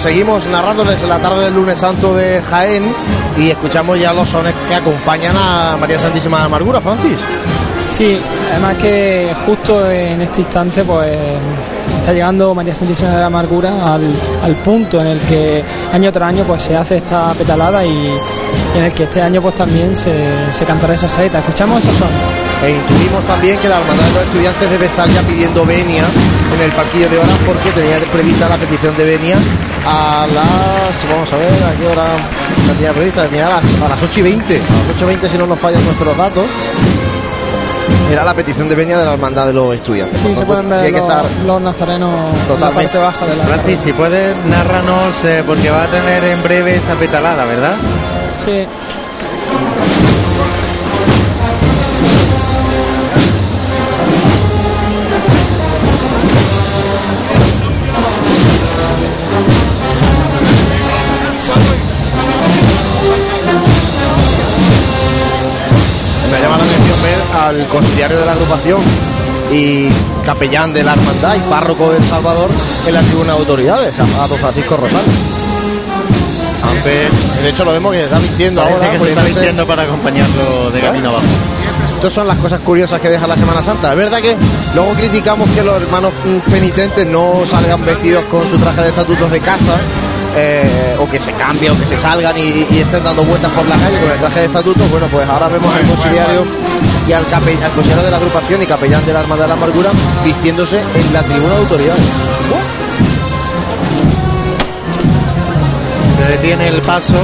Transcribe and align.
Pues 0.00 0.14
seguimos 0.14 0.46
narrándoles 0.46 1.02
la 1.02 1.18
tarde 1.18 1.44
del 1.44 1.54
lunes 1.54 1.76
santo 1.76 2.14
de 2.14 2.40
Jaén 2.40 2.90
y 3.36 3.50
escuchamos 3.50 4.00
ya 4.00 4.14
los 4.14 4.30
sones 4.30 4.54
que 4.66 4.74
acompañan 4.74 5.36
a 5.36 5.76
María 5.78 5.98
Santísima 5.98 6.38
de 6.38 6.44
Amargura, 6.44 6.80
Francis. 6.80 7.18
Sí, 7.90 8.18
además 8.50 8.76
que 8.78 9.30
justo 9.44 9.90
en 9.90 10.22
este 10.22 10.40
instante 10.40 10.84
pues 10.84 11.18
está 11.98 12.14
llegando 12.14 12.54
María 12.54 12.74
Santísima 12.74 13.10
de 13.10 13.18
la 13.18 13.26
Amargura 13.26 13.92
al, 13.92 14.10
al 14.42 14.56
punto 14.62 15.02
en 15.02 15.08
el 15.08 15.20
que 15.20 15.62
año 15.92 16.10
tras 16.10 16.30
año 16.30 16.44
pues 16.44 16.62
se 16.62 16.74
hace 16.74 16.96
esta 16.96 17.34
petalada 17.34 17.84
y, 17.84 17.90
y 17.90 18.78
en 18.78 18.84
el 18.84 18.94
que 18.94 19.02
este 19.02 19.20
año 19.20 19.42
pues 19.42 19.54
también 19.54 19.94
se, 19.94 20.30
se 20.50 20.64
cantará 20.64 20.94
esa 20.94 21.10
saeta. 21.10 21.40
Escuchamos 21.40 21.84
esos 21.84 21.96
sones. 21.96 22.16
E 22.64 22.70
intuimos 22.70 23.22
también 23.24 23.58
que 23.58 23.68
la 23.68 23.78
Hermandad 23.78 24.04
de 24.06 24.12
los 24.14 24.22
Estudiantes 24.22 24.70
debe 24.70 24.86
estar 24.86 25.06
ya 25.10 25.20
pidiendo 25.20 25.66
venia 25.66 26.04
en 26.54 26.60
el 26.62 26.72
parquillo 26.72 27.08
de 27.08 27.18
horas 27.18 27.36
porque 27.46 27.70
tenía 27.70 27.98
prevista 28.12 28.48
la 28.48 28.56
petición 28.56 28.96
de 28.96 29.04
venia 29.04 29.36
a 29.86 30.26
las, 30.34 31.10
vamos 31.10 31.32
a 31.32 31.36
ver, 31.36 31.52
a 31.64 31.72
qué 31.78 31.86
hora 31.86 32.04
la 32.66 32.72
tenía 32.74 32.92
prevista, 32.92 33.26
tenía 33.26 33.46
a 33.46 33.50
las, 33.50 33.64
a 33.84 33.88
las 33.88 34.02
8 34.02 34.20
y 34.20 34.22
20, 34.22 34.56
a 34.56 34.58
las 34.58 34.96
8 34.96 35.04
y 35.04 35.06
20 35.06 35.28
si 35.28 35.38
no 35.38 35.46
nos 35.46 35.58
fallan 35.58 35.84
nuestros 35.84 36.16
datos. 36.16 36.44
Era 38.10 38.24
la 38.24 38.34
petición 38.34 38.68
de 38.68 38.74
venia 38.74 38.98
de 38.98 39.04
la 39.04 39.12
Hermandad 39.12 39.46
de 39.46 39.52
los 39.52 39.72
Estudiantes. 39.74 40.20
Sí, 40.20 40.34
se 40.34 40.44
pueden 40.44 40.68
ver 40.68 40.82
Tiene 40.82 40.98
que 40.98 41.06
los, 41.06 41.10
estar 41.16 41.46
los 41.46 41.62
nazarenos 41.62 42.10
en 42.10 42.38
la 42.40 42.44
Totalmente. 42.46 42.82
parte 42.82 42.98
baja 42.98 43.26
de 43.26 43.36
la 43.36 43.44
Francis, 43.44 43.80
si 43.82 43.92
puedes, 43.92 44.36
narranos, 44.46 45.14
eh, 45.24 45.44
porque 45.46 45.70
va 45.70 45.84
a 45.84 45.86
tener 45.86 46.24
en 46.24 46.42
breve 46.42 46.74
esa 46.74 46.94
petalada, 46.94 47.44
¿verdad? 47.44 47.74
Sí. 48.34 48.66
Al 67.50 67.66
conciliario 67.66 68.18
de 68.18 68.26
la 68.26 68.32
agrupación 68.32 68.80
y 69.52 69.88
capellán 70.24 70.72
de 70.72 70.84
la 70.84 70.92
hermandad 70.92 71.34
y 71.36 71.40
párroco 71.50 71.90
del 71.92 72.02
Salvador 72.04 72.48
en 72.86 72.94
la 72.94 73.00
tribuna 73.00 73.32
de 73.32 73.38
autoridades, 73.40 73.94
a, 73.98 74.24
a 74.24 74.28
don 74.28 74.38
Francisco 74.38 74.76
Rosales. 74.76 75.14
De 76.84 77.48
hecho, 77.50 77.64
lo 77.64 77.72
vemos 77.72 77.92
que 77.92 77.98
se 77.98 78.04
está 78.04 78.18
vistiendo 78.18 78.62
Parece 78.62 78.76
ahora. 78.86 78.92
que 78.92 78.98
se 79.04 79.08
está 79.10 79.22
vistiendo 79.24 79.66
para 79.66 79.82
acompañarlo 79.82 80.70
de 80.70 80.80
camino 80.80 81.10
abajo. 81.10 81.26
Estas 81.96 82.12
son 82.12 82.26
las 82.26 82.38
cosas 82.38 82.60
curiosas 82.60 83.00
que 83.00 83.10
deja 83.10 83.26
la 83.26 83.36
Semana 83.36 83.62
Santa. 83.62 83.90
Es 83.90 83.98
verdad 83.98 84.20
que 84.20 84.34
luego 84.74 84.92
criticamos 84.94 85.48
que 85.50 85.62
los 85.62 85.82
hermanos 85.82 86.12
penitentes 86.50 87.06
no 87.06 87.42
salgan 87.46 87.84
vestidos 87.84 88.24
con 88.30 88.48
su 88.48 88.56
traje 88.56 88.82
de 88.82 88.88
estatutos 88.88 89.30
de 89.30 89.40
casa, 89.40 89.76
eh, 90.36 90.96
o 90.98 91.06
que 91.10 91.18
se 91.18 91.32
cambien, 91.32 91.72
o 91.72 91.78
que 91.78 91.86
se 91.86 92.00
salgan 92.00 92.38
y, 92.38 92.66
y 92.70 92.78
estén 92.80 93.04
dando 93.04 93.24
vueltas 93.24 93.50
por 93.50 93.66
la 93.68 93.76
calle 93.76 93.98
con 94.00 94.10
el 94.10 94.18
traje 94.18 94.40
de 94.40 94.46
estatutos. 94.46 94.90
Bueno, 94.90 95.06
pues 95.08 95.28
ahora 95.28 95.48
vemos 95.48 95.74
al 95.74 95.82
conciliario 95.82 96.44
y 97.08 97.12
al, 97.12 97.24
cape- 97.26 97.58
al 97.64 97.70
consejero 97.72 98.02
de 98.02 98.10
la 98.10 98.16
agrupación 98.18 98.62
y 98.62 98.66
capellán 98.66 99.04
de 99.06 99.12
la 99.12 99.20
Hermandad 99.20 99.44
de 99.44 99.48
la 99.48 99.54
Amargura 99.54 99.90
vistiéndose 100.24 100.78
en 100.80 101.12
la 101.12 101.22
tribuna 101.22 101.54
de 101.54 101.60
autoridades. 101.60 102.04
Se 106.18 106.24
detiene 106.36 106.68
el 106.68 106.80
paso. 106.82 107.14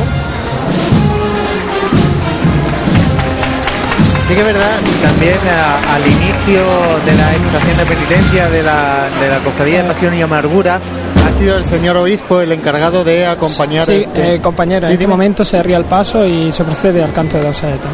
Sí 4.28 4.34
que 4.34 4.40
es 4.40 4.46
verdad, 4.46 4.78
también 5.04 5.36
a- 5.48 5.94
al 5.94 6.02
inicio 6.02 6.60
de 7.04 7.14
la 7.14 7.32
estación 7.32 7.76
de 7.78 7.86
penitencia 7.86 8.48
de 8.48 8.62
la, 8.62 9.06
de 9.20 9.28
la 9.28 9.38
Cofradía 9.38 9.82
de 9.84 9.88
Pasión 9.88 10.14
y 10.18 10.22
Amargura 10.22 10.80
ha 11.24 11.38
sido 11.38 11.56
el 11.56 11.64
señor 11.64 11.96
obispo 11.96 12.40
el 12.40 12.50
encargado 12.50 13.04
de 13.04 13.24
acompañar 13.24 13.86
Sí, 13.86 14.04
este- 14.04 14.34
eh, 14.34 14.40
compañero, 14.40 14.86
Sí, 14.88 14.94
en 14.94 14.98
este 14.98 15.06
momento 15.06 15.44
se 15.44 15.62
ría 15.62 15.76
el 15.76 15.84
paso 15.84 16.26
y 16.26 16.50
se 16.50 16.64
procede 16.64 17.04
al 17.04 17.12
canto 17.12 17.36
de 17.38 17.44
la 17.44 17.52
saeta. 17.52 17.86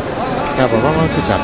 Ya, 0.59 0.67
pues 0.67 0.83
vamos 0.83 1.03
a 1.03 1.05
escuchar. 1.05 1.39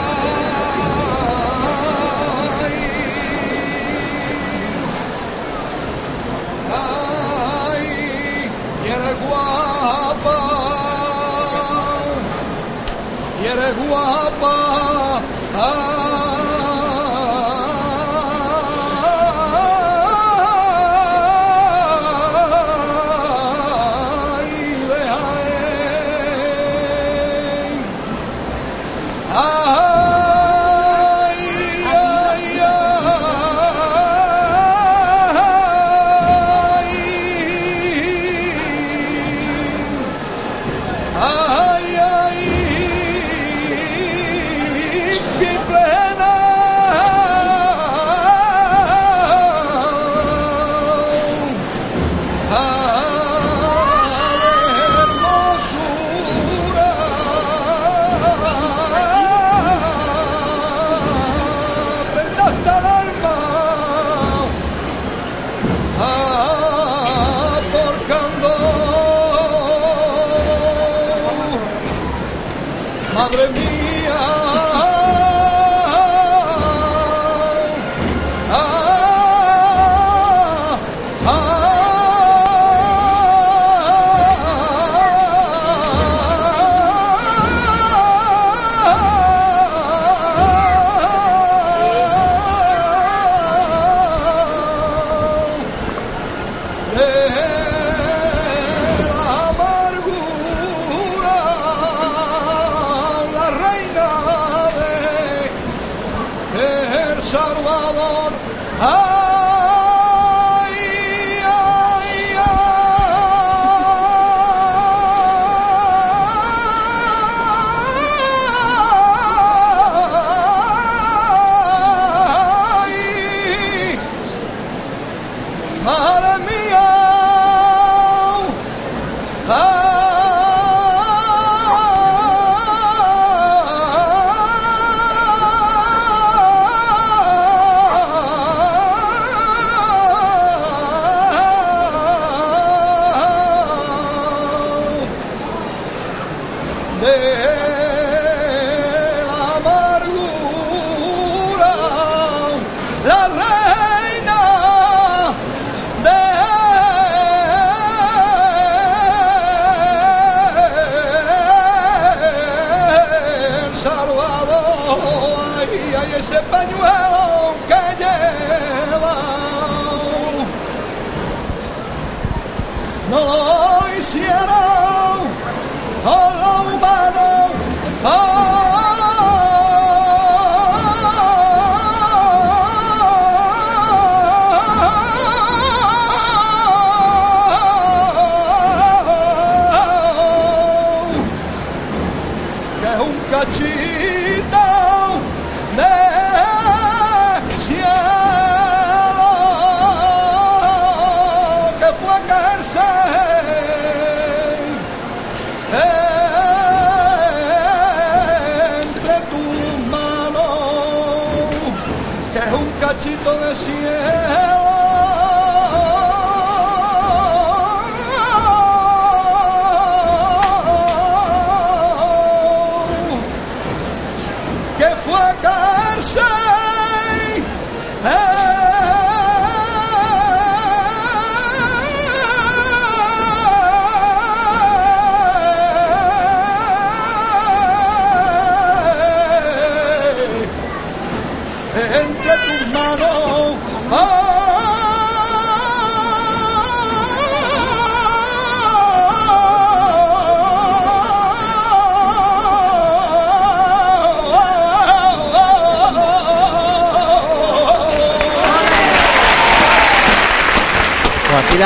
Eres 14.41 15.98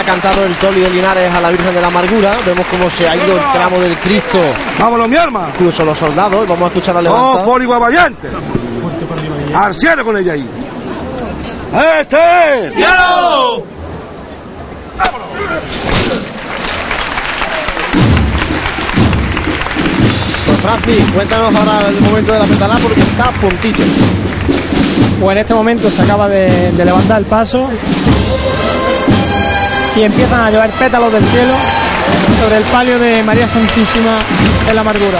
ha 0.02 0.04
cantado 0.04 0.44
el 0.44 0.54
Toli 0.56 0.80
de 0.80 0.90
Linares 0.90 1.32
a 1.32 1.40
la 1.40 1.50
Virgen 1.50 1.74
de 1.74 1.80
la 1.80 1.86
Amargura. 1.86 2.32
Vemos 2.44 2.66
cómo 2.70 2.90
se 2.90 3.08
ha 3.08 3.14
ido 3.16 3.36
el 3.36 3.52
tramo 3.52 3.78
del 3.78 3.96
Cristo, 3.98 4.38
Vámonos, 4.78 5.08
mi 5.08 5.16
arma. 5.16 5.48
incluso 5.54 5.84
los 5.84 5.96
soldados. 5.98 6.46
Vamos 6.46 6.64
a 6.64 6.66
escuchar 6.68 6.96
a 6.96 6.98
Oh, 6.98 7.02
levantar. 7.02 7.44
por 7.44 7.62
igual 7.62 7.80
valiente. 7.80 8.28
Al 9.54 9.74
cielo 9.74 10.04
con 10.04 10.16
ella 10.18 10.32
ahí. 10.32 10.48
¡Este! 12.00 12.72
Pues 20.46 20.58
Francis, 20.60 21.04
cuéntanos 21.14 21.54
ahora 21.54 21.88
el 21.88 22.00
momento 22.00 22.32
de 22.32 22.38
la 22.38 22.44
petalada 22.44 22.80
porque 22.80 23.00
está 23.00 23.24
a 23.28 23.32
puntito. 23.32 23.82
Pues 25.20 25.32
en 25.32 25.38
este 25.38 25.54
momento 25.54 25.90
se 25.90 26.02
acaba 26.02 26.28
de, 26.28 26.72
de 26.72 26.84
levantar 26.84 27.18
el 27.20 27.24
paso 27.26 27.68
y 29.94 30.02
empiezan 30.02 30.40
a 30.40 30.50
llover 30.50 30.70
pétalos 30.70 31.12
del 31.12 31.24
cielo 31.26 31.54
sobre 32.40 32.56
el 32.56 32.64
palio 32.64 32.98
de 32.98 33.22
María 33.22 33.46
Santísima 33.46 34.18
de 34.66 34.74
la 34.74 34.80
Amargura. 34.80 35.18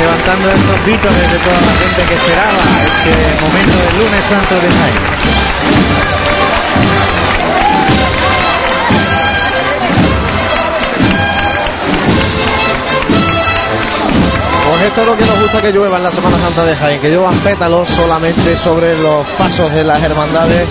levantando 0.00 0.48
esos 0.48 0.84
vítores 0.84 1.32
de 1.32 1.38
toda 1.38 1.60
la 1.60 1.72
gente 1.78 2.02
que 2.08 2.14
esperaba 2.14 2.62
este 2.84 3.14
momento 3.44 3.76
del 3.78 3.98
lunes 3.98 4.20
santo 4.28 4.54
de 4.54 4.68
Jaén. 4.70 5.22
Pues 14.68 14.82
esto 14.82 15.00
es 15.02 15.06
lo 15.06 15.16
que 15.16 15.24
nos 15.24 15.40
gusta 15.40 15.62
que 15.62 15.72
llueva 15.72 15.98
en 15.98 16.02
la 16.02 16.10
Semana 16.10 16.36
Santa 16.38 16.64
de 16.64 16.74
Jaén, 16.74 17.00
que 17.00 17.10
lluevan 17.10 17.36
pétalos 17.38 17.88
solamente 17.88 18.56
sobre 18.56 18.98
los 18.98 19.24
pasos 19.38 19.72
de 19.72 19.84
las 19.84 20.02
hermandades, 20.02 20.66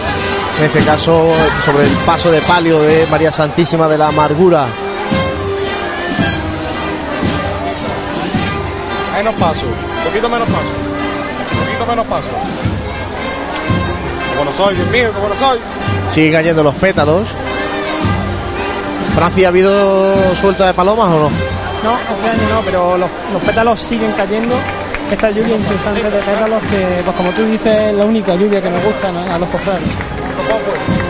en 0.60 0.66
este 0.66 0.80
caso 0.82 1.32
sobre 1.66 1.84
el 1.84 1.92
paso 2.06 2.32
de 2.32 2.42
palio 2.42 2.82
de 2.82 3.08
María 3.10 3.32
Santísima 3.32 3.88
de 3.88 3.98
la 3.98 4.08
Amargura. 4.10 4.66
Menos 9.16 9.36
paso, 9.36 9.66
un 9.66 10.04
poquito 10.04 10.30
menos 10.30 10.48
paso, 10.48 10.68
un 10.68 11.66
poquito 11.66 11.86
menos 11.88 12.08
paso. 12.08 12.30
Como 14.32 14.46
no 14.46 14.52
soy, 14.52 14.76
Dios 14.76 14.88
mío, 14.90 15.14
como 15.14 15.30
no 15.30 15.36
soy. 15.36 15.60
Siguen 16.10 16.34
cayendo 16.34 16.64
los 16.64 16.76
pétalos. 16.76 17.28
Francia, 19.16 19.48
¿ha 19.48 19.50
habido 19.50 20.36
suelta 20.36 20.68
de 20.68 20.74
palomas 20.74 21.08
o 21.08 21.20
no? 21.20 21.30
No, 21.84 21.98
este 22.16 22.30
año 22.30 22.56
no, 22.56 22.62
pero 22.62 22.98
los, 22.98 23.10
los 23.34 23.42
pétalos 23.44 23.80
siguen 23.80 24.12
cayendo. 24.14 24.56
Esta 25.12 25.30
lluvia 25.30 25.56
incesante 25.56 26.04
de 26.04 26.20
pétalos 26.20 26.64
que, 26.64 27.02
pues 27.04 27.16
como 27.18 27.30
tú 27.32 27.44
dices, 27.46 27.92
es 27.92 27.94
la 27.94 28.06
única 28.06 28.34
lluvia 28.36 28.62
que 28.62 28.70
nos 28.70 28.84
gusta 28.84 29.12
¿no? 29.12 29.20
a 29.34 29.38
los 29.38 29.50
cofrades. 29.50 30.11
Qual 30.38 30.60
foi? 30.60 31.01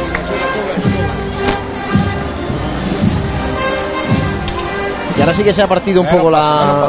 Y 5.21 5.23
ahora 5.23 5.35
sí 5.35 5.43
que 5.43 5.53
se 5.53 5.61
ha 5.61 5.67
partido 5.67 6.01
un 6.01 6.07
poco 6.07 6.31
la, 6.31 6.87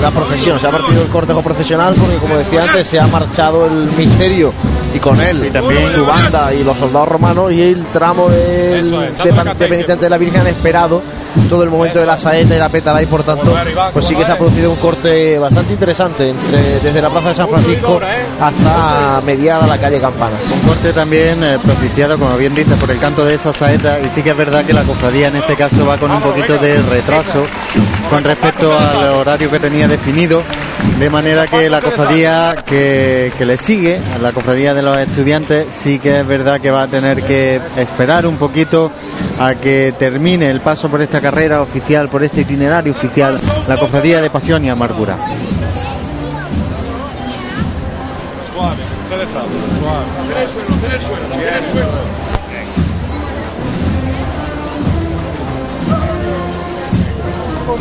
la 0.00 0.10
procesión, 0.12 0.60
se 0.60 0.68
ha 0.68 0.70
partido 0.70 1.02
el 1.02 1.08
cortejo 1.08 1.42
procesional 1.42 1.94
porque 1.94 2.16
como 2.18 2.36
decía 2.36 2.62
antes 2.62 2.86
se 2.86 3.00
ha 3.00 3.06
marchado 3.08 3.66
el 3.66 3.90
misterio 3.98 4.52
y 4.94 4.98
con 5.00 5.20
él 5.20 5.50
también. 5.52 5.88
su 5.88 6.06
banda 6.06 6.54
y 6.54 6.62
los 6.62 6.78
soldados 6.78 7.08
romanos 7.08 7.50
y 7.52 7.60
el 7.60 7.84
tramo 7.86 8.28
del- 8.28 8.76
Eso 8.86 9.02
es, 9.02 9.18
de, 9.58 9.66
penitente 9.66 10.04
de 10.04 10.10
la 10.10 10.18
Virgen 10.18 10.42
han 10.42 10.46
esperado 10.46 11.02
todo 11.50 11.64
el 11.64 11.70
momento 11.70 11.98
de 11.98 12.06
la 12.06 12.16
saeta 12.16 12.54
y 12.54 12.58
la 12.60 12.68
pétala 12.68 13.02
y 13.02 13.06
por 13.06 13.24
tanto 13.24 13.50
Iván, 13.68 13.90
pues 13.92 14.04
sí 14.04 14.14
que 14.14 14.24
se 14.24 14.30
ha 14.30 14.38
producido 14.38 14.70
un 14.70 14.76
corte 14.76 15.36
bastante 15.40 15.72
interesante 15.72 16.30
entre, 16.30 16.78
desde 16.78 17.02
la 17.02 17.10
plaza 17.10 17.30
de 17.30 17.34
San 17.34 17.48
Francisco 17.48 17.98
hasta 18.40 19.20
mediada 19.26 19.66
la 19.66 19.78
calle 19.78 19.98
Campanas. 20.00 20.38
Un 20.52 20.60
corte 20.60 20.92
también 20.92 21.42
eh, 21.42 21.58
propiciado, 21.60 22.16
como 22.18 22.36
bien 22.36 22.54
dice, 22.54 22.76
por 22.76 22.88
el 22.90 22.98
canto 22.98 23.24
de 23.24 23.34
esa 23.34 23.52
saeta 23.52 23.98
y 23.98 24.08
sí 24.10 24.22
que 24.22 24.30
es 24.30 24.36
verdad 24.36 24.64
que 24.64 24.72
la 24.72 24.84
cofradía 24.84 25.26
en 25.26 25.36
este 25.36 25.56
caso 25.56 25.84
va 25.84 25.98
con 25.98 26.12
un 26.12 26.20
poquito 26.20 26.56
de 26.58 26.80
retraso 26.82 27.46
con 28.10 28.22
respecto 28.22 28.76
al 28.78 29.14
horario 29.14 29.50
que 29.50 29.58
tenía 29.58 29.88
definido, 29.88 30.42
de 30.98 31.10
manera 31.10 31.46
que 31.46 31.68
la 31.68 31.80
cofradía 31.80 32.54
que, 32.64 33.32
le 33.38 33.56
sigue, 33.56 34.00
la 34.22 34.32
cofradía 34.32 34.74
de 34.74 34.82
los 34.82 34.96
estudiantes, 34.96 35.66
sí 35.72 35.98
que 35.98 36.20
es 36.20 36.26
verdad 36.26 36.60
que 36.60 36.70
va 36.70 36.82
a 36.82 36.86
tener 36.86 37.22
que 37.22 37.60
esperar 37.76 38.26
un 38.26 38.36
poquito 38.36 38.90
a 39.38 39.54
que 39.54 39.94
termine 39.98 40.50
el 40.50 40.60
paso 40.60 40.88
por 40.88 41.02
esta 41.02 41.20
carrera 41.20 41.62
oficial, 41.62 42.08
por 42.08 42.22
este 42.22 42.42
itinerario 42.42 42.92
oficial, 42.92 43.40
la 43.66 43.76
cofradía 43.76 44.20
de 44.20 44.30
Pasión 44.30 44.64
y 44.64 44.70
Amargura. 44.70 45.16
Suave, 48.52 48.76
saben, 49.26 49.48
suave. 49.80 50.04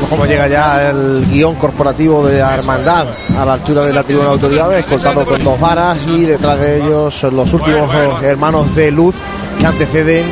Cómo 0.09 0.25
llega 0.25 0.47
ya 0.47 0.89
el 0.89 1.25
guion 1.29 1.55
corporativo 1.55 2.25
de 2.25 2.39
la 2.39 2.55
hermandad 2.55 3.07
a 3.37 3.45
la 3.45 3.53
altura 3.53 3.85
de 3.85 3.93
la 3.93 4.03
tribuna 4.03 4.27
de 4.27 4.33
autoridades, 4.33 4.79
escoltado 4.79 5.25
con 5.25 5.43
dos 5.43 5.59
varas 5.59 5.97
y 6.07 6.21
detrás 6.21 6.59
de 6.59 6.77
ellos 6.83 7.23
los 7.23 7.53
últimos 7.53 7.89
hermanos 8.23 8.75
de 8.75 8.91
luz 8.91 9.15
que 9.59 9.65
anteceden 9.65 10.25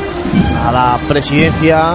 a 0.68 0.72
la 0.72 1.00
presidencia, 1.08 1.94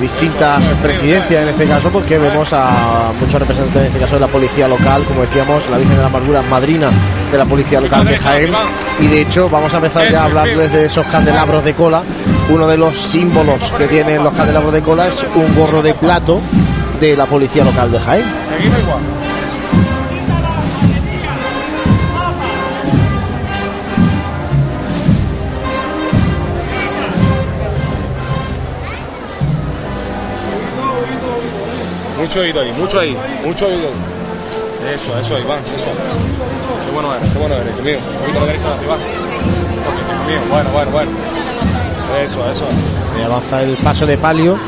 distintas 0.00 0.62
presidencias 0.82 1.42
en 1.42 1.48
este 1.48 1.66
caso, 1.66 1.90
porque 1.90 2.18
vemos 2.18 2.48
a 2.52 3.10
muchos 3.20 3.40
representantes, 3.40 3.82
en 3.82 3.86
este 3.88 3.98
caso 3.98 4.14
de 4.14 4.20
la 4.20 4.28
policía 4.28 4.68
local, 4.68 5.02
como 5.04 5.22
decíamos, 5.22 5.68
la 5.70 5.78
Virgen 5.78 5.96
de 5.96 6.02
la 6.02 6.08
Amargura, 6.08 6.42
madrina 6.42 6.88
de 7.30 7.38
la 7.38 7.44
policía 7.44 7.80
local 7.80 8.04
de 8.04 8.18
Jaén, 8.18 8.52
y 9.00 9.06
de 9.06 9.22
hecho 9.22 9.48
vamos 9.48 9.72
a 9.72 9.76
empezar 9.76 10.10
ya 10.10 10.22
a 10.22 10.24
hablarles 10.24 10.72
de 10.72 10.86
esos 10.86 11.06
candelabros 11.06 11.64
de 11.64 11.74
cola. 11.74 12.02
Uno 12.50 12.66
de 12.66 12.78
los 12.78 12.96
símbolos 12.96 13.60
que 13.76 13.86
tienen 13.88 14.24
los 14.24 14.32
candelabros 14.32 14.72
de 14.72 14.80
cola 14.80 15.06
es 15.06 15.22
un 15.34 15.54
gorro 15.54 15.82
de 15.82 15.92
plato 15.92 16.40
de 16.98 17.14
la 17.14 17.26
policía 17.26 17.62
local 17.62 17.92
de 17.92 18.00
Jaén. 18.00 18.24
Mucho 32.18 32.40
oído 32.40 32.60
ahí, 32.60 32.72
mucho 32.72 32.98
ahí, 32.98 33.16
mucho 33.44 33.66
oído. 33.66 33.90
Eso, 34.92 35.18
eso, 35.18 35.38
Iván, 35.38 35.60
eso. 35.76 35.88
Qué 36.86 36.92
bueno 36.92 37.14
eres, 37.14 37.30
qué 37.30 37.38
bueno 37.38 37.54
eres, 37.56 37.80
mío. 37.80 37.98
Un 37.98 38.20
poquito 38.20 38.40
de 38.40 38.46
derecha, 38.46 38.68
Iván. 38.82 38.98
Bueno, 40.50 40.70
bueno, 40.70 40.90
bueno. 40.90 41.37
Eso, 42.16 42.50
eso. 42.50 42.64
Eh, 43.18 43.24
avanza 43.24 43.62
el 43.62 43.76
paso 43.76 44.06
de 44.06 44.16
palio. 44.16 44.58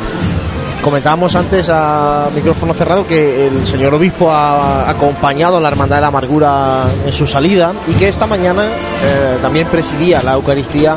Comentábamos 0.83 1.35
antes 1.37 1.69
a 1.69 2.29
micrófono 2.35 2.73
cerrado 2.73 3.07
que 3.07 3.47
el 3.47 3.67
señor 3.67 3.93
obispo 3.93 4.31
ha 4.31 4.89
acompañado 4.89 5.59
a 5.59 5.61
la 5.61 5.69
Hermandad 5.69 5.97
de 5.97 6.01
la 6.01 6.09
Amargura 6.09 6.85
en 7.05 7.13
su 7.13 7.27
salida 7.27 7.75
y 7.87 7.93
que 7.93 8.09
esta 8.09 8.27
mañana 8.27 8.65
eh, 8.65 9.37
también 9.43 9.67
presidía 9.67 10.23
la 10.23 10.35
Eucaristía 10.35 10.97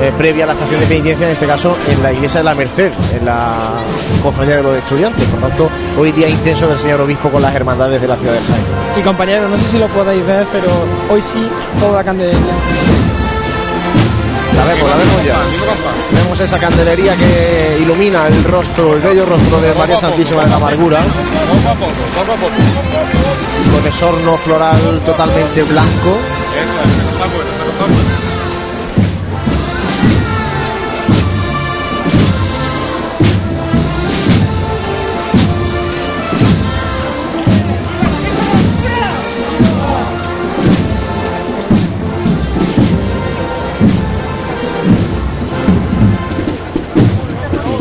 eh, 0.00 0.12
previa 0.16 0.44
a 0.44 0.48
la 0.48 0.52
estación 0.52 0.78
de 0.78 0.86
penitencia, 0.86 1.26
en 1.26 1.32
este 1.32 1.46
caso 1.46 1.76
en 1.90 2.02
la 2.04 2.12
iglesia 2.12 2.38
de 2.38 2.44
la 2.44 2.54
Merced, 2.54 2.92
en 3.18 3.24
la 3.24 3.54
cofradía 4.22 4.56
de 4.58 4.62
los 4.62 4.76
estudiantes. 4.76 5.26
Por 5.26 5.40
tanto, 5.40 5.70
hoy 5.98 6.12
día 6.12 6.28
intenso 6.28 6.68
del 6.68 6.78
señor 6.78 7.00
obispo 7.00 7.28
con 7.28 7.42
las 7.42 7.54
hermandades 7.54 8.00
de 8.00 8.06
la 8.06 8.16
ciudad 8.16 8.34
de 8.34 8.40
Jaén. 8.40 8.62
Y 9.00 9.02
compañeros, 9.02 9.50
no 9.50 9.58
sé 9.58 9.64
si 9.64 9.78
lo 9.78 9.88
podéis 9.88 10.24
ver, 10.24 10.46
pero 10.52 10.68
hoy 11.10 11.20
sí 11.20 11.48
toda 11.80 11.96
la 11.96 12.04
candelería. 12.04 13.05
La 14.56 14.64
vemos, 14.64 14.90
la 14.90 14.96
vemos 14.96 15.24
ya. 15.24 15.38
Vemos 16.12 16.40
esa 16.40 16.58
candelería 16.58 17.14
que 17.14 17.78
ilumina 17.80 18.26
el 18.26 18.44
rostro, 18.44 18.94
el 18.94 19.00
bello 19.00 19.26
rostro 19.26 19.60
de 19.60 19.74
María 19.74 19.98
Santísima 19.98 20.44
de 20.44 20.50
la 20.50 20.56
Amargura, 20.56 21.00
con 23.72 23.86
ese 23.86 24.04
horno 24.04 24.36
floral 24.38 25.00
totalmente 25.04 25.62
blanco. 25.64 26.18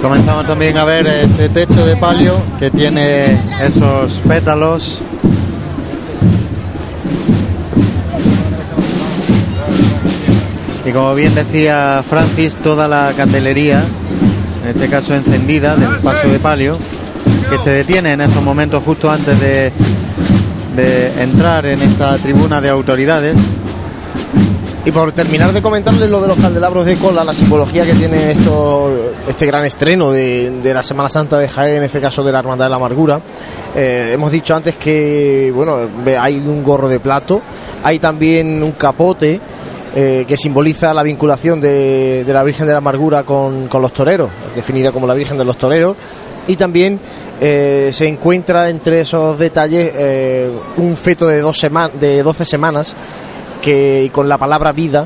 Comenzamos 0.06 0.46
también 0.46 0.78
a 0.78 0.84
ver 0.84 1.08
ese 1.08 1.50
techo 1.50 1.84
de 1.84 1.96
palio 1.96 2.36
que 2.60 2.70
tiene 2.70 3.42
esos 3.64 4.22
pétalos. 4.28 5.02
Y 10.86 10.92
como 10.92 11.16
bien 11.16 11.34
decía 11.34 12.04
Francis, 12.08 12.54
toda 12.54 12.88
la 12.88 13.14
candelería, 13.18 13.84
en 14.62 14.70
este 14.70 14.90
caso 14.90 15.16
encendida 15.16 15.76
del 15.76 15.98
paso 16.04 16.28
de 16.28 16.38
palio, 16.38 16.78
que 17.50 17.58
se 17.58 17.72
detiene 17.72 18.14
en 18.14 18.22
estos 18.22 18.44
momentos 18.44 18.84
justo 18.84 19.10
antes 19.10 19.40
de, 19.40 19.72
de 20.76 21.24
entrar 21.24 21.66
en 21.66 21.82
esta 21.82 22.16
tribuna 22.20 22.62
de 22.62 22.70
autoridades. 22.70 23.36
Y 24.86 24.92
por 24.92 25.12
terminar 25.14 25.52
de 25.52 25.64
comentarles 25.64 26.08
lo 26.12 26.22
de 26.22 26.28
los 26.28 26.38
candelabros 26.38 26.86
de 26.86 26.96
cola, 26.98 27.24
la 27.24 27.34
simbología 27.34 27.84
que 27.86 27.94
tiene 27.94 28.34
esto, 28.34 29.14
este 29.28 29.48
gran 29.48 29.66
estreno 29.66 30.12
de, 30.12 30.62
la 30.64 30.84
Semana 30.84 31.10
Santa 31.10 31.40
de 31.40 31.48
Jaén, 31.48 31.78
en 31.78 31.84
este 31.86 32.00
caso 32.00 32.24
de 32.24 32.32
la 32.32 32.38
Hermandad 32.38 32.66
de 32.66 32.70
la 32.70 32.76
Amargura. 32.76 33.20
Eh, 33.76 34.12
hemos 34.14 34.32
dicho 34.32 34.56
antes 34.56 34.76
que 34.76 35.52
bueno 35.56 35.80
hay 36.20 36.38
un 36.38 36.64
gorro 36.64 36.88
de 36.88 37.00
plato, 37.00 37.42
hay 37.84 37.98
también 37.98 38.62
un 38.62 38.74
capote 38.74 39.42
eh, 39.96 40.24
que 40.28 40.38
simboliza 40.38 40.94
la 40.94 41.02
vinculación 41.02 41.60
de, 41.60 42.24
de 42.24 42.34
la 42.34 42.44
Virgen 42.44 42.68
de 42.68 42.74
la 42.74 42.78
Amargura 42.78 43.24
con, 43.24 43.68
los 43.68 43.92
toreros, 43.92 44.30
definida 44.56 44.92
como 44.92 45.08
la 45.08 45.16
Virgen 45.16 45.40
de 45.40 45.46
los 45.46 45.58
Toreros. 45.58 45.98
Y 46.48 46.58
también 46.58 47.00
eh, 47.42 47.90
se 47.92 48.08
encuentra 48.08 48.70
entre 48.70 49.02
esos 49.02 49.40
detalles 49.40 50.52
un 50.78 50.96
feto 50.96 51.26
de, 51.26 51.40
dos 51.40 51.60
de 52.00 52.22
12 52.22 52.46
semanas 52.46 52.96
que 53.66 54.04
y 54.06 54.10
con 54.10 54.30
la 54.30 54.38
palabra 54.38 54.72
vida 54.72 55.06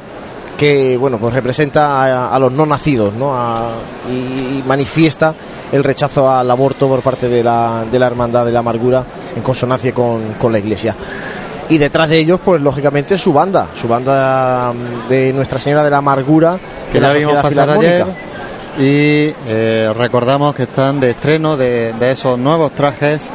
que 0.58 0.98
bueno 0.98 1.18
pues 1.18 1.34
representa 1.34 2.04
a, 2.04 2.36
a 2.36 2.39
los 2.39 2.51
no 2.51 2.66
nacidos 2.66 3.13
¿no? 3.16 3.34
A- 3.34 3.70
y, 4.10 4.60
y 4.60 4.63
manifiesta 4.68 5.34
el 5.72 5.84
rechazo 5.84 6.30
al 6.30 6.51
aborto 6.51 6.88
por 6.89 7.00
parte 7.01 7.30
de 7.30 7.42
la, 7.44 7.86
de 7.89 7.98
la 7.98 8.08
hermandad 8.08 8.46
de 8.46 8.51
la 8.51 8.60
amargura 8.60 9.06
en 9.36 9.42
consonancia 9.42 9.94
con, 9.94 10.34
con 10.39 10.51
la 10.51 10.60
iglesia. 10.60 10.96
Y 11.70 11.78
detrás 11.78 12.10
de 12.10 12.18
ellos 12.18 12.39
pues 12.44 12.62
lógicamente 12.62 13.18
su 13.18 13.32
banda 13.32 13.68
su 13.80 13.88
banda 13.88 14.74
mm, 14.74 15.08
de 15.10 15.32
Nuestra 15.34 15.60
Señora 15.60 15.84
de 15.84 15.92
la 15.92 15.98
Amargura 16.00 16.60
que 16.92 17.00
la 17.00 17.08
la 17.10 17.13
vimos 17.13 17.36
pasar 17.36 17.70
ayer. 17.70 18.06
Y 18.78 19.34
eh, 19.48 19.94
recordamos 19.96 20.56
que 20.56 20.63
están 20.63 21.00
de 21.00 21.12
estreno 21.12 21.56
de, 21.58 21.94
de 21.94 22.12
esos 22.12 22.38
nuevos 22.39 22.72
trajes 22.74 23.30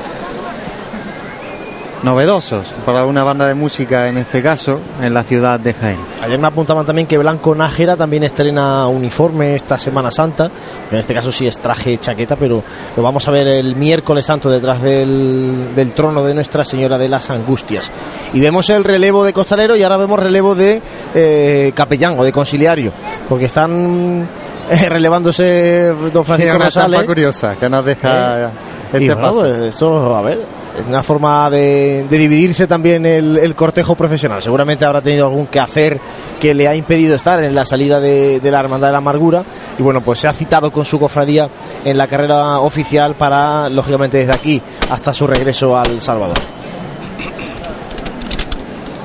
novedosos 2.05 2.67
para 2.85 3.07
una 3.07 3.25
banda 3.25 3.47
de 3.47 3.55
música 3.55 4.09
en 4.09 4.19
este 4.19 4.43
caso 4.43 4.79
en 5.01 5.15
la 5.15 5.23
ciudad 5.25 5.59
de 5.59 5.73
Jaén. 5.73 5.97
Ayer 6.23 6.39
me 6.39 6.47
apuntaban 6.47 6.85
también 6.85 7.07
que 7.09 7.17
Blanco 7.17 7.55
Nájera 7.55 7.97
también 7.97 8.23
estrena 8.25 8.87
uniforme 8.89 9.55
esta 9.55 9.79
Semana 9.79 10.11
Santa. 10.11 10.51
En 10.93 10.99
este 10.99 11.15
caso 11.15 11.33
sí 11.33 11.47
es 11.47 11.59
traje 11.59 11.97
chaqueta, 11.99 12.37
pero 12.37 12.63
lo 12.97 13.03
vamos 13.03 13.27
a 13.27 13.31
ver 13.31 13.49
el 13.49 13.75
miércoles 13.75 14.27
santo 14.27 14.51
detrás 14.51 14.83
del, 14.83 15.75
del 15.75 15.93
trono 15.93 16.23
de 16.23 16.35
Nuestra 16.35 16.65
Señora 16.65 16.99
de 16.99 17.09
las 17.09 17.31
Angustias. 17.31 17.91
Y 18.35 18.41
vemos 18.41 18.69
el 18.69 18.85
relevo 18.85 19.25
de 19.25 19.33
costalero 19.33 19.75
y 19.75 19.83
ahora 19.83 19.97
vemos 19.97 20.19
relevo 20.21 20.55
de 20.55 20.83
eh, 21.15 21.73
capellán 21.75 22.19
o 22.19 22.25
de 22.25 22.33
conciliario, 22.33 22.93
porque 23.31 23.47
están 23.47 24.29
eh, 24.71 24.89
relevándose 24.91 25.95
don 26.13 26.23
Sí, 26.23 26.29
Francisco 26.29 26.57
una 26.57 26.65
Rosales. 26.67 27.03
curiosa 27.05 27.57
que 27.57 27.69
nos 27.71 27.83
deja 27.85 28.51
este 28.93 29.05
Y 29.05 29.07
bueno, 29.09 29.21
paso. 29.23 29.41
pues 29.41 29.75
eso, 29.75 30.15
a 30.17 30.21
ver, 30.23 30.41
una 30.89 31.03
forma 31.03 31.49
de, 31.51 32.07
dividirse 32.09 32.67
también 32.67 33.07
el, 33.07 33.55
cortejo 33.55 33.95
profesional. 33.95 34.43
Seguramente 34.43 34.85
habrá 34.85 35.01
tenido 35.01 35.27
algún 35.27 35.47
quehacer 35.47 36.01
que 36.41 36.55
le 36.55 36.67
ha 36.67 36.75
impedido 36.75 37.15
estar 37.15 37.43
en 37.43 37.55
la 37.55 37.65
salida 37.65 38.01
de, 38.01 38.41
de 38.41 38.51
la 38.51 38.61
Hermandad 38.61 38.89
de 38.89 38.93
la 38.93 38.99
Amargura. 38.99 39.45
Y 39.79 39.83
bueno, 39.83 40.01
pues 40.01 40.21
se 40.21 40.29
ha 40.29 40.33
citado 40.33 40.73
con 40.73 40.85
su 40.85 40.99
cofradía 40.99 41.49
en 41.85 41.97
la 41.97 42.07
carrera 42.07 42.59
oficial 42.61 43.15
para, 43.15 43.69
lógicamente, 43.69 44.19
desde 44.19 44.33
aquí 44.33 44.61
hasta 44.91 45.13
su 45.13 45.27
regreso 45.27 45.77
al 45.77 46.01
Salvador. 46.01 46.39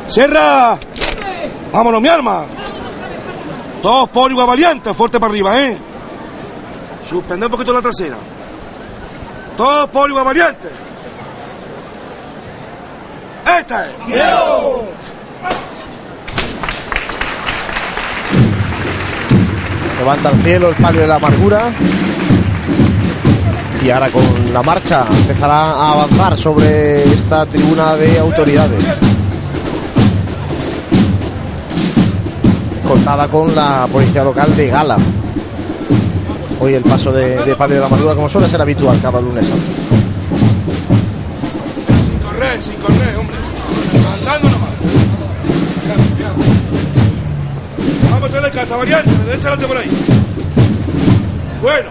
¡Sierra! 0.08 0.78
¡Vámonos, 1.72 2.02
mi 2.02 2.08
arma! 2.08 2.46
Dos 3.84 4.10
por 4.10 4.32
igual 4.32 4.48
valiente, 4.48 4.94
fuerte 4.94 5.20
para 5.20 5.32
arriba, 5.32 5.62
¿eh? 5.62 5.78
Suspender 7.08 7.48
un 7.48 7.52
poquito 7.52 7.72
la 7.72 7.82
trasera. 7.82 8.18
Dos 9.56 9.90
por 9.90 10.10
igual 10.10 10.26
valiente. 10.26 10.89
Esta 13.58 13.88
es. 13.88 13.94
Levanta 19.98 20.30
al 20.30 20.36
cielo 20.44 20.70
el 20.70 20.76
palio 20.76 21.02
de 21.02 21.08
la 21.08 21.16
amargura. 21.16 21.72
Y 23.84 23.90
ahora 23.90 24.10
con 24.10 24.54
la 24.54 24.62
marcha 24.62 25.06
empezará 25.10 25.72
a 25.72 25.92
avanzar 25.94 26.38
sobre 26.38 27.04
esta 27.04 27.46
tribuna 27.46 27.96
de 27.96 28.20
autoridades. 28.20 28.84
Cortada 32.88 33.28
con 33.28 33.56
la 33.56 33.88
policía 33.92 34.24
local 34.24 34.56
de 34.56 34.68
Gala. 34.68 34.98
Hoy 36.60 36.74
el 36.74 36.84
paso 36.84 37.12
de, 37.12 37.38
de 37.38 37.56
palio 37.56 37.76
de 37.76 37.82
la 37.82 37.88
amargura 37.88 38.16
como 38.16 38.28
suele 38.28 38.50
ser 38.50 38.62
habitual 38.62 39.00
cada 39.02 39.22
lunes 39.22 39.48
santo. 39.48 39.64
Sin 42.06 42.20
correr, 42.20 42.62
sin 42.62 42.76
correr, 42.76 43.18
hombre. 43.18 43.39
De 48.52 49.26
derecha 49.26 49.50
adelante 49.50 49.68
por 49.68 49.78
ahí. 49.78 49.90
Bueno. 51.62 51.90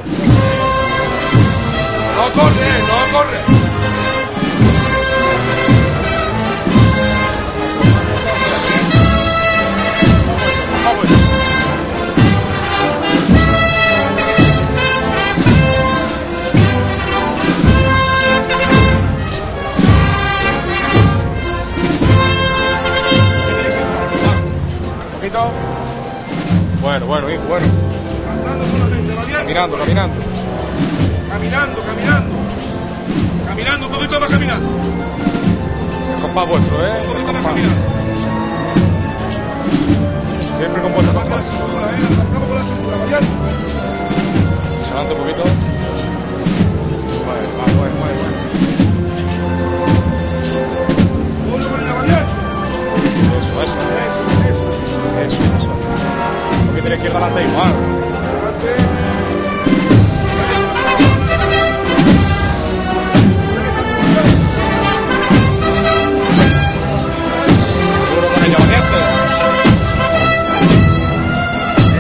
No 2.17 2.33
corre, 2.33 2.53
no 2.83 3.17
corre. 3.17 3.58
Bueno, 26.99 27.07
bueno, 27.07 27.31
hijo, 27.31 27.45
bueno. 27.49 27.67
Andando 28.29 28.67
solamente, 28.67 29.15
variante. 29.15 29.39
Caminando, 29.39 29.79
caminando. 29.79 30.15
Caminando, 31.29 31.81
caminando. 31.81 32.35
Caminando, 33.47 33.87
un 33.87 33.93
poquito 33.93 34.21
más 34.21 34.31
caminando. 34.31 34.69
El 36.17 36.23
compás 36.23 36.49
vuestro, 36.49 36.85
¿eh? 36.85 36.91
Un 37.01 37.13
poquito 37.13 37.33
más 37.35 37.43
caminando. 37.47 37.77
Siempre 40.59 40.83
con 40.83 40.93
vuestro 40.93 41.15
Vamos 41.15 41.31
con 41.31 41.41
la 41.41 41.47
compás. 41.47 41.47
eh. 41.47 42.03
Vamos 42.35 42.49
con 42.49 42.57
la 42.57 42.63
cintura, 42.65 42.97
variante. 42.97 43.29
Adelante 44.91 45.15
un 45.15 45.21
poquito 45.21 45.45
que 56.79 56.83
tiene 56.83 56.97
izquierda 56.97 57.19
adelante 57.19 57.43
igual. 57.43 57.73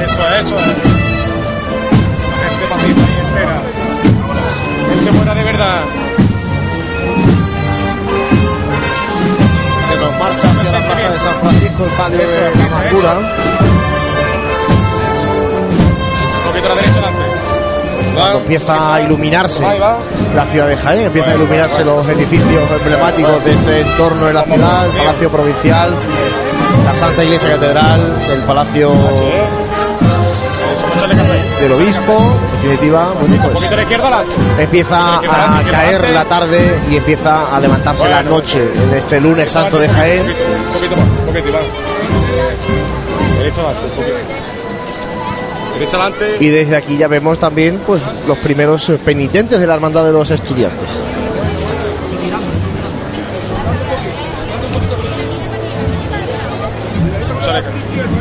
Eso 0.04 0.28
es, 0.28 0.46
eso 0.46 0.56
es. 0.56 0.66
La 2.68 2.78
gente 2.78 2.86
y 2.86 3.20
entera. 3.26 3.58
Gente 4.90 5.10
buena 5.10 5.34
de 5.34 5.42
verdad. 5.42 5.80
Se 9.88 9.96
nos 9.96 10.18
marcha 10.18 10.50
hacia 10.50 10.72
la 10.72 10.86
plaza 10.86 11.10
de 11.10 11.18
San 11.18 11.34
Francisco 11.40 11.84
el 11.84 11.90
palio 11.90 12.18
de 12.18 12.54
la 12.54 12.64
amargura. 12.66 13.77
Cuando 18.18 18.38
empieza 18.38 18.94
a 18.94 19.00
iluminarse 19.00 19.62
la 20.34 20.44
ciudad 20.50 20.66
de 20.66 20.76
Jaén, 20.76 21.06
empiezan 21.06 21.32
a 21.32 21.34
iluminarse 21.36 21.84
los 21.84 22.06
edificios 22.08 22.70
emblemáticos 22.80 23.44
de 23.44 23.52
este 23.52 23.80
entorno 23.82 24.26
de 24.26 24.32
la 24.32 24.42
ciudad, 24.42 24.86
el 24.86 24.92
Palacio 24.92 25.30
Provincial, 25.30 25.90
la 26.84 26.96
Santa 26.96 27.24
Iglesia 27.24 27.50
Catedral, 27.50 28.00
el 28.32 28.40
Palacio 28.40 28.92
del 31.60 31.72
Obispo, 31.72 32.18
en 32.18 32.62
definitiva, 32.62 33.12
bueno, 33.20 33.36
pues 33.52 33.70
empieza 34.58 35.18
a 35.18 35.62
caer 35.70 36.10
la 36.10 36.24
tarde 36.24 36.80
y 36.90 36.96
empieza 36.96 37.54
a 37.54 37.60
levantarse 37.60 38.08
la 38.08 38.22
noche 38.22 38.68
en 38.74 38.94
este 38.96 39.20
lunes 39.20 39.50
santo 39.50 39.78
de 39.78 39.88
Jaén. 39.88 40.26
Y 46.40 46.48
desde 46.48 46.76
aquí 46.76 46.96
ya 46.96 47.08
vemos 47.08 47.38
también 47.38 47.80
pues 47.86 48.02
los 48.26 48.38
primeros 48.38 48.90
penitentes 49.04 49.60
de 49.60 49.66
la 49.66 49.74
Hermandad 49.74 50.04
de 50.04 50.12
los 50.12 50.30
Estudiantes. 50.30 50.88
Échale, 57.40 57.62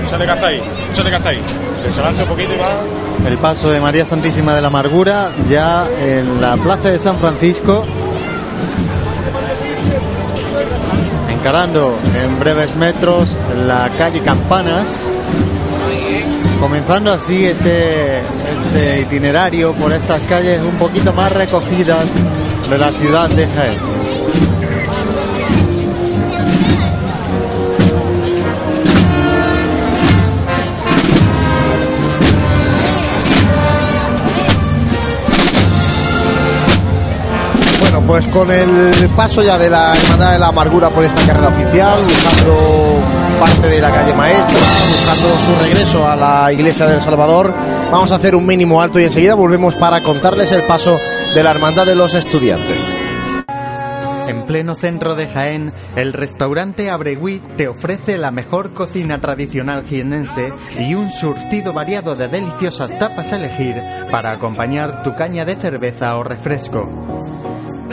échale 0.06 0.26
que 0.26 0.32
hasta 0.32 0.48
ahí. 0.48 0.62
Échale 0.92 1.10
que 1.10 1.16
hasta 1.16 1.30
ahí. 1.30 1.42
Derecha 1.82 2.02
adelante 2.02 2.24
un 2.24 2.30
poquito, 2.30 2.54
Iván. 2.54 3.28
El 3.28 3.38
paso 3.38 3.70
de 3.70 3.80
María 3.80 4.06
Santísima 4.06 4.54
de 4.54 4.62
la 4.62 4.68
Amargura 4.68 5.32
ya 5.50 5.88
en 6.00 6.40
la 6.40 6.56
plaza 6.58 6.90
de 6.90 7.00
San 7.00 7.18
Francisco. 7.18 7.84
Encarando 11.30 11.98
en 12.16 12.40
breves 12.40 12.76
metros 12.76 13.38
la 13.66 13.90
calle 13.98 14.22
Campanas. 14.22 15.04
Comenzando 16.60 17.12
así 17.12 17.46
este, 17.46 18.20
este 18.20 19.02
itinerario 19.02 19.74
por 19.74 19.94
estas 19.94 20.22
calles 20.24 20.62
un 20.62 20.78
poquito 20.78 21.14
más 21.14 21.32
recogidas 21.32 22.06
de 22.70 22.78
la 22.78 22.92
ciudad 22.92 23.30
de 23.30 23.48
Jaén. 23.48 23.98
Pues 38.08 38.26
con 38.28 38.50
el 38.50 39.10
paso 39.18 39.44
ya 39.44 39.58
de 39.58 39.70
la 39.70 39.94
Hermandad 39.94 40.32
de 40.32 40.40
la 40.40 40.48
Amargura 40.48 40.90
por 40.90 41.04
esta 41.04 41.22
carrera 41.28 41.50
oficial, 41.50 42.04
buscando 42.04 43.17
parte 43.40 43.68
de 43.68 43.82
la 43.82 43.92
calle 43.92 44.14
Maestra, 44.14 44.60
buscando 44.90 45.28
su 45.46 45.64
regreso 45.64 46.08
a 46.08 46.16
la 46.16 46.52
Iglesia 46.52 46.88
del 46.88 47.02
Salvador, 47.02 47.54
vamos 47.92 48.12
a 48.12 48.16
hacer 48.16 48.36
un 48.36 48.46
mínimo 48.46 48.82
alto 48.82 49.00
y 49.00 49.06
enseguida 49.06 49.36
volvemos 49.36 49.76
para 49.76 50.02
contarles 50.02 50.52
el 50.52 50.64
paso 50.64 50.98
de 51.36 51.44
la 51.44 51.52
Hermandad 51.52 51.86
de 51.86 51.96
los 51.96 52.14
Estudiantes. 52.14 52.82
En 54.28 54.44
pleno 54.46 54.76
centro 54.76 55.16
de 55.16 55.28
Jaén, 55.28 55.72
el 55.96 56.14
restaurante 56.14 56.90
Abregui 56.90 57.40
te 57.56 57.68
ofrece 57.68 58.18
la 58.18 58.32
mejor 58.32 58.74
cocina 58.74 59.20
tradicional 59.20 59.86
jienense 59.86 60.52
y 60.80 60.96
un 60.96 61.12
surtido 61.12 61.74
variado 61.74 62.16
de 62.16 62.28
deliciosas 62.28 62.98
tapas 63.00 63.32
a 63.32 63.38
elegir 63.38 63.82
para 64.12 64.32
acompañar 64.32 65.04
tu 65.04 65.16
caña 65.16 65.46
de 65.46 65.56
cerveza 65.56 66.18
o 66.18 66.24
refresco. 66.24 66.90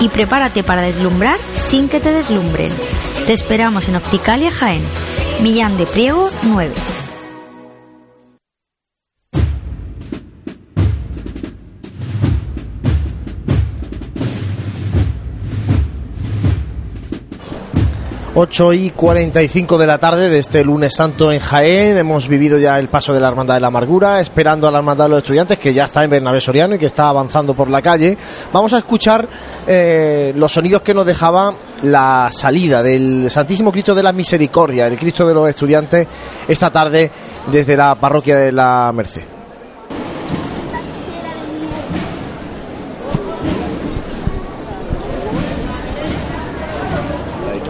Y 0.00 0.08
prepárate 0.08 0.62
para 0.62 0.82
deslumbrar 0.82 1.38
sin 1.52 1.88
que 1.88 2.00
te 2.00 2.12
deslumbren. 2.12 2.72
Te 3.26 3.32
esperamos 3.32 3.88
en 3.88 3.96
Opticalia 3.96 4.50
Jaén. 4.50 4.82
Millán 5.42 5.76
de 5.76 5.86
Priego 5.86 6.28
9. 6.42 6.72
Ocho 18.42 18.72
y 18.72 18.88
45 18.88 19.76
de 19.76 19.86
la 19.86 19.98
tarde 19.98 20.30
de 20.30 20.38
este 20.38 20.64
lunes 20.64 20.94
santo 20.96 21.30
en 21.30 21.40
Jaén. 21.40 21.98
Hemos 21.98 22.26
vivido 22.26 22.58
ya 22.58 22.78
el 22.78 22.88
paso 22.88 23.12
de 23.12 23.20
la 23.20 23.28
Hermandad 23.28 23.52
de 23.52 23.60
la 23.60 23.66
Amargura, 23.66 24.18
esperando 24.18 24.66
a 24.66 24.70
la 24.70 24.78
Hermandad 24.78 25.04
de 25.04 25.10
los 25.10 25.18
Estudiantes, 25.18 25.58
que 25.58 25.74
ya 25.74 25.84
está 25.84 26.04
en 26.04 26.08
Bernabé 26.08 26.40
Soriano 26.40 26.74
y 26.74 26.78
que 26.78 26.86
está 26.86 27.10
avanzando 27.10 27.52
por 27.52 27.68
la 27.68 27.82
calle. 27.82 28.16
Vamos 28.50 28.72
a 28.72 28.78
escuchar 28.78 29.28
eh, 29.66 30.32
los 30.34 30.50
sonidos 30.50 30.80
que 30.80 30.94
nos 30.94 31.04
dejaba 31.04 31.52
la 31.82 32.30
salida 32.32 32.82
del 32.82 33.30
Santísimo 33.30 33.70
Cristo 33.70 33.94
de 33.94 34.04
la 34.04 34.12
Misericordia, 34.12 34.86
el 34.86 34.96
Cristo 34.96 35.28
de 35.28 35.34
los 35.34 35.46
Estudiantes, 35.46 36.08
esta 36.48 36.70
tarde 36.70 37.10
desde 37.52 37.76
la 37.76 37.94
parroquia 37.96 38.38
de 38.38 38.52
la 38.52 38.90
Merced. 38.94 39.39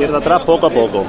Izquierda 0.01 0.17
atrás 0.17 0.43
poco 0.45 0.67
a 0.67 0.71
poco. 0.71 1.05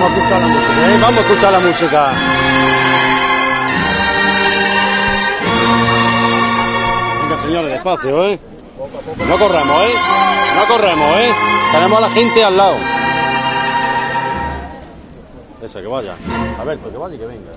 Vamos 0.00 0.18
a 0.18 0.20
escuchar 0.20 0.40
la 0.40 0.48
música, 0.48 0.82
¿eh? 0.84 0.98
Vamos 1.00 1.16
a 1.16 1.20
escuchar 1.20 1.52
la 1.52 1.60
música. 1.60 2.12
Venga, 7.22 7.38
señores, 7.38 7.72
despacio, 7.72 8.24
¿eh? 8.26 8.53
No 9.06 9.38
corramos, 9.38 9.82
¿eh? 9.82 9.94
No 10.56 10.66
corremos, 10.66 11.16
¿eh? 11.18 11.30
Tenemos 11.72 11.98
a 11.98 12.00
la 12.00 12.10
gente 12.10 12.42
al 12.42 12.56
lado. 12.56 12.76
Eso, 15.62 15.80
que 15.80 15.86
vaya. 15.86 16.14
A 16.58 16.64
ver, 16.64 16.78
pues 16.78 16.92
que 16.92 16.98
vaya 16.98 17.14
y 17.14 17.18
que 17.18 17.26
venga. 17.26 17.52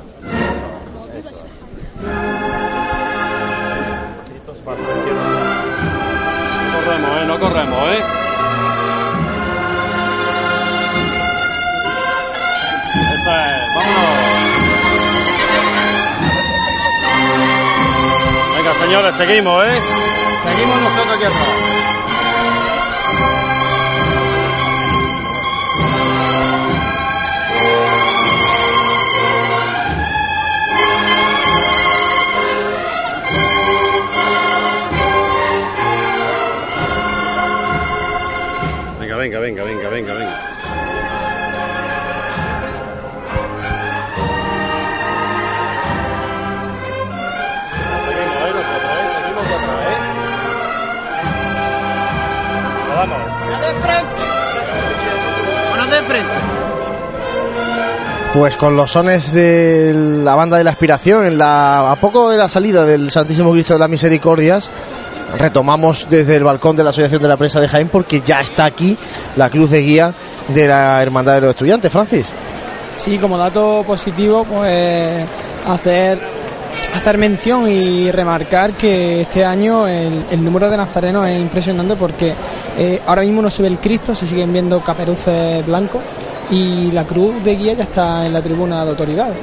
Eso, 1.18 1.30
eso. 1.30 1.44
No 6.74 6.84
corremos, 6.86 7.12
¿eh? 7.22 7.26
No 7.28 7.40
corremos, 7.40 7.90
¿eh? 7.90 8.04
Eso 13.14 13.32
es. 13.32 13.76
Vámonos. 13.76 14.37
Señores, 18.76 19.16
seguimos, 19.16 19.66
¿eh? 19.66 19.80
Seguimos 20.46 20.82
nosotros 20.82 21.16
aquí 21.16 21.24
atrás. 21.26 21.48
De 55.86 56.04
frente. 56.04 56.32
Pues 58.34 58.56
con 58.58 58.76
los 58.76 58.92
sones 58.92 59.32
de 59.32 59.94
la 59.96 60.36
banda 60.36 60.58
de 60.58 60.64
la 60.64 60.72
aspiración, 60.72 61.26
en 61.26 61.38
la, 61.38 61.92
a 61.92 61.96
poco 61.96 62.30
de 62.30 62.38
la 62.38 62.50
salida 62.50 62.86
del 62.86 63.10
Santísimo 63.10 63.52
Cristo 63.52 63.74
de 63.74 63.80
las 63.80 63.90
Misericordias, 63.90 64.70
retomamos 65.38 66.08
desde 66.10 66.36
el 66.36 66.44
balcón 66.44 66.76
de 66.76 66.84
la 66.84 66.90
Asociación 66.92 67.22
de 67.22 67.28
la 67.28 67.38
Prensa 67.38 67.60
de 67.60 67.68
Jaén 67.68 67.90
porque 67.90 68.22
ya 68.22 68.42
está 68.42 68.66
aquí 68.66 68.98
la 69.36 69.50
cruz 69.50 69.72
de 69.72 69.82
guía 69.82 70.14
de 70.50 70.68
la 70.68 71.02
Hermandad 71.02 71.36
de 71.36 71.42
los 71.42 71.50
Estudiantes, 71.52 71.92
Francis. 71.92 72.26
Sí, 72.98 73.18
como 73.18 73.38
dato 73.38 73.84
positivo, 73.86 74.44
pues 74.44 75.26
hacer 75.66 76.37
hacer 76.96 77.18
mención 77.18 77.68
y 77.70 78.12
remarcar 78.12 78.74
que 78.74 79.22
este 79.22 79.46
año 79.46 79.88
el, 79.88 80.26
el 80.32 80.44
número 80.44 80.70
de 80.70 80.78
nazarenos 80.78 81.28
es 81.28 81.40
impresionante 81.40 81.96
porque 81.96 82.34
eh, 82.78 83.02
ahora 83.06 83.22
mismo 83.22 83.42
no 83.42 83.50
se 83.50 83.62
ve 83.62 83.68
el 83.68 83.80
Cristo, 83.80 84.14
se 84.14 84.28
siguen 84.28 84.54
viendo 84.54 84.82
caperuces 84.82 85.66
blancos 85.66 86.02
y 86.50 86.92
la 86.92 87.06
cruz 87.06 87.44
de 87.44 87.56
guía 87.56 87.74
ya 87.74 87.84
está 87.84 88.26
en 88.26 88.34
la 88.34 88.42
tribuna 88.42 88.84
de 88.84 88.92
autoridades. 88.92 89.38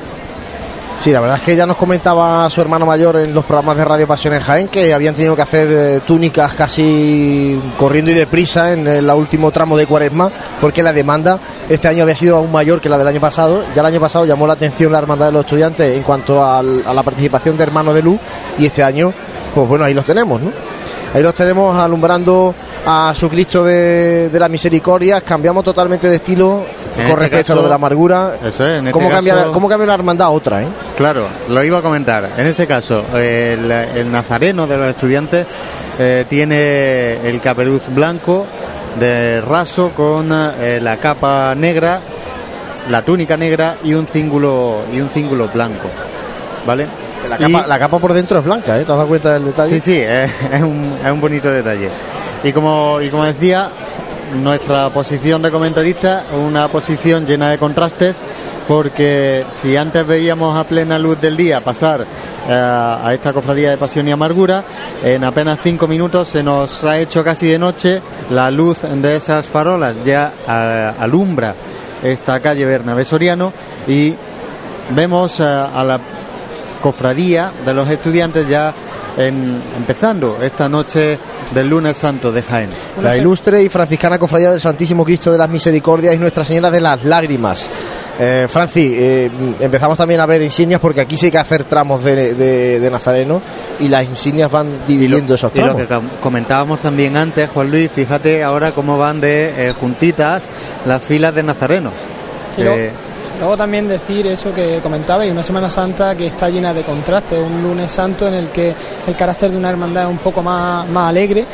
Sí, 1.00 1.10
la 1.10 1.20
verdad 1.20 1.36
es 1.36 1.42
que 1.42 1.54
ya 1.56 1.66
nos 1.66 1.76
comentaba 1.76 2.48
su 2.48 2.62
hermano 2.62 2.86
mayor 2.86 3.16
en 3.16 3.34
los 3.34 3.44
programas 3.44 3.76
de 3.76 3.84
Radio 3.84 4.06
Pasión 4.06 4.32
en 4.32 4.40
Jaén 4.40 4.68
que 4.68 4.94
habían 4.94 5.14
tenido 5.14 5.36
que 5.36 5.42
hacer 5.42 5.68
eh, 5.70 6.00
túnicas 6.06 6.54
casi 6.54 7.60
corriendo 7.76 8.10
y 8.10 8.14
deprisa 8.14 8.72
en 8.72 8.86
el 8.86 9.10
último 9.10 9.50
tramo 9.50 9.76
de 9.76 9.86
Cuaresma 9.86 10.30
porque 10.60 10.82
la 10.82 10.94
demanda 10.94 11.38
este 11.68 11.88
año 11.88 12.04
había 12.04 12.16
sido 12.16 12.36
aún 12.36 12.50
mayor 12.50 12.80
que 12.80 12.88
la 12.88 12.96
del 12.96 13.08
año 13.08 13.20
pasado. 13.20 13.64
Ya 13.74 13.80
el 13.82 13.86
año 13.86 14.00
pasado 14.00 14.24
llamó 14.24 14.46
la 14.46 14.54
atención 14.54 14.92
la 14.92 14.98
Hermandad 14.98 15.26
de 15.26 15.32
los 15.32 15.44
Estudiantes 15.44 15.94
en 15.94 16.02
cuanto 16.04 16.42
al- 16.42 16.84
a 16.86 16.94
la 16.94 17.02
participación 17.02 17.56
de 17.58 17.64
Hermanos 17.64 17.94
de 17.94 18.02
Luz 18.02 18.18
y 18.58 18.64
este 18.64 18.82
año, 18.82 19.12
pues 19.54 19.68
bueno, 19.68 19.84
ahí 19.84 19.92
los 19.92 20.06
tenemos, 20.06 20.40
¿no? 20.40 20.52
Ahí 21.12 21.22
los 21.22 21.34
tenemos 21.34 21.76
alumbrando 21.76 22.54
a 22.86 23.12
su 23.14 23.28
Cristo 23.28 23.64
de, 23.64 24.28
de 24.28 24.38
la 24.40 24.48
Misericordia. 24.48 25.20
Cambiamos 25.20 25.64
totalmente 25.64 26.08
de 26.08 26.16
estilo 26.16 26.64
En 26.96 27.02
con 27.04 27.04
este 27.04 27.16
respecto 27.16 27.52
a 27.52 27.56
lo 27.56 27.62
de 27.62 27.68
la 27.68 27.74
amargura. 27.76 28.34
Eso 28.44 28.64
es, 28.66 28.78
en 28.78 28.86
este 28.86 28.92
¿Cómo, 28.92 29.08
cambia, 29.10 29.44
¿Cómo 29.52 29.68
cambia 29.68 29.84
una 29.84 29.94
hermandad 29.94 30.26
a 30.26 30.30
otra, 30.30 30.62
eh? 30.62 30.66
Claro, 30.96 31.26
lo 31.48 31.64
iba 31.64 31.78
a 31.78 31.82
comentar. 31.82 32.30
En 32.36 32.46
este 32.46 32.66
caso, 32.66 33.04
el, 33.14 33.70
el 33.70 34.12
nazareno 34.12 34.66
de 34.66 34.76
los 34.76 34.88
estudiantes 34.88 35.46
eh, 35.98 36.24
tiene 36.28 37.26
el 37.28 37.40
caperuz 37.40 37.82
blanco 37.88 38.46
de 38.98 39.40
raso 39.40 39.90
con 39.96 40.28
eh, 40.32 40.78
la 40.82 40.98
capa 40.98 41.54
negra, 41.54 42.00
la 42.90 43.02
túnica 43.02 43.36
negra 43.36 43.76
y 43.82 43.94
un 43.94 44.06
cíngulo 44.06 44.82
y 44.92 45.00
un 45.00 45.08
cíngulo 45.10 45.48
blanco, 45.48 45.88
¿vale? 46.66 46.86
La 47.28 47.38
capa, 47.38 47.64
Y- 47.64 47.68
la 47.68 47.78
capa 47.78 47.98
por 47.98 48.12
dentro 48.12 48.38
es 48.38 48.44
blanca, 48.44 48.74
¿eh? 48.78 48.84
¿Te 48.84 48.92
has 48.92 48.98
dado 48.98 49.06
cuenta 49.08 49.32
del 49.32 49.46
detalle? 49.46 49.70
Sí, 49.74 49.80
sí, 49.80 49.96
es, 49.98 50.30
es 50.52 50.62
un, 50.62 50.82
es 51.04 51.10
un 51.10 51.20
bonito 51.20 51.50
detalle. 51.50 51.88
Y 52.44 52.52
como, 52.52 53.00
y 53.00 53.08
como 53.08 53.24
decía, 53.24 53.70
nuestra 54.42 54.90
posición 54.90 55.40
de 55.40 55.50
comentarista, 55.50 56.24
una 56.46 56.68
posición 56.68 57.24
llena 57.24 57.50
de 57.50 57.56
contrastes, 57.56 58.20
porque 58.68 59.46
si 59.50 59.76
antes 59.76 60.06
veíamos 60.06 60.54
a 60.54 60.64
plena 60.64 60.98
luz 60.98 61.18
del 61.20 61.38
día 61.38 61.62
pasar 61.62 62.02
eh, 62.02 62.52
a 62.52 63.10
esta 63.14 63.32
cofradía 63.32 63.70
de 63.70 63.78
pasión 63.78 64.06
y 64.08 64.10
amargura, 64.10 64.62
en 65.02 65.24
apenas 65.24 65.58
cinco 65.62 65.86
minutos 65.86 66.28
se 66.28 66.42
nos 66.42 66.84
ha 66.84 66.98
hecho 66.98 67.24
casi 67.24 67.46
de 67.46 67.58
noche, 67.58 68.02
la 68.30 68.50
luz 68.50 68.80
de 68.82 69.16
esas 69.16 69.46
farolas. 69.46 69.96
Ya 70.04 70.34
eh, 70.46 70.92
alumbra 71.00 71.54
esta 72.02 72.40
calle 72.40 72.66
Bernabé 72.66 73.06
Soriano 73.06 73.54
y 73.88 74.14
vemos 74.90 75.40
eh, 75.40 75.44
a 75.44 75.82
la 75.82 75.98
cofradía 76.82 77.50
de 77.64 77.72
los 77.72 77.88
estudiantes 77.88 78.46
ya 78.46 78.74
en- 79.16 79.60
empezando 79.76 80.38
esta 80.42 80.68
noche 80.68 81.18
del 81.52 81.68
lunes 81.68 81.96
santo 81.96 82.32
de 82.32 82.42
Jaén. 82.42 82.70
La 83.02 83.16
ilustre 83.16 83.62
y 83.62 83.68
franciscana 83.68 84.18
cofradía 84.18 84.50
del 84.50 84.60
Santísimo 84.60 85.04
Cristo 85.04 85.30
de 85.32 85.38
las 85.38 85.48
Misericordias 85.48 86.14
y 86.14 86.18
Nuestra 86.18 86.44
Señora 86.44 86.70
de 86.70 86.80
las 86.80 87.04
Lágrimas. 87.04 87.66
Eh, 88.18 88.46
Franci, 88.48 88.92
eh, 88.96 89.28
empezamos 89.60 89.98
también 89.98 90.20
a 90.20 90.26
ver 90.26 90.40
insignias 90.40 90.80
porque 90.80 91.00
aquí 91.00 91.16
sí 91.16 91.26
hay 91.26 91.32
que 91.32 91.38
hacer 91.38 91.64
tramos 91.64 92.04
de, 92.04 92.34
de- 92.34 92.78
de 92.80 92.90
Nazareno 92.90 93.42
y 93.80 93.88
las 93.88 94.04
insignias 94.04 94.50
van 94.50 94.68
dividiendo 94.86 95.34
esos 95.34 95.50
Y 95.54 95.58
lo 95.58 95.74
tramos. 95.74 96.10
que 96.12 96.20
comentábamos 96.20 96.80
también 96.80 97.16
antes, 97.16 97.50
Juan 97.50 97.70
Luis, 97.72 97.90
fíjate 97.90 98.42
ahora 98.44 98.70
cómo 98.70 98.96
van 98.98 99.20
de 99.20 99.68
eh, 99.68 99.72
juntitas 99.72 100.44
las 100.86 101.02
filas 101.02 101.34
de 101.34 101.42
Nazareno. 101.42 101.90
Luego 103.38 103.56
también 103.56 103.88
decir 103.88 104.26
eso 104.26 104.52
que 104.54 104.80
comentaba, 104.82 105.24
y 105.26 105.30
una 105.30 105.42
Semana 105.42 105.68
Santa 105.68 106.14
que 106.14 106.26
está 106.26 106.48
llena 106.48 106.72
de 106.72 106.82
contrastes, 106.82 107.38
un 107.38 107.62
lunes 107.62 107.90
santo 107.90 108.28
en 108.28 108.34
el 108.34 108.48
que 108.48 108.74
el 109.06 109.16
carácter 109.16 109.50
de 109.50 109.56
una 109.56 109.70
hermandad 109.70 110.04
es 110.04 110.08
un 110.10 110.18
poco 110.18 110.42
más, 110.42 110.88
más 110.88 111.10
alegre 111.10 111.44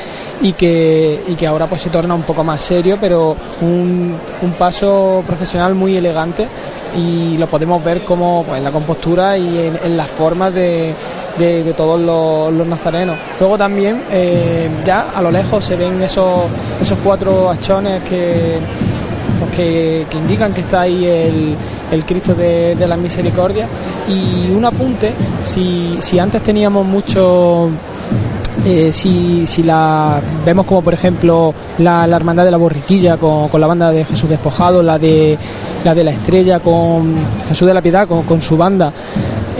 y 0.40 0.52
que, 0.52 1.22
y 1.28 1.34
que 1.34 1.46
ahora 1.46 1.66
pues 1.66 1.82
se 1.82 1.90
torna 1.90 2.14
un 2.14 2.22
poco 2.22 2.44
más 2.44 2.60
serio, 2.60 2.98
pero 3.00 3.36
un, 3.62 4.16
un 4.42 4.52
paso 4.52 5.22
profesional 5.26 5.74
muy 5.74 5.96
elegante 5.96 6.46
y 6.96 7.36
lo 7.36 7.46
podemos 7.46 7.82
ver 7.84 8.04
como 8.04 8.42
pues, 8.44 8.58
en 8.58 8.64
la 8.64 8.72
compostura 8.72 9.38
y 9.38 9.70
en, 9.84 9.96
las 9.96 10.10
formas 10.10 10.52
de, 10.52 10.92
de- 11.38 11.72
todos 11.74 12.00
los, 12.00 12.52
los 12.52 12.66
nazarenos. 12.66 13.16
Luego 13.38 13.56
también 13.56 14.02
eh, 14.10 14.68
ya 14.84 15.10
a 15.14 15.22
lo 15.22 15.30
lejos 15.30 15.64
se 15.64 15.76
ven 15.76 16.02
esos, 16.02 16.44
esos 16.80 16.98
cuatro 17.04 17.48
achones 17.48 18.02
que 18.02 18.58
pues 19.40 19.50
que, 19.56 20.06
indican 20.12 20.52
que 20.52 20.60
está 20.60 20.82
ahí 20.82 21.04
el, 21.04 21.56
el 21.90 22.04
Cristo 22.04 22.34
de, 22.34 22.76
de 22.76 22.86
la 22.86 22.96
Misericordia. 22.96 23.66
Y 24.08 24.50
un 24.50 24.64
apunte, 24.64 25.12
si, 25.42 25.96
si 26.00 26.18
antes 26.18 26.42
teníamos 26.42 26.86
mucho... 26.86 27.68
eh, 28.66 28.92
si, 28.92 29.46
si 29.46 29.62
la 29.62 30.20
vemos 30.44 30.66
como 30.66 30.82
por 30.82 30.92
ejemplo 30.92 31.54
la, 31.78 32.06
la 32.06 32.16
hermandad 32.16 32.44
de 32.44 32.50
la 32.50 32.56
borriquilla 32.58 33.16
con, 33.16 33.48
con 33.48 33.60
la 33.60 33.66
banda 33.66 33.90
de 33.90 34.04
Jesús 34.04 34.28
despojado 34.28 34.82
la 34.82 34.98
de 34.98 35.38
la 35.84 35.94
de 35.94 36.04
la 36.04 36.10
estrella 36.10 36.60
con 36.60 37.14
Jesús 37.48 37.66
de 37.66 37.72
la 37.74 37.80
piedad 37.80 38.06
con, 38.06 38.24
con 38.24 38.42
su 38.42 38.56
banda 38.58 38.92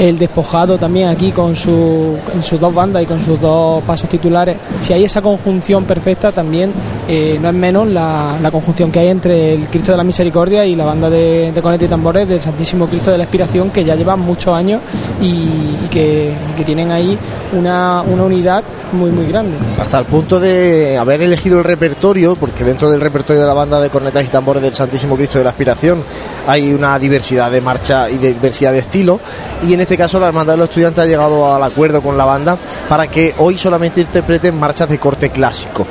el 0.01 0.19
despojado 0.19 0.79
también 0.79 1.09
aquí 1.09 1.31
con 1.31 1.55
su, 1.55 2.17
en 2.35 2.43
sus 2.43 2.59
dos 2.59 2.75
bandas 2.75 3.03
y 3.03 3.07
con 3.07 3.21
sus 3.21 3.39
dos 3.39 3.83
pasos 3.85 4.09
titulares. 4.09 4.57
Si 4.81 4.95
hay 4.95 5.05
esa 5.05 5.21
conjunción 5.21 5.85
perfecta, 5.85 6.33
también 6.33 6.73
eh, 7.07 7.39
no 7.41 7.51
es 7.51 7.55
menos 7.55 7.87
la, 7.87 8.39
la 8.41 8.51
conjunción 8.51 8.91
que 8.91 8.99
hay 8.99 9.09
entre 9.09 9.53
el 9.53 9.69
Cristo 9.69 9.91
de 9.93 9.99
la 9.99 10.05
Misericordia 10.05 10.65
y 10.65 10.75
la 10.75 10.87
banda 10.87 11.11
de, 11.11 11.53
de 11.53 11.63
Conete 11.63 11.85
y 11.85 11.89
Tambores 11.89 12.27
del 12.27 12.41
Santísimo 12.41 12.87
Cristo 12.87 13.11
de 13.11 13.19
la 13.19 13.25
Expiración, 13.25 13.69
que 13.71 13.85
ya 13.85 13.95
llevan 13.95 14.21
muchos 14.21 14.55
años 14.55 14.81
y, 15.21 15.87
que, 15.91 16.33
que 16.57 16.65
tienen 16.65 16.91
ahí 16.93 17.19
una, 17.53 18.01
una 18.01 18.23
unidad 18.23 18.65
muy, 18.93 19.11
muy 19.11 19.27
grande. 19.27 19.57
Hasta 19.79 19.99
el 19.99 20.07
punto 20.07 20.41
de 20.41 20.97
haber 20.97 21.21
elegido 21.21 21.59
el 21.59 21.65
repertorio, 21.65 22.35
porque 22.37 22.65
dentro 22.65 22.91
del 22.91 23.03
repertorio 23.03 23.43
de 23.43 23.47
la 23.47 23.55
banda 23.55 23.81
de 23.81 23.91
cornetas 23.91 24.25
y 24.25 24.29
tambores 24.29 24.63
del 24.63 24.73
Santísimo 24.73 25.15
Cristo 25.17 25.39
de 25.39 25.45
la 25.45 25.51
Aspiración 25.51 26.03
hay 26.47 26.73
una 26.73 26.99
diversidad 26.99 27.51
de 27.51 27.61
marcha 27.61 28.09
y 28.09 28.17
diversidad 28.17 28.73
de 28.73 28.79
estilo. 28.79 29.21
Y 29.69 29.75
en 29.75 29.81
este 29.81 29.90
caso 29.97 30.19
la 30.21 30.29
Hermandad 30.29 30.55
de 30.55 30.59
los 30.59 30.69
Estudiantes 30.69 31.05
ha 31.05 31.07
llegado 31.07 31.55
al 31.55 31.63
acuerdo 31.63 32.01
con 32.03 32.17
la 32.17 32.25
banda 32.25 32.57
para 32.89 33.07
que 33.09 33.35
hoy 33.39 33.57
solamente 33.59 34.01
interpreten 34.01 34.59
marchas 34.59 34.89
de 34.89 34.99
corte 34.99 35.31
clásico. 35.31 35.87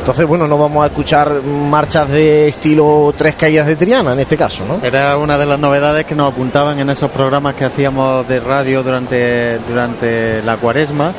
Entonces, 0.00 0.26
bueno, 0.26 0.48
no 0.48 0.58
vamos 0.58 0.82
a 0.82 0.86
escuchar 0.88 1.42
marchas 1.42 2.08
de 2.08 2.48
estilo 2.48 3.14
Tres 3.16 3.36
Caídas 3.36 3.68
de 3.68 3.76
Triana 3.76 4.12
en 4.14 4.18
este 4.18 4.36
caso, 4.36 4.64
¿no? 4.66 4.84
Era 4.84 5.16
una 5.16 5.38
de 5.38 5.46
las 5.46 5.60
novedades 5.60 6.04
que 6.06 6.16
nos 6.16 6.32
apuntaban 6.32 6.76
en 6.80 6.90
esos 6.90 7.08
programas 7.12 7.54
que 7.54 7.64
hacíamos 7.64 8.26
de 8.26 8.40
radio 8.40 8.82
durante, 8.82 9.58
durante 9.60 10.42
la 10.42 10.56
cuaresma 10.56 11.12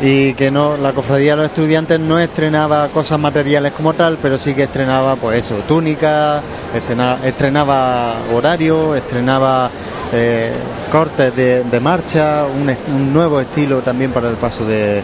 y 0.00 0.32
que 0.34 0.50
no 0.50 0.76
la 0.76 0.92
cofradía 0.92 1.32
de 1.32 1.38
los 1.38 1.46
estudiantes 1.46 1.98
no 2.00 2.18
estrenaba 2.18 2.88
cosas 2.88 3.18
materiales 3.18 3.72
como 3.72 3.92
tal, 3.92 4.16
pero 4.22 4.38
sí 4.38 4.54
que 4.54 4.62
estrenaba 4.62 5.16
pues 5.16 5.44
eso, 5.44 5.56
túnica, 5.66 6.40
estrena- 6.72 7.18
estrenaba 7.24 8.14
horario, 8.34 8.94
estrenaba 8.94 9.68
eh, 10.12 10.52
cortes 10.90 11.34
de, 11.36 11.80
marcha, 11.80 12.44
un, 12.46 13.12
nuevo 13.12 13.40
estilo 13.40 13.80
también 13.80 14.10
para 14.10 14.30
el 14.30 14.36
paso 14.36 14.64
de, 14.64 15.02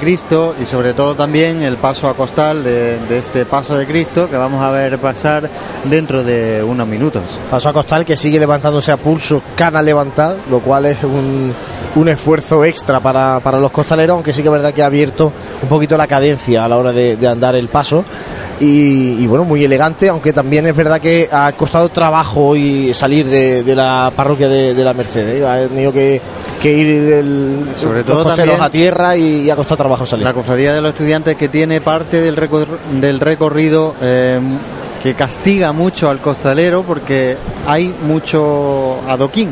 Cristo 0.00 0.54
y 0.60 0.64
sobre 0.64 0.94
todo 0.94 1.14
también 1.14 1.62
el 1.62 1.76
paso 1.76 2.08
a 2.08 2.14
costal 2.14 2.64
de, 2.64 2.98
este 3.10 3.44
paso 3.44 3.76
de 3.76 3.86
Cristo 3.86 4.28
que 4.28 4.36
vamos 4.36 4.62
a 4.62 4.70
ver 4.70 4.98
pasar 4.98 5.48
dentro 5.84 6.24
de 6.24 6.62
unos 6.62 6.86
minutos. 6.88 7.22
Paso 7.50 7.68
a 7.68 7.72
Costal 7.72 8.04
que 8.04 8.16
sigue 8.16 8.38
levantándose 8.38 8.90
a 8.90 8.96
pulso 8.96 9.42
cada 9.54 9.82
levantar, 9.82 10.36
lo 10.50 10.60
cual 10.60 10.86
es 10.86 11.02
un, 11.04 11.54
un 11.94 12.08
esfuerzo 12.08 12.64
extra 12.64 13.00
para, 13.00 13.38
para 13.40 13.60
los 13.60 13.70
costaleros, 13.70 14.14
aunque 14.14 14.32
sí 14.32 14.42
que 14.42 14.48
es 14.48 14.52
verdad 14.52 14.72
que 14.72 14.82
ha 14.82 14.86
abierto 14.86 15.32
un 15.62 15.68
poquito 15.68 15.96
la 15.96 16.06
cadencia 16.06 16.64
a 16.64 16.68
la 16.68 16.78
hora 16.78 16.92
de 16.92 17.28
andar 17.28 17.54
el 17.54 17.68
paso. 17.68 18.04
Y, 18.60 19.16
y 19.22 19.26
bueno, 19.26 19.44
muy 19.44 19.62
elegante, 19.64 20.08
aunque 20.08 20.32
también 20.32 20.66
es 20.66 20.74
verdad 20.74 20.98
que 21.00 21.28
ha 21.30 21.52
costado 21.52 21.90
trabajo 21.90 22.56
y 22.56 22.94
salir 22.94 23.26
de, 23.26 23.62
de 23.62 23.74
la 23.74 24.10
parroquia 24.16 24.48
de, 24.48 24.72
de 24.74 24.84
la 24.84 24.94
Merced. 24.94 25.28
¿eh? 25.28 25.46
Ha 25.46 25.68
tenido 25.68 25.92
que, 25.92 26.20
que 26.60 26.72
ir 26.72 26.86
el, 27.12 27.66
Sobre 27.76 27.98
los 27.98 28.06
todo 28.06 28.22
costeros 28.24 28.36
también- 28.58 28.62
a 28.62 28.70
tierra 28.70 29.16
y, 29.16 29.42
y 29.42 29.50
ha 29.50 29.56
costado 29.56 29.76
trabajo 29.76 30.06
salir. 30.06 30.24
La 30.24 30.32
cofradía 30.32 30.72
de 30.72 30.80
los 30.80 30.92
estudiantes 30.92 31.36
que 31.36 31.48
tiene 31.48 31.82
parte 31.82 32.20
del, 32.20 32.34
recor- 32.36 32.78
del 32.98 33.20
recorrido 33.20 33.94
eh, 34.00 34.40
que 35.02 35.12
castiga 35.14 35.72
mucho 35.72 36.08
al 36.08 36.20
costalero 36.20 36.82
porque 36.82 37.36
hay 37.66 37.94
mucho 38.06 39.00
adoquín 39.06 39.50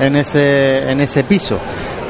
en 0.00 0.16
ese, 0.16 0.90
en 0.90 1.00
ese 1.00 1.24
piso. 1.24 1.58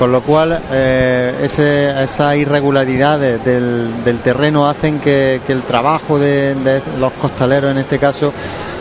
Con 0.00 0.12
lo 0.12 0.22
cual, 0.22 0.58
eh, 0.72 1.40
ese, 1.42 2.02
esa 2.02 2.34
irregularidad 2.34 3.18
de- 3.20 3.36
del, 3.36 4.18
terreno 4.24 4.66
hacen 4.66 4.98
que, 4.98 5.38
el 5.46 5.60
trabajo 5.64 6.18
de, 6.18 6.54
de 6.54 6.80
los 6.98 7.12
costaleros, 7.12 7.70
en 7.72 7.76
este 7.76 7.98
caso, 7.98 8.32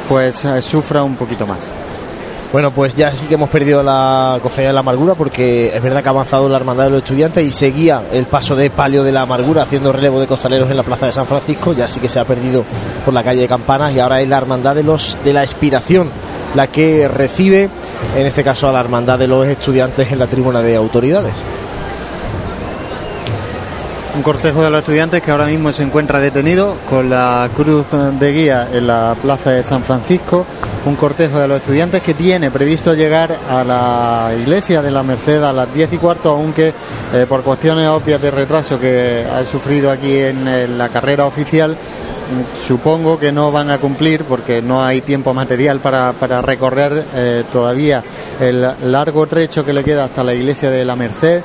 pues 0.08 0.46
eh, 0.46 0.62
sufra 0.62 1.04
un 1.04 1.18
poquito 1.18 1.46
más. 1.46 1.74
Bueno, 2.54 2.72
pues 2.72 2.96
ya 2.96 3.12
sí 3.12 3.26
que 3.28 3.34
hemos 3.34 3.50
perdido 3.50 3.84
la 3.84 4.40
cofradía 4.42 4.70
de 4.70 4.74
la 4.74 4.80
amargura 4.80 5.14
porque 5.14 5.76
es 5.76 5.84
verdad 5.84 6.02
que 6.02 6.08
ha 6.08 6.12
avanzado 6.12 6.48
la 6.48 6.56
hermandad 6.56 6.86
de 6.86 6.92
los 6.92 7.04
estudiantes 7.04 7.44
y 7.46 7.52
seguía 7.52 8.02
el 8.14 8.26
paso 8.26 8.56
de 8.56 8.70
palio 8.70 9.04
de 9.04 9.12
la 9.12 9.22
amargura 9.24 9.64
haciendo 9.64 9.92
relevo 9.92 10.22
de 10.22 10.26
costaleros 10.26 10.72
en 10.72 10.78
la 10.78 10.84
plaza 10.84 11.06
de 11.06 11.12
San 11.12 11.26
Francisco. 11.28 11.74
Ya 11.74 11.90
sí 11.90 12.00
que 12.00 12.08
se 12.08 12.18
ha 12.20 12.24
perdido 12.26 12.64
por 13.04 13.14
la 13.14 13.26
calle 13.26 13.42
de 13.42 13.48
Campanas 13.50 13.94
y 13.94 14.00
ahora 14.00 14.22
es 14.22 14.30
la 14.30 14.38
hermandad 14.38 14.74
de 14.74 14.84
los 14.84 15.18
de 15.24 15.34
la 15.34 15.44
expiración 15.44 16.10
la 16.56 16.68
que 16.68 17.08
recibe, 17.08 17.70
en 18.18 18.26
este 18.26 18.44
caso 18.44 18.68
a 18.68 18.72
la 18.72 18.80
hermandad 18.80 19.20
de 19.20 19.28
los 19.28 19.48
estudiantes 19.48 20.12
en 20.12 20.20
la 20.20 20.28
tribuna 20.28 20.62
de 20.62 20.76
autoridades. 20.76 21.34
Un 24.16 24.24
cortejo 24.24 24.64
de 24.64 24.70
los 24.72 24.80
estudiantes 24.80 25.22
que 25.22 25.32
ahora 25.32 25.46
mismo 25.46 25.72
se 25.72 25.84
encuentra 25.84 26.20
detenido 26.20 26.76
con 26.90 27.10
la 27.10 27.48
cruz 27.56 27.86
de 28.20 28.34
guía 28.34 28.68
en 28.74 28.88
la 28.88 29.16
plaza 29.22 29.52
de 29.52 29.64
San 29.64 29.84
Francisco. 29.84 30.46
Un 30.86 30.96
cortejo 30.96 31.40
de 31.40 31.48
los 31.48 31.62
estudiantes 31.62 32.02
que 32.02 32.16
tiene 32.16 32.50
previsto 32.52 32.94
llegar 32.94 33.34
a 33.50 33.64
la 33.64 34.34
iglesia 34.38 34.82
de 34.82 34.92
la 34.92 35.04
Merced 35.04 35.42
a 35.44 35.54
las 35.54 35.74
10 35.74 35.94
y 35.94 35.98
cuarto, 35.98 36.32
aunque 36.32 36.74
eh, 37.14 37.26
por 37.30 37.44
cuestiones 37.44 37.88
obvias 37.88 38.22
de 38.22 38.32
retraso 38.32 38.78
que 38.78 39.26
ha 39.32 39.44
sufrido 39.46 39.90
aquí 39.92 40.18
en, 40.18 40.78
la 40.78 40.90
carrera 40.90 41.26
oficial, 41.26 41.78
supongo 42.65 43.18
que 43.18 43.32
no 43.32 43.52
van 43.52 43.70
a 43.70 43.80
cumplir 43.80 44.24
porque 44.24 44.62
no 44.62 44.84
hay 44.84 45.02
tiempo 45.02 45.34
material 45.34 45.80
para, 45.80 46.13
para 46.13 46.42
recorrer 46.42 47.06
eh, 47.13 47.44
todavía 47.52 48.04
el 48.39 48.62
largo 48.92 49.28
trecho 49.28 49.65
que 49.65 49.74
le 49.74 49.84
queda 49.84 50.06
hasta 50.06 50.24
la 50.24 50.34
iglesia 50.34 50.70
de 50.70 50.86
la 50.86 50.96
Merced 50.96 51.42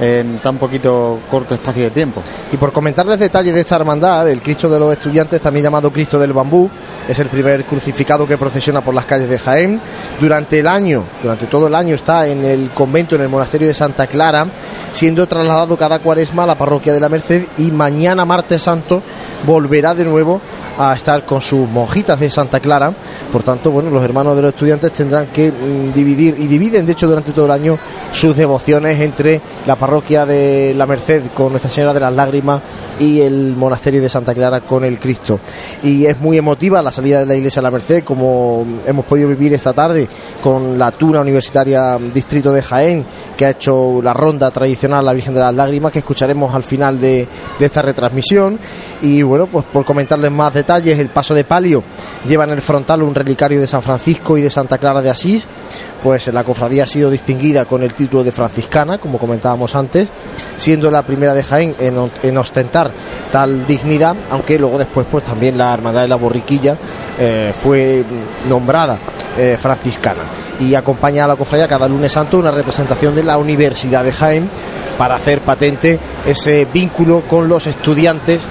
en 0.00 0.38
tan 0.38 0.58
poquito 0.58 1.20
corto 1.30 1.54
espacio 1.54 1.84
de 1.84 1.90
tiempo. 1.90 2.22
Y 2.52 2.56
por 2.56 2.72
comentarles 2.72 3.18
detalles 3.18 3.54
de 3.54 3.60
esta 3.60 3.76
hermandad, 3.76 4.28
el 4.28 4.40
Cristo 4.40 4.68
de 4.68 4.78
los 4.78 4.92
Estudiantes, 4.92 5.40
también 5.40 5.64
llamado 5.64 5.92
Cristo 5.92 6.18
del 6.18 6.32
Bambú, 6.32 6.68
es 7.08 7.18
el 7.18 7.28
primer 7.28 7.64
crucificado 7.64 8.26
que 8.26 8.36
procesiona 8.36 8.80
por 8.80 8.94
las 8.94 9.06
calles 9.06 9.28
de 9.28 9.38
Jaén. 9.38 9.80
Durante 10.20 10.58
el 10.58 10.66
año, 10.66 11.04
durante 11.22 11.46
todo 11.46 11.68
el 11.68 11.74
año 11.74 11.94
está 11.94 12.26
en 12.26 12.44
el 12.44 12.70
convento, 12.70 13.14
en 13.14 13.22
el 13.22 13.28
monasterio 13.28 13.68
de 13.68 13.74
Santa 13.74 14.06
Clara, 14.06 14.46
siendo 14.92 15.26
trasladado 15.26 15.76
cada 15.76 15.98
cuaresma 16.00 16.44
a 16.44 16.46
la 16.46 16.58
parroquia 16.58 16.92
de 16.92 17.00
la 17.00 17.08
Merced 17.08 17.46
y 17.58 17.70
mañana, 17.70 18.24
martes 18.24 18.62
santo, 18.62 19.02
volverá 19.44 19.94
de 19.94 20.04
nuevo 20.04 20.40
a 20.78 20.94
estar 20.94 21.24
con 21.24 21.40
sus 21.40 21.68
monjitas 21.68 22.20
de 22.20 22.30
Santa 22.30 22.60
Clara. 22.60 22.92
Por 23.32 23.42
tanto, 23.42 23.70
bueno, 23.70 23.90
los 23.90 24.02
hermanos 24.02 24.36
de 24.36 24.42
los 24.42 24.52
estudiantes 24.52 24.92
tendrán 24.92 25.28
que 25.28 25.50
mm, 25.50 25.92
dividir 25.94 26.36
y 26.38 26.46
dividen, 26.46 26.84
de 26.84 26.92
hecho, 26.92 27.06
durante 27.06 27.32
todo 27.32 27.46
el 27.46 27.52
año 27.52 27.78
sus 28.12 28.36
devociones 28.36 29.00
entre 29.00 29.40
la 29.66 29.76
parroquia 29.76 29.85
de 29.86 30.74
la 30.76 30.84
Merced 30.84 31.22
con 31.32 31.50
Nuestra 31.50 31.70
Señora 31.70 31.94
de 31.94 32.00
las 32.00 32.12
Lágrimas 32.12 32.60
y 32.98 33.20
el 33.20 33.54
monasterio 33.56 34.02
de 34.02 34.08
Santa 34.08 34.34
Clara 34.34 34.60
con 34.60 34.84
el 34.84 34.98
Cristo. 34.98 35.38
Y 35.82 36.06
es 36.06 36.18
muy 36.18 36.36
emotiva 36.36 36.82
la 36.82 36.90
salida 36.90 37.20
de 37.20 37.26
la 37.26 37.36
iglesia 37.36 37.60
de 37.60 37.64
la 37.64 37.70
Merced, 37.70 38.02
como 38.02 38.66
hemos 38.84 39.04
podido 39.04 39.28
vivir 39.28 39.54
esta 39.54 39.72
tarde 39.72 40.08
con 40.42 40.76
la 40.76 40.90
Tuna 40.90 41.20
Universitaria 41.20 41.98
Distrito 42.12 42.52
de 42.52 42.62
Jaén, 42.62 43.04
que 43.36 43.46
ha 43.46 43.50
hecho 43.50 44.00
la 44.02 44.12
ronda 44.12 44.50
tradicional 44.50 45.04
la 45.04 45.12
Virgen 45.12 45.34
de 45.34 45.40
las 45.40 45.54
Lágrimas, 45.54 45.92
que 45.92 46.00
escucharemos 46.00 46.52
al 46.54 46.64
final 46.64 47.00
de, 47.00 47.28
de 47.58 47.64
esta 47.64 47.80
retransmisión. 47.80 48.58
Y 49.02 49.22
bueno, 49.22 49.46
pues 49.46 49.64
por 49.66 49.84
comentarles 49.84 50.32
más 50.32 50.52
detalles, 50.52 50.98
el 50.98 51.10
paso 51.10 51.32
de 51.32 51.44
palio 51.44 51.84
lleva 52.26 52.44
en 52.44 52.50
el 52.50 52.62
frontal 52.62 53.02
un 53.02 53.14
relicario 53.14 53.60
de 53.60 53.66
San 53.68 53.82
Francisco 53.82 54.36
y 54.36 54.42
de 54.42 54.50
Santa 54.50 54.78
Clara 54.78 55.00
de 55.00 55.10
Asís. 55.10 55.46
Pues 56.06 56.28
la 56.28 56.44
cofradía 56.44 56.84
ha 56.84 56.86
sido 56.86 57.10
distinguida 57.10 57.64
con 57.64 57.82
el 57.82 57.92
título 57.92 58.22
de 58.22 58.30
franciscana, 58.30 58.98
como 58.98 59.18
comentábamos 59.18 59.74
antes, 59.74 60.06
siendo 60.56 60.88
la 60.88 61.02
primera 61.02 61.34
de 61.34 61.42
Jaén 61.42 61.74
en, 61.80 62.12
en 62.22 62.38
ostentar 62.38 62.92
tal 63.32 63.66
dignidad, 63.66 64.14
aunque 64.30 64.56
luego 64.56 64.78
después 64.78 65.04
pues 65.10 65.24
también 65.24 65.58
la 65.58 65.74
Hermandad 65.74 66.02
de 66.02 66.06
la 66.06 66.14
Borriquilla 66.14 66.76
eh, 67.18 67.52
fue 67.60 68.04
nombrada 68.48 68.98
eh, 69.36 69.58
franciscana. 69.60 70.22
Y 70.60 70.76
acompaña 70.76 71.24
a 71.24 71.26
la 71.26 71.34
cofradía 71.34 71.66
cada 71.66 71.88
lunes 71.88 72.12
santo 72.12 72.38
una 72.38 72.52
representación 72.52 73.12
de 73.12 73.24
la 73.24 73.36
Universidad 73.36 74.04
de 74.04 74.12
Jaén 74.12 74.48
para 74.96 75.16
hacer 75.16 75.40
patente 75.40 75.98
ese 76.24 76.68
vínculo 76.72 77.22
con 77.22 77.48
los 77.48 77.66
estudiantes 77.66 78.42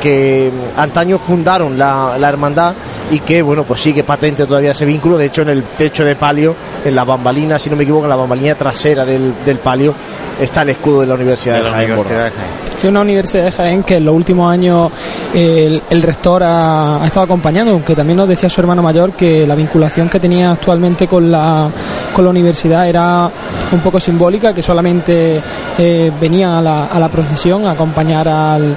que 0.00 0.50
antaño 0.76 1.18
fundaron 1.18 1.78
la, 1.78 2.16
la 2.18 2.28
hermandad 2.28 2.74
y 3.10 3.20
que 3.20 3.42
bueno 3.42 3.64
pues 3.64 3.80
sigue 3.80 4.04
patente 4.04 4.46
todavía 4.46 4.72
ese 4.72 4.84
vínculo 4.84 5.16
de 5.16 5.26
hecho 5.26 5.42
en 5.42 5.48
el 5.50 5.62
techo 5.62 6.04
de 6.04 6.14
palio 6.16 6.54
en 6.84 6.94
la 6.94 7.04
bambalina 7.04 7.58
si 7.58 7.70
no 7.70 7.76
me 7.76 7.82
equivoco 7.84 8.04
en 8.04 8.10
la 8.10 8.16
bambalina 8.16 8.54
trasera 8.54 9.04
del, 9.04 9.34
del 9.44 9.58
palio 9.58 9.94
está 10.40 10.62
el 10.62 10.70
escudo 10.70 11.00
de 11.00 11.06
la 11.06 11.14
Universidad 11.14 11.54
de, 11.56 11.60
De 11.60 11.64
la 11.64 11.70
Jaén 11.72 11.90
Universidad 11.92 12.16
bordado. 12.16 12.36
de 12.36 12.40
Jaén. 12.40 12.68
Es 12.78 12.84
una 12.84 13.00
universidad 13.00 13.44
de 13.44 13.52
Jaén 13.52 13.82
que 13.82 13.96
en 13.96 14.04
los 14.04 14.14
últimos 14.14 14.52
años 14.52 14.92
el, 15.34 15.82
el 15.90 16.02
rector 16.02 16.44
ha, 16.44 17.02
ha 17.02 17.06
estado 17.06 17.24
acompañando, 17.24 17.72
aunque 17.72 17.96
también 17.96 18.18
nos 18.18 18.28
decía 18.28 18.48
su 18.48 18.60
hermano 18.60 18.82
mayor 18.82 19.12
que 19.12 19.44
la 19.48 19.56
vinculación 19.56 20.08
que 20.08 20.20
tenía 20.20 20.52
actualmente 20.52 21.08
con 21.08 21.28
la, 21.30 21.68
con 22.14 22.24
la 22.24 22.30
universidad 22.30 22.88
era 22.88 23.28
un 23.72 23.80
poco 23.80 23.98
simbólica, 23.98 24.54
que 24.54 24.62
solamente 24.62 25.40
eh, 25.76 26.12
venía 26.20 26.58
a 26.58 26.62
la, 26.62 26.86
a 26.86 27.00
la 27.00 27.08
procesión 27.08 27.66
a 27.66 27.72
acompañar 27.72 28.28
al, 28.28 28.76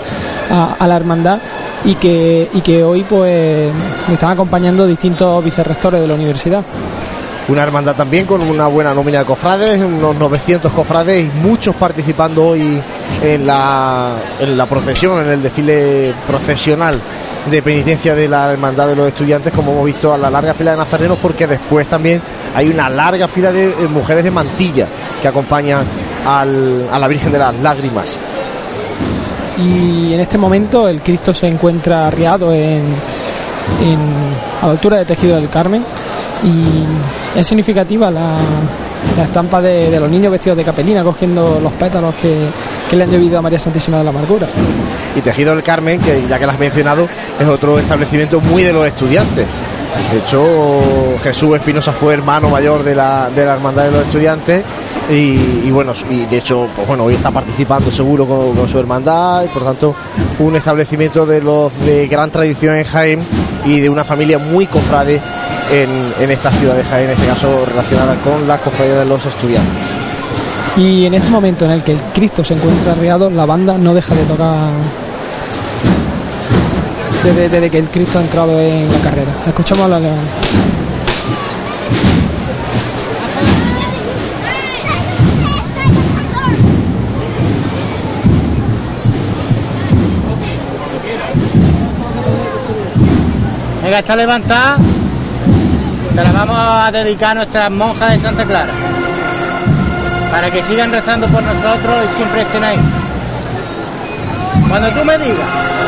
a, 0.52 0.88
la 0.88 0.96
hermandad 0.96 1.40
y 1.84 1.96
que, 1.96 2.50
y 2.54 2.62
que 2.62 2.84
hoy 2.84 3.04
pues 3.04 3.72
están 4.12 4.32
acompañando 4.32 4.86
distintos 4.86 5.44
vicerrectores 5.44 6.02
de 6.02 6.08
la 6.08 6.14
universidad. 6.14 6.64
Una 7.48 7.64
hermandad 7.64 7.96
también 7.96 8.26
con 8.26 8.42
una 8.42 8.68
buena 8.68 8.94
nómina 8.94 9.20
de 9.20 9.26
cofrades, 9.26 9.82
unos 9.82 10.16
900 10.16 10.72
cofrades 10.72 11.26
y 11.26 11.40
muchos 11.40 11.76
participando 11.76 12.48
hoy 12.48 12.82
en 13.22 13.48
la, 13.48 14.12
en 14.40 14.58
la 14.58 14.66
procesión, 14.68 15.24
en 15.24 15.32
el 15.32 15.42
desfile 15.42 16.14
procesional 16.28 16.96
de 17.50 17.62
penitencia 17.62 18.14
de 18.14 18.28
la 18.28 18.52
hermandad 18.52 18.88
de 18.88 18.96
los 18.96 19.08
estudiantes, 19.08 19.52
como 19.52 19.72
hemos 19.72 19.86
visto 19.86 20.14
a 20.14 20.18
la 20.18 20.30
larga 20.30 20.54
fila 20.54 20.72
de 20.72 20.78
nazarenos, 20.78 21.18
porque 21.20 21.48
después 21.48 21.88
también 21.88 22.22
hay 22.56 22.68
una 22.68 22.88
larga 22.88 23.28
fila 23.28 23.52
de 23.52 23.70
eh, 23.70 23.88
mujeres 23.90 24.24
de 24.24 24.32
mantilla 24.32 24.88
que 25.22 25.28
acompañan 25.28 25.86
a 26.26 26.46
la 26.46 27.08
Virgen 27.08 27.32
de 27.32 27.40
las 27.40 27.56
Lágrimas. 27.56 28.20
Y 29.58 30.14
en 30.14 30.20
este 30.20 30.38
momento 30.38 30.88
el 30.88 31.02
Cristo 31.02 31.34
se 31.34 31.48
encuentra 31.48 32.08
arriado 32.08 32.54
en, 32.54 32.84
a 34.62 34.66
la 34.66 34.72
altura 34.72 34.98
de 34.98 35.06
Tejido 35.06 35.36
del 35.36 35.50
Carmen 35.50 35.84
y 36.44 37.40
es 37.40 37.46
significativa 37.46 38.10
la, 38.10 38.38
la 39.18 39.24
estampa 39.24 39.62
de, 39.62 40.00
los 40.00 40.10
niños 40.10 40.32
vestidos 40.32 40.58
de 40.58 40.64
capelina 40.64 41.04
cogiendo 41.04 41.60
los 41.62 41.72
pétalos 41.74 42.16
que, 42.16 42.36
que 42.90 42.96
le 42.96 43.04
han 43.04 43.12
llovido 43.12 43.40
a 43.40 43.42
María 43.42 43.60
Santísima 43.60 43.98
de 43.98 44.04
la 44.04 44.10
Amargura. 44.10 44.48
y 45.16 45.22
Tejido 45.22 45.54
del 45.54 45.64
Carmen, 45.64 46.00
que 46.00 46.26
ya 46.28 46.40
que 46.40 46.46
lo 46.46 46.52
has 46.52 46.60
mencionado, 46.60 47.08
es 47.40 47.48
otro 47.48 47.80
establecimiento 47.80 48.40
muy 48.42 48.64
de 48.64 48.74
los 48.74 48.88
estudiantes. 48.88 49.46
De 50.12 50.20
hecho, 50.20 50.44
Jesús 51.24 51.56
Espinosa 51.56 51.92
fue 51.92 52.14
hermano 52.14 52.50
mayor 52.50 52.84
de 52.84 52.96
la, 52.96 53.30
de 53.30 53.46
la 53.46 53.54
Hermandad 53.54 53.86
de 53.86 53.92
los 53.92 54.02
Estudiantes 54.06 54.64
y, 55.10 55.70
bueno, 55.72 55.94
y 56.10 56.26
de 56.26 56.38
hecho, 56.38 56.68
pues 56.76 56.88
bueno, 56.88 57.06
hoy 57.06 57.16
está 57.16 57.32
participando 57.32 57.92
seguro 57.92 58.26
con, 58.26 58.68
su 58.68 58.80
hermandad 58.80 59.44
y 59.44 59.48
por 59.48 59.64
tanto 59.64 59.96
un 60.40 60.56
establecimiento 60.56 61.26
de 61.26 61.42
los 61.42 61.78
de 61.86 62.08
gran 62.08 62.30
tradición 62.30 62.76
en 62.76 62.86
Jaén 62.86 63.20
y 63.66 63.80
de 63.80 63.90
una 63.90 64.04
familia 64.04 64.38
muy 64.38 64.68
cofrade 64.68 65.22
en, 65.72 66.14
en 66.20 66.32
esta 66.32 66.52
ciudad 66.52 66.76
de 66.76 66.84
Jaén, 66.84 67.06
en 67.06 67.12
este 67.12 67.28
caso 67.28 67.66
relacionada 67.66 68.16
con 68.16 68.48
la 68.48 68.58
cofradía 68.60 69.00
de 69.00 69.06
los 69.06 69.26
estudiantes. 69.26 69.88
Y 70.78 71.06
en 71.06 71.14
este 71.14 71.30
momento 71.30 71.66
en 71.66 71.72
el 71.72 71.84
que 71.84 71.92
el 71.92 72.02
Cristo 72.14 72.44
se 72.44 72.54
encuentra 72.54 72.94
arriado, 72.94 73.30
la 73.30 73.46
banda 73.46 73.78
no 73.78 73.94
deja 73.94 74.16
de 74.16 74.24
tocar 74.24 74.70
desde, 77.24 77.70
que 77.70 77.78
el 77.78 77.90
Cristo 77.90 78.18
ha 78.18 78.22
entrado 78.22 78.60
en 78.60 78.92
la 78.92 79.00
carrera. 79.00 79.32
Escuchamos 79.46 79.86
a 79.86 79.88
la... 79.90 80.00
Venga, 93.84 94.00
está 94.00 94.16
levantada. 94.16 94.78
Se 96.16 96.24
la 96.24 96.32
vamos 96.32 96.58
a 96.58 96.92
dedicar 96.92 97.32
a 97.32 97.36
nuestras 97.36 97.72
monjas 97.72 98.12
de 98.14 98.20
Santa 98.20 98.46
Clara. 98.46 98.72
Para 100.32 100.50
que 100.50 100.64
sigan 100.64 100.92
rezando 100.92 101.28
por 101.28 101.44
nosotros 101.44 102.06
y 102.10 102.16
siempre 102.16 102.42
estén 102.42 102.64
ahí. 102.64 102.80
Cuando 104.70 104.90
tú 104.92 105.06
me 105.06 105.18
digas. 105.18 105.81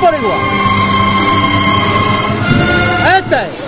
Por 0.00 0.14
igual. 0.14 0.38
Este 3.18 3.66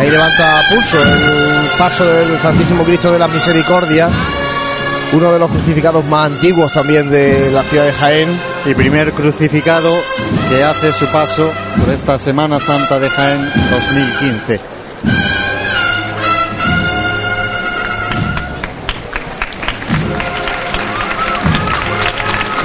ahí 0.00 0.10
levanta 0.10 0.62
pulso 0.70 0.98
el 0.98 1.68
paso 1.76 2.06
del 2.06 2.38
Santísimo 2.38 2.84
Cristo 2.84 3.12
de 3.12 3.18
la 3.18 3.28
Misericordia, 3.28 4.08
uno 5.12 5.32
de 5.32 5.38
los 5.38 5.50
crucificados 5.50 6.04
más 6.06 6.26
antiguos 6.26 6.72
también 6.72 7.10
de 7.10 7.50
la 7.50 7.62
ciudad 7.64 7.84
de 7.84 7.92
Jaén. 7.92 8.40
Y 8.64 8.74
primer 8.74 9.12
crucificado 9.12 9.94
que 10.48 10.62
hace 10.62 10.92
su 10.92 11.06
paso 11.06 11.50
por 11.78 11.92
esta 11.92 12.18
Semana 12.18 12.60
Santa 12.60 12.98
de 12.98 13.08
Jaén 13.08 13.50
2015. 13.70 14.79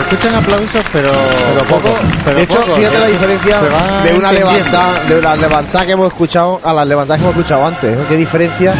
Escuchan 0.05 0.35
aplausos, 0.35 0.83
pero, 0.91 1.09
Pero 1.53 1.65
poco. 1.65 1.95
pero 2.23 2.37
de 2.37 2.43
hecho, 2.43 2.61
poco, 2.61 2.75
fíjate 2.75 2.99
la 2.99 3.07
¿eh? 3.07 3.11
diferencia 3.11 3.59
Se 3.59 3.69
va 3.69 4.03
de 4.03 4.13
una 4.13 4.31
levantada, 4.31 4.99
de 5.07 5.21
las 5.21 5.39
levantadas 5.39 5.85
que 5.85 5.91
hemos 5.93 6.07
escuchado 6.07 6.61
a 6.63 6.73
las 6.73 6.87
levantadas 6.87 7.19
que 7.19 7.25
hemos 7.27 7.35
escuchado 7.37 7.65
antes. 7.65 7.97
¿no? 7.97 8.07
Qué 8.07 8.17
diferencia 8.17 8.73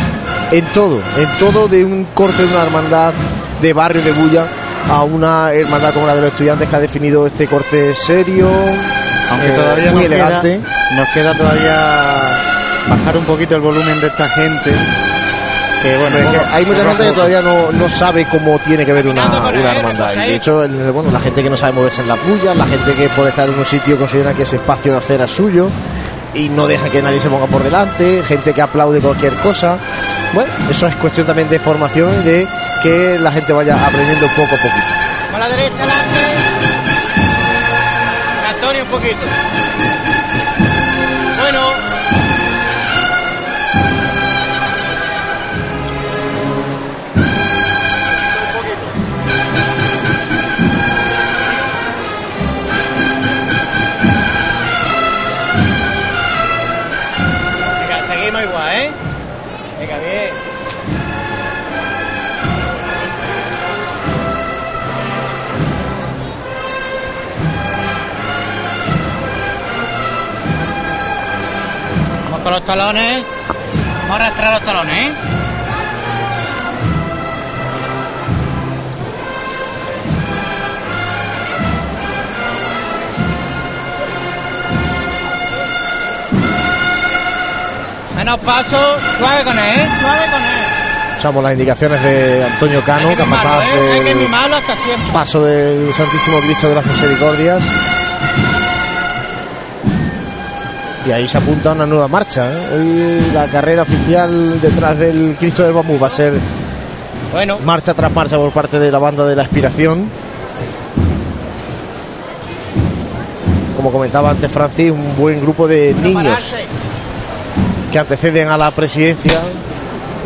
en 0.52 0.66
todo, 0.68 1.02
en 1.18 1.30
todo 1.40 1.68
de 1.68 1.84
un 1.84 2.06
corte 2.14 2.44
de 2.44 2.48
una 2.54 2.64
hermandad 2.64 3.14
de 3.62 3.74
barrio 3.74 4.02
de 4.04 4.12
Bulla 4.12 4.46
a 4.90 5.04
una 5.04 5.52
hermandad 5.52 5.94
como 5.94 6.06
la 6.06 6.16
de 6.16 6.22
los 6.22 6.32
estudiantes 6.32 6.70
que 6.70 6.76
ha 6.76 6.80
definido 6.80 7.26
este 7.26 7.48
corte 7.48 7.96
serio, 7.96 8.48
Aunque 9.32 9.48
eh, 9.48 9.52
todavía 9.56 9.92
muy 9.92 10.04
nos 10.04 10.12
elegante. 10.12 10.60
Queda, 10.60 10.96
nos 10.96 11.08
queda 11.10 11.34
todavía 11.34 12.22
bajar 12.88 13.18
un 13.18 13.26
poquito 13.26 13.56
el 13.56 13.62
volumen 13.62 14.00
de 14.00 14.08
esta 14.08 14.30
gente. 14.30 14.72
Que 15.86 15.98
bueno, 15.98 16.16
Pero 16.18 16.26
es 16.30 16.32
que 16.34 16.40
poco- 16.40 16.50
hay 16.56 16.66
mucha 16.66 16.86
gente 16.88 17.04
que 17.04 17.12
todavía 17.12 17.42
no, 17.42 17.72
no 17.72 17.90
sabe 17.90 18.26
cómo 18.26 18.58
tiene 18.60 18.86
que 18.86 18.94
ver 18.94 19.08
una, 19.08 19.26
una 19.28 19.76
hermandad. 19.76 20.14
Y 20.14 20.18
de 20.18 20.36
hecho, 20.36 20.64
el- 20.64 20.92
bueno, 20.92 21.12
la 21.12 21.20
gente 21.20 21.44
que 21.44 21.50
no 21.50 21.56
sabe 21.58 21.74
moverse 21.74 22.02
en 22.02 22.08
las 22.08 22.18
bullas, 22.26 22.56
la 22.58 22.66
gente 22.66 22.94
que 22.96 23.08
por 23.10 23.28
estar 23.28 23.48
en 23.48 23.58
un 23.60 23.66
sitio 23.66 23.98
considera 23.98 24.34
que 24.34 24.44
ese 24.44 24.56
espacio 24.56 24.92
de 24.94 24.98
acera 24.98 25.26
es 25.26 25.32
suyo 25.32 25.70
y 26.34 26.50
no 26.50 26.66
deja 26.68 26.90
que 26.90 27.02
nadie 27.04 27.20
se 27.20 27.30
ponga 27.30 27.46
por 27.46 27.62
delante, 27.64 28.24
gente 28.24 28.52
que 28.54 28.62
aplaude 28.64 29.00
cualquier 29.00 29.34
cosa. 29.36 29.78
Bueno, 30.34 30.52
eso 30.70 30.88
es 30.88 30.96
cuestión 30.96 31.28
también 31.28 31.48
de 31.50 31.60
formación 31.60 32.10
y 32.22 32.24
de 32.24 32.48
que 32.82 33.20
la 33.20 33.32
gente 33.32 33.54
vaya 33.54 33.76
aprendiendo 33.86 34.26
poco 34.30 34.56
a 34.56 34.58
poquito. 34.58 34.86
Con 35.32 35.40
la 35.40 35.48
derecha 35.50 35.76
adelante. 35.76 36.20
Antonio 38.50 38.84
un 38.84 38.90
poquito. 38.90 39.26
Con 72.46 72.54
los 72.54 72.64
talones. 72.64 73.26
Vamos 74.04 74.12
a 74.12 74.16
arrastrar 74.18 74.54
los 74.54 74.62
talones, 74.62 74.96
¿eh? 74.96 75.14
Menos 88.16 88.38
paso, 88.38 88.78
suave 89.18 89.44
con 89.44 89.58
él, 89.58 89.64
¿eh? 89.66 89.90
Suave 90.00 90.26
con 90.32 90.42
él. 90.44 90.50
Escuchamos 91.10 91.44
las 91.44 91.54
indicaciones 91.54 92.04
de 92.04 92.46
Antonio 92.46 92.84
Cano, 92.84 93.10
capaz 93.18 93.66
¿eh? 93.74 94.04
Del 94.04 95.12
paso 95.12 95.44
del 95.44 95.92
Santísimo 95.96 96.40
Cristo 96.42 96.70
de 96.70 96.76
las 96.76 96.86
Misericordias. 96.86 97.64
Y 101.08 101.12
ahí 101.12 101.28
se 101.28 101.38
apunta 101.38 101.74
una 101.74 101.86
nueva 101.86 102.08
marcha. 102.08 102.52
¿eh? 102.52 102.76
Hoy 102.76 103.32
la 103.34 103.46
carrera 103.46 103.84
oficial 103.84 104.60
detrás 104.60 104.98
del 104.98 105.36
Cristo 105.40 105.64
del 105.64 105.74
Bambú 105.74 106.00
va 106.00 106.08
a 106.08 106.10
ser 106.10 106.34
Bueno, 107.32 107.60
marcha 107.60 107.94
tras 107.94 108.12
marcha 108.12 108.38
por 108.38 108.52
parte 108.52 108.80
de 108.80 108.92
la 108.92 108.98
banda 108.98 109.26
de 109.26 109.36
la 109.36 109.44
Aspiración. 109.44 110.10
Como 113.76 113.92
comentaba 113.92 114.32
antes 114.32 114.52
Francis, 114.52 114.92
un 114.92 115.16
buen 115.16 115.42
grupo 115.42 115.68
de 115.68 115.94
niños 115.94 116.54
que 117.92 118.00
anteceden 118.00 118.48
a 118.48 118.58
la 118.58 118.72
presidencia 118.72 119.40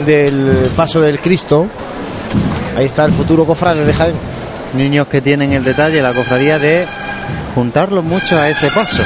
del 0.06 0.72
paso 0.78 1.02
del 1.02 1.20
Cristo. 1.20 1.68
Ahí 2.78 2.86
está 2.86 3.04
el 3.04 3.12
futuro 3.12 3.46
cofrade 3.46 3.84
de 3.84 3.94
Jaén. 3.94 4.16
Niños 4.76 5.08
que 5.08 5.20
tienen 5.20 5.52
el 5.52 5.64
detalle, 5.66 6.02
la 6.02 6.14
cofradía 6.14 6.58
de 6.58 6.88
juntarlos 7.54 8.04
mucho 8.04 8.40
a 8.40 8.48
ese 8.48 8.70
paso. 8.72 9.04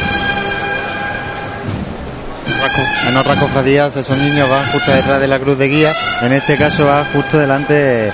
En 3.08 3.18
otras 3.18 3.38
cofradías 3.38 3.96
esos 3.96 4.18
niños 4.18 4.50
van 4.50 4.66
justo 4.72 4.92
detrás 4.92 5.20
de 5.20 5.28
la 5.28 5.40
cruz 5.40 5.58
de 5.58 5.68
guía, 5.68 5.94
en 6.22 6.34
este 6.34 6.58
caso 6.58 6.86
va 6.86 7.06
justo 7.14 7.38
delante 7.38 8.12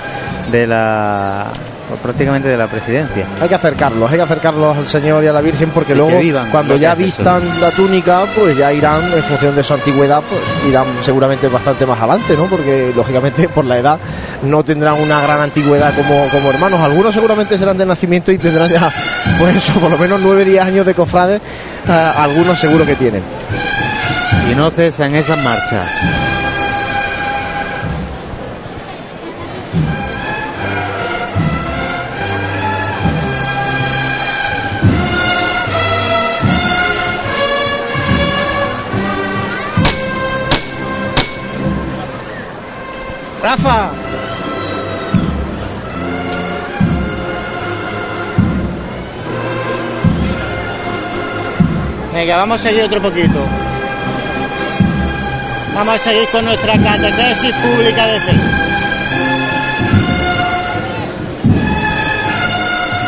de 0.51 0.67
la 0.67 1.47
pues, 1.89 2.01
prácticamente 2.01 2.47
de 2.47 2.55
la 2.55 2.67
presidencia. 2.67 3.25
Hay 3.41 3.49
que 3.49 3.55
acercarlos, 3.55 4.11
hay 4.11 4.17
que 4.17 4.23
acercarlos 4.23 4.77
al 4.77 4.87
Señor 4.87 5.23
y 5.23 5.27
a 5.27 5.33
la 5.33 5.41
Virgen 5.41 5.71
porque 5.71 5.93
Y 5.93 5.95
luego 5.95 6.19
vivan 6.19 6.51
cuando 6.51 6.75
ya 6.75 6.93
vistan 6.93 7.59
la 7.59 7.71
túnica, 7.71 8.25
pues 8.35 8.55
ya 8.55 8.71
irán 8.71 9.11
en 9.11 9.23
función 9.23 9.55
de 9.55 9.63
su 9.63 9.73
antigüedad, 9.73 10.21
pues 10.29 10.41
irán 10.69 10.85
seguramente 11.01 11.47
bastante 11.47 11.87
más 11.87 11.99
adelante, 11.99 12.35
¿no? 12.37 12.45
Porque 12.45 12.93
lógicamente 12.95 13.49
por 13.49 13.65
la 13.65 13.79
edad 13.79 13.99
no 14.43 14.63
tendrán 14.63 15.01
una 15.01 15.19
gran 15.21 15.41
antigüedad 15.41 15.95
como, 15.95 16.27
como 16.29 16.51
hermanos. 16.51 16.79
Algunos 16.79 17.11
seguramente 17.11 17.57
serán 17.57 17.77
de 17.77 17.87
nacimiento 17.87 18.31
y 18.31 18.37
tendrán 18.37 18.69
ya, 18.69 18.91
pues 19.39 19.55
eso, 19.55 19.73
por 19.79 19.89
lo 19.89 19.97
menos 19.97 20.19
9 20.21 20.45
10 20.45 20.63
años 20.63 20.85
de 20.85 20.93
cofrades, 20.93 21.41
eh, 21.87 21.91
algunos 21.91 22.59
seguro 22.59 22.85
que 22.85 22.95
tienen. 22.95 23.23
Y 24.51 24.55
no 24.55 24.69
cesan 24.71 25.15
esas 25.15 25.37
marchas. 25.43 25.91
Rafa. 43.41 43.91
Venga, 52.13 52.35
vamos 52.37 52.59
a 52.59 52.63
seguir 52.63 52.83
otro 52.83 53.01
poquito. 53.01 53.68
Vamos 55.75 55.95
a 55.95 55.99
seguir 55.99 56.27
con 56.29 56.45
nuestra 56.45 56.73
catequesis 56.77 57.55
pública 57.55 58.05
de 58.07 58.19
fe. 58.19 58.33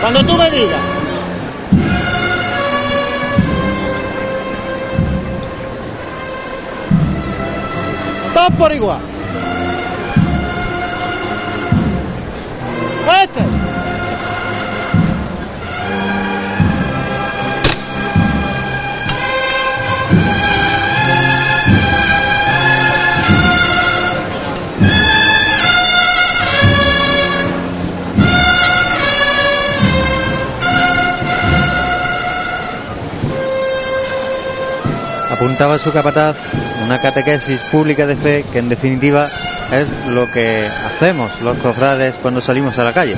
Cuando 0.01 0.23
tú 0.25 0.37
me 0.37 0.49
digas. 0.49 0.79
Todos 8.33 8.51
por 8.51 8.71
igual. 8.73 8.99
Este. 13.23 13.50
Apuntaba 35.41 35.79
su 35.79 35.91
capataz, 35.91 36.37
una 36.85 37.01
catequesis 37.01 37.63
pública 37.71 38.05
de 38.05 38.15
fe 38.15 38.45
que 38.53 38.59
en 38.59 38.69
definitiva 38.69 39.27
es 39.71 39.87
lo 40.13 40.31
que 40.31 40.67
hacemos 40.85 41.31
los 41.41 41.57
cofrades 41.57 42.15
cuando 42.17 42.41
salimos 42.41 42.77
a 42.77 42.83
la 42.83 42.93
calle. 42.93 43.15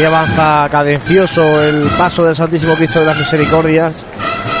Ahí 0.00 0.06
avanza 0.06 0.66
cadencioso 0.70 1.62
el 1.62 1.82
paso 1.98 2.24
del 2.24 2.34
Santísimo 2.34 2.74
Cristo 2.74 3.00
de 3.00 3.06
las 3.06 3.18
Misericordias, 3.18 4.06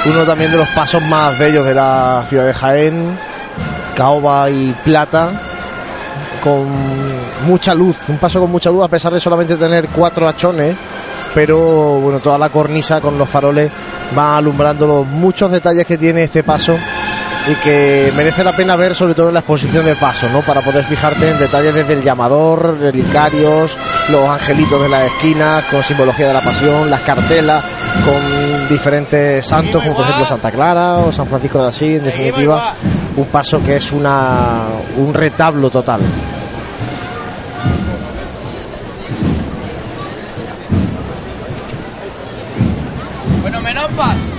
uno 0.04 0.24
también 0.24 0.50
de 0.50 0.58
los 0.58 0.68
pasos 0.68 1.02
más 1.02 1.38
bellos 1.38 1.64
de 1.64 1.74
la 1.74 2.26
ciudad 2.28 2.44
de 2.44 2.52
Jaén, 2.52 3.18
caoba 3.96 4.50
y 4.50 4.76
plata, 4.84 5.30
con 6.44 6.68
mucha 7.46 7.74
luz, 7.74 7.96
un 8.08 8.18
paso 8.18 8.38
con 8.38 8.50
mucha 8.50 8.70
luz 8.70 8.84
a 8.84 8.88
pesar 8.88 9.14
de 9.14 9.20
solamente 9.20 9.56
tener 9.56 9.88
cuatro 9.88 10.28
hachones, 10.28 10.76
pero 11.34 11.58
bueno, 12.00 12.18
toda 12.18 12.36
la 12.36 12.50
cornisa 12.50 13.00
con 13.00 13.16
los 13.16 13.28
faroles 13.28 13.70
va 14.16 14.36
alumbrando 14.36 14.86
los 14.86 15.06
muchos 15.06 15.50
detalles 15.50 15.86
que 15.86 15.96
tiene 15.96 16.24
este 16.24 16.42
paso 16.42 16.76
y 17.48 17.54
que 17.64 18.12
merece 18.14 18.44
la 18.44 18.54
pena 18.54 18.76
ver 18.76 18.94
sobre 18.94 19.14
todo 19.14 19.28
en 19.28 19.34
la 19.34 19.40
exposición 19.40 19.86
del 19.86 19.96
paso, 19.96 20.28
¿no? 20.28 20.42
Para 20.42 20.60
poder 20.60 20.84
fijarte 20.84 21.30
en 21.30 21.38
detalles 21.38 21.72
desde 21.72 21.94
el 21.94 22.02
llamador, 22.02 22.78
relicarios, 22.78 23.76
los 24.08 24.28
angelitos 24.28 24.80
de 24.80 24.88
las 24.88 25.04
esquinas 25.04 25.64
con 25.64 25.82
simbología 25.84 26.28
de 26.28 26.34
la 26.34 26.40
pasión, 26.40 26.90
las 26.90 27.00
cartelas 27.00 27.62
con 28.04 28.68
diferentes 28.68 29.46
santos, 29.46 29.82
como 29.82 29.96
por 29.96 30.04
ejemplo 30.04 30.26
Santa 30.26 30.50
Clara 30.50 30.96
o 30.96 31.12
San 31.12 31.26
Francisco 31.26 31.62
de 31.62 31.68
Asís, 31.68 31.98
en 31.98 32.04
definitiva, 32.04 32.74
un 33.16 33.26
paso 33.26 33.62
que 33.62 33.76
es 33.76 33.92
una 33.92 34.64
un 34.96 35.12
retablo 35.14 35.70
total. 35.70 36.00
Bueno, 43.42 43.60
menos. 43.60 44.29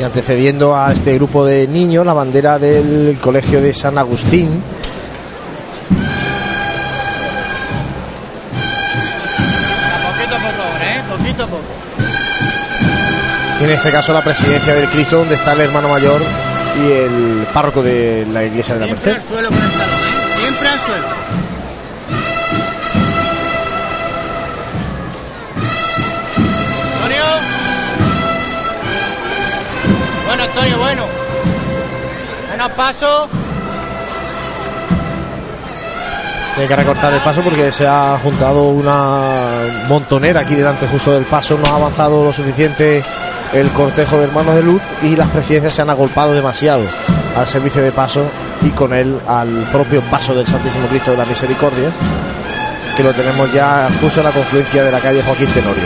Y 0.00 0.02
antecediendo 0.02 0.74
a 0.74 0.92
este 0.92 1.14
grupo 1.14 1.44
de 1.44 1.66
niños, 1.68 2.06
la 2.06 2.14
bandera 2.14 2.58
del 2.58 3.18
Colegio 3.20 3.60
de 3.60 3.74
San 3.74 3.98
Agustín, 3.98 4.62
Poquito 10.06 10.36
a 10.36 10.38
poco 10.38 10.62
ahora, 10.62 10.94
¿eh? 10.96 11.02
Poquito 11.08 11.44
a 11.44 11.46
poco. 11.46 11.62
y 13.60 13.64
en 13.64 13.70
este 13.70 13.90
caso 13.90 14.12
la 14.14 14.22
presidencia 14.24 14.74
del 14.74 14.88
Cristo, 14.88 15.18
donde 15.18 15.34
está 15.34 15.52
el 15.52 15.60
hermano 15.60 15.88
mayor 15.88 16.22
y 16.82 16.92
el 16.92 17.46
párroco 17.52 17.82
de 17.82 18.26
la 18.32 18.44
iglesia 18.44 18.74
de 18.74 18.80
la 18.80 18.86
Siempre 18.86 19.12
Merced. 19.12 19.22
al 19.22 19.28
suelo 19.28 19.48
con 19.50 19.58
el 19.62 19.70
talón, 19.72 20.00
¿eh? 20.00 20.40
Siempre 20.40 20.68
al 20.68 20.78
suelo. 20.80 21.06
Bueno. 30.80 31.04
Menos 32.50 32.70
paso. 32.70 33.28
Tiene 36.54 36.68
que 36.68 36.76
recortar 36.76 37.12
el 37.12 37.20
paso 37.20 37.42
porque 37.42 37.70
se 37.70 37.86
ha 37.86 38.18
juntado 38.22 38.62
una 38.62 39.84
montonera 39.88 40.40
aquí 40.40 40.54
delante 40.54 40.86
justo 40.86 41.12
del 41.12 41.24
paso. 41.24 41.58
No 41.58 41.70
ha 41.70 41.76
avanzado 41.76 42.24
lo 42.24 42.32
suficiente 42.32 43.02
el 43.52 43.68
cortejo 43.70 44.16
de 44.16 44.24
hermanos 44.24 44.54
de 44.54 44.62
luz 44.62 44.82
y 45.02 45.16
las 45.16 45.28
presidencias 45.28 45.74
se 45.74 45.82
han 45.82 45.90
agolpado 45.90 46.32
demasiado 46.32 46.82
al 47.36 47.46
servicio 47.46 47.82
de 47.82 47.92
paso 47.92 48.24
y 48.62 48.70
con 48.70 48.94
él 48.94 49.18
al 49.26 49.68
propio 49.70 50.00
paso 50.10 50.34
del 50.34 50.46
Santísimo 50.46 50.86
Cristo 50.88 51.10
de 51.10 51.18
las 51.18 51.28
Misericordias, 51.28 51.92
que 52.96 53.02
lo 53.02 53.12
tenemos 53.12 53.52
ya 53.52 53.88
justo 54.00 54.20
en 54.20 54.26
la 54.26 54.32
confluencia 54.32 54.82
de 54.82 54.92
la 54.92 55.00
calle 55.00 55.22
Joaquín 55.22 55.48
Tenorio. 55.48 55.84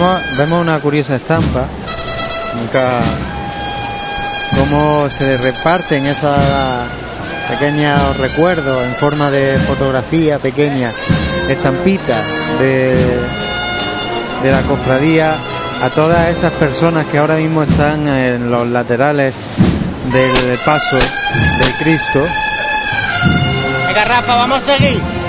Vemos 0.00 0.62
una 0.62 0.80
curiosa 0.80 1.16
estampa, 1.16 1.66
nunca 2.56 3.00
cómo 4.56 5.10
se 5.10 5.36
reparten 5.36 6.06
esos 6.06 6.38
pequeños 7.50 8.16
recuerdos 8.16 8.82
en 8.82 8.94
forma 8.94 9.30
de 9.30 9.58
fotografía 9.58 10.38
pequeña, 10.38 10.90
estampitas 11.50 12.24
de, 12.58 12.96
de 14.42 14.50
la 14.50 14.62
cofradía 14.62 15.34
a 15.82 15.90
todas 15.90 16.30
esas 16.30 16.52
personas 16.54 17.04
que 17.04 17.18
ahora 17.18 17.36
mismo 17.36 17.62
están 17.62 18.08
en 18.08 18.50
los 18.50 18.66
laterales 18.68 19.34
del 20.10 20.58
paso 20.64 20.96
del 20.96 21.72
Cristo. 21.78 22.26
Venga, 23.86 24.04
Rafa, 24.06 24.34
vamos 24.34 24.60
a 24.60 24.62
seguir. 24.62 25.19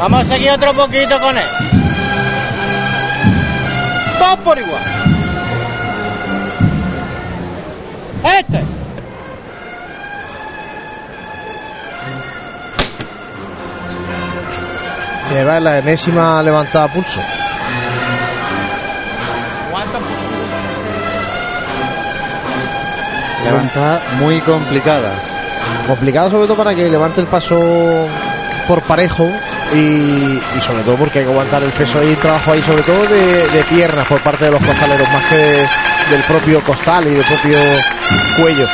Vamos 0.00 0.22
a 0.22 0.24
seguir 0.24 0.50
otro 0.50 0.72
poquito 0.72 1.20
con 1.20 1.36
él. 1.36 1.44
Todos 4.18 4.36
por 4.38 4.58
igual. 4.58 4.82
Este. 8.24 8.64
Y 15.30 15.36
ahí 15.36 15.44
va 15.44 15.60
la 15.60 15.78
enésima 15.80 16.42
levantada 16.42 16.86
a 16.86 16.92
pulso. 16.94 17.20
Aguanta 19.68 19.98
un 19.98 20.04
poquito. 20.04 20.20
Levantadas 23.44 24.12
muy 24.14 24.40
complicadas. 24.40 25.38
Complicado 25.86 26.30
sobre 26.30 26.46
todo 26.46 26.56
para 26.56 26.74
que 26.74 26.88
levante 26.88 27.20
el 27.20 27.26
paso 27.26 27.60
por 28.66 28.80
parejo 28.80 29.30
y, 29.74 30.38
y 30.56 30.60
sobre 30.60 30.82
todo 30.82 30.96
porque 30.96 31.20
hay 31.20 31.24
que 31.24 31.30
aguantar 31.30 31.62
el 31.62 31.70
peso 31.70 31.98
ahí, 32.00 32.14
trabajo 32.16 32.52
ahí 32.52 32.62
sobre 32.62 32.82
todo 32.82 33.04
de, 33.06 33.46
de 33.48 33.62
piernas 33.64 34.06
por 34.06 34.20
parte 34.20 34.46
de 34.46 34.50
los 34.50 34.60
costaleros, 34.60 35.08
más 35.10 35.24
que 35.24 35.36
de- 35.36 35.68
del 36.10 36.22
propio 36.26 36.60
costal 36.62 37.06
y 37.06 37.10
del 37.14 37.24
propio 37.24 37.58
cuello. 38.36 38.66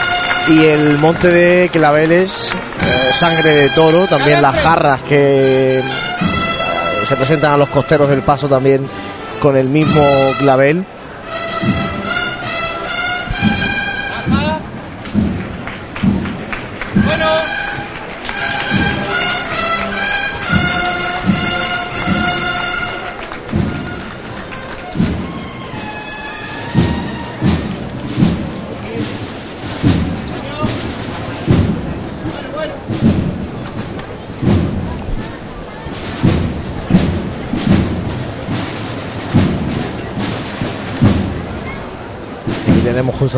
Y 0.48 0.64
el 0.64 0.96
monte 0.98 1.28
de 1.30 1.68
claveles, 1.70 2.52
eh, 2.52 3.12
sangre 3.12 3.50
de 3.50 3.68
toro, 3.70 4.06
también 4.06 4.40
las 4.40 4.56
jarras 4.56 5.02
que 5.02 5.78
eh, 5.80 5.82
se 7.06 7.16
presentan 7.16 7.52
a 7.52 7.56
los 7.56 7.68
costeros 7.68 8.08
del 8.08 8.22
paso 8.22 8.48
también 8.48 8.88
con 9.40 9.56
el 9.56 9.68
mismo 9.68 10.02
clavel. 10.38 10.84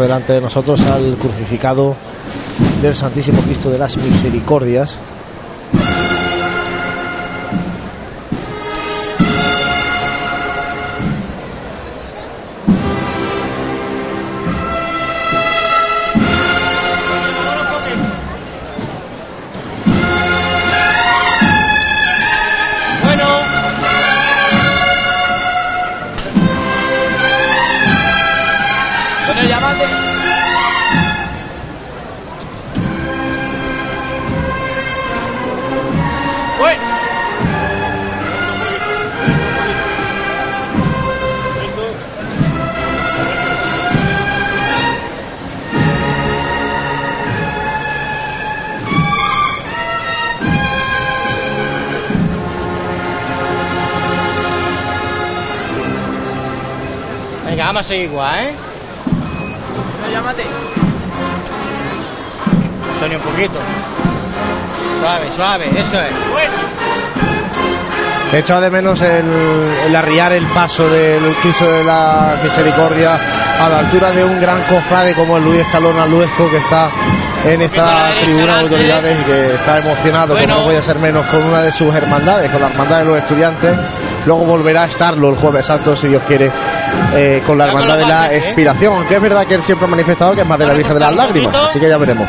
Delante 0.01 0.33
de 0.33 0.41
nosotros 0.41 0.81
al 0.83 1.17
crucificado 1.17 1.97
del 2.83 2.95
Santísimo 2.95 3.41
Cristo 3.43 3.71
de 3.71 3.79
las 3.79 3.97
Misericordias. 3.97 4.99
Vamos 57.69 57.83
a 57.83 57.85
seguir 57.85 58.07
igual, 58.07 58.35
¿eh? 58.35 58.55
llámate. 60.11 60.43
Antonio, 62.95 63.19
un 63.19 63.25
poquito. 63.25 63.59
Suave, 65.01 65.27
suave, 65.37 65.65
eso 65.77 66.01
es. 66.01 66.31
Bueno. 66.33 66.53
He 68.33 68.39
echado 68.39 68.63
de 68.63 68.71
menos 68.71 69.03
el, 69.03 69.27
el 69.87 69.95
arriar 69.95 70.33
el 70.33 70.47
paso 70.47 70.89
del 70.89 71.21
Cristo 71.43 71.71
de 71.71 71.85
la 71.85 72.37
Misericordia 72.43 73.19
a 73.61 73.69
la 73.69 73.81
altura 73.81 74.13
de 74.13 74.25
un 74.25 74.41
gran 74.41 74.63
cofrade 74.63 75.13
como 75.13 75.37
el 75.37 75.45
Luis 75.45 75.61
Escalona 75.61 76.07
Luesco 76.07 76.51
que 76.51 76.57
está 76.57 76.89
en 77.47 77.61
esta 77.61 78.09
tribuna 78.25 78.57
de 78.57 78.61
autoridades 78.63 79.21
y 79.21 79.25
que 79.25 79.55
está 79.55 79.79
emocionado, 79.79 80.35
como 80.35 80.47
no 80.47 80.65
podía 80.65 80.83
ser 80.83 80.99
menos, 80.99 81.27
con 81.27 81.43
una 81.43 81.61
de 81.61 81.73
sus 81.73 81.95
hermandades, 81.95 82.51
con 82.51 82.63
la 82.63 82.69
hermandad 82.69 83.01
de 83.01 83.05
los 83.05 83.19
estudiantes. 83.19 83.77
Luego 84.27 84.45
volverá 84.45 84.85
a 84.85 84.87
estarlo 84.87 85.31
el 85.31 85.37
jueves 85.37 85.67
santo, 85.67 85.97
si 85.97 86.09
Dios 86.09 86.23
quiere, 86.27 86.51
eh, 87.15 87.43
con 87.47 87.57
la 87.59 87.69
hermandad 87.69 87.97
de 87.97 88.07
la 88.07 88.35
expiración. 88.35 88.95
Aunque 88.97 89.17
es 89.17 89.23
verdad 89.23 89.47
que 89.47 89.55
él 89.55 89.63
siempre 89.63 89.87
ha 89.87 89.91
manifestado 89.91 90.35
que 90.35 90.43
es 90.43 90.47
más 90.47 90.59
de 90.59 90.67
la 90.67 90.75
Virgen 90.75 90.95
de 90.95 91.01
las 91.01 91.15
Lágrimas, 91.15 91.57
así 91.69 91.81
que 91.81 91.89
ya 91.89 91.97
veremos. 91.97 92.29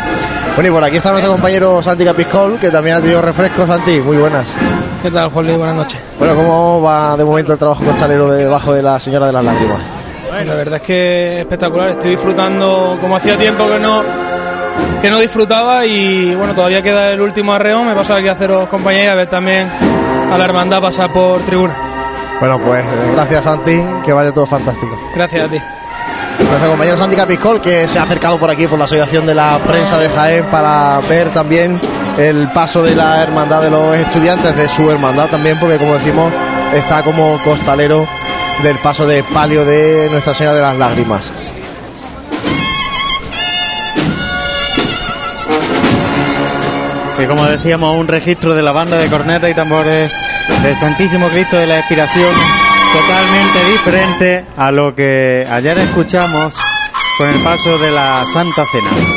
Bueno, 0.56 0.70
y 0.70 0.72
por 0.72 0.84
aquí 0.84 0.98
está 0.98 1.12
nuestro 1.12 1.32
compañero 1.32 1.82
Santi 1.82 2.04
Capiscol, 2.04 2.58
que 2.58 2.70
también 2.70 2.98
ha 2.98 3.00
tenido 3.02 3.22
refrescos. 3.22 3.68
Santi, 3.68 4.00
muy 4.00 4.18
buenas. 4.18 4.56
¿Qué 5.02 5.10
tal, 5.10 5.30
Jorge? 5.30 5.56
Buenas 5.56 5.76
noches. 5.76 6.02
Bueno, 6.18 6.36
¿cómo 6.36 6.82
va 6.82 7.16
de 7.16 7.24
momento 7.24 7.54
el 7.54 7.60
trabajo 7.60 7.84
costalero 7.84 8.30
debajo 8.30 8.74
de 8.74 8.82
la 8.82 9.00
Señora 9.00 9.28
de 9.28 9.34
las 9.34 9.44
Lágrimas? 9.44 9.80
la 10.46 10.56
verdad 10.56 10.76
es 10.76 10.82
que 10.82 11.34
es 11.34 11.40
espectacular. 11.40 11.90
Estoy 11.90 12.12
disfrutando 12.12 12.98
como 13.02 13.16
hacía 13.16 13.38
tiempo 13.38 13.68
que 13.68 13.80
no 13.80 14.04
que 15.02 15.10
no 15.10 15.20
disfrutaba 15.20 15.86
y 15.86 16.36
bueno, 16.36 16.54
todavía 16.54 16.82
queda 16.82 17.12
el 17.12 17.22
último 17.22 17.54
arreo. 17.54 17.84
Me 17.84 17.94
pasa 17.94 18.18
aquí 18.18 18.28
a 18.28 18.34
haceros 18.34 18.68
compañía 18.68 19.06
y 19.06 19.08
a 19.08 19.16
ver 19.16 19.28
también 19.28 19.70
a 20.32 20.38
la 20.38 20.46
hermandad 20.46 20.82
pasar 20.82 21.12
por 21.12 21.42
tribuna. 21.42 21.76
Bueno, 22.40 22.60
pues 22.60 22.86
eh, 22.86 23.12
gracias 23.14 23.44
Santi, 23.44 23.82
que 24.06 24.14
vaya 24.14 24.32
todo 24.32 24.46
fantástico. 24.46 24.98
Gracias 25.14 25.46
a 25.46 25.50
ti. 25.50 25.58
Nuestro 26.40 26.70
compañero 26.70 26.98
Santi 26.98 27.16
Capiscol, 27.16 27.62
que 27.62 27.88
se 27.88 28.00
ha 28.00 28.04
acercado 28.04 28.38
por 28.38 28.50
aquí 28.50 28.66
por 28.66 28.80
la 28.80 28.86
Asociación 28.86 29.26
de 29.26 29.36
la 29.36 29.60
Prensa 29.60 29.98
de 29.98 30.10
Jaén 30.10 30.46
para 30.46 31.00
ver 31.08 31.32
también 31.34 31.80
el 32.18 32.50
paso 32.50 32.82
de 32.82 32.96
la 32.96 33.22
hermandad 33.22 33.62
de 33.62 33.70
los 33.70 33.96
estudiantes, 33.98 34.56
de 34.56 34.70
su 34.70 34.90
hermandad 34.90 35.28
también, 35.30 35.60
porque 35.60 35.78
como 35.78 35.94
decimos, 35.96 36.32
está 36.74 37.04
como 37.04 37.38
costalero 37.44 38.08
del 38.64 38.78
paso 38.78 39.06
de 39.06 39.24
palio 39.24 39.66
de 39.66 40.08
Nuestra 40.12 40.34
Señora 40.34 40.56
de 40.56 40.62
las 40.62 40.78
Lágrimas. 40.78 41.32
Que 47.20 47.28
como 47.28 47.46
decíamos, 47.46 47.98
un 47.98 48.08
registro 48.08 48.56
de 48.56 48.64
la 48.64 48.72
banda 48.72 48.98
de 48.98 49.10
cornetas 49.10 49.52
y 49.52 49.54
tambores 49.54 50.10
del 50.64 50.76
Santísimo 50.78 51.28
Cristo 51.28 51.58
de 51.58 51.68
la 51.68 51.80
Expiración 51.80 52.34
totalmente 52.94 53.72
diferente 53.72 54.46
a 54.56 54.72
lo 54.72 54.96
que 54.96 55.46
ayer 55.52 55.78
escuchamos 55.80 56.56
con 57.18 57.30
el 57.30 57.44
paso 57.44 57.78
de 57.78 57.92
la 57.92 58.24
Santa 58.34 58.64
Cena. 58.72 59.09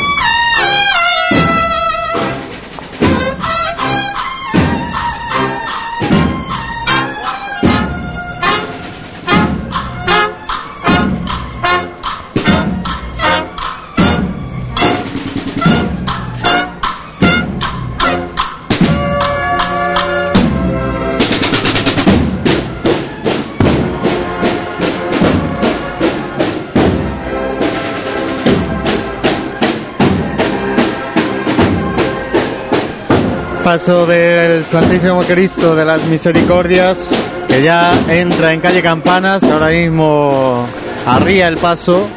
Paso 33.73 34.05
del 34.05 34.63
Santísimo 34.65 35.21
Cristo 35.21 35.75
de 35.75 35.83
las 35.83 36.05
Misericordias, 36.05 37.09
que 37.47 37.63
ya 37.63 37.91
entra 38.07 38.53
en 38.53 38.59
calle 38.59 38.83
Campanas, 38.83 39.41
ahora 39.41 39.69
mismo 39.69 40.63
arría 41.07 41.47
el 41.47 41.57
paso. 41.57 42.07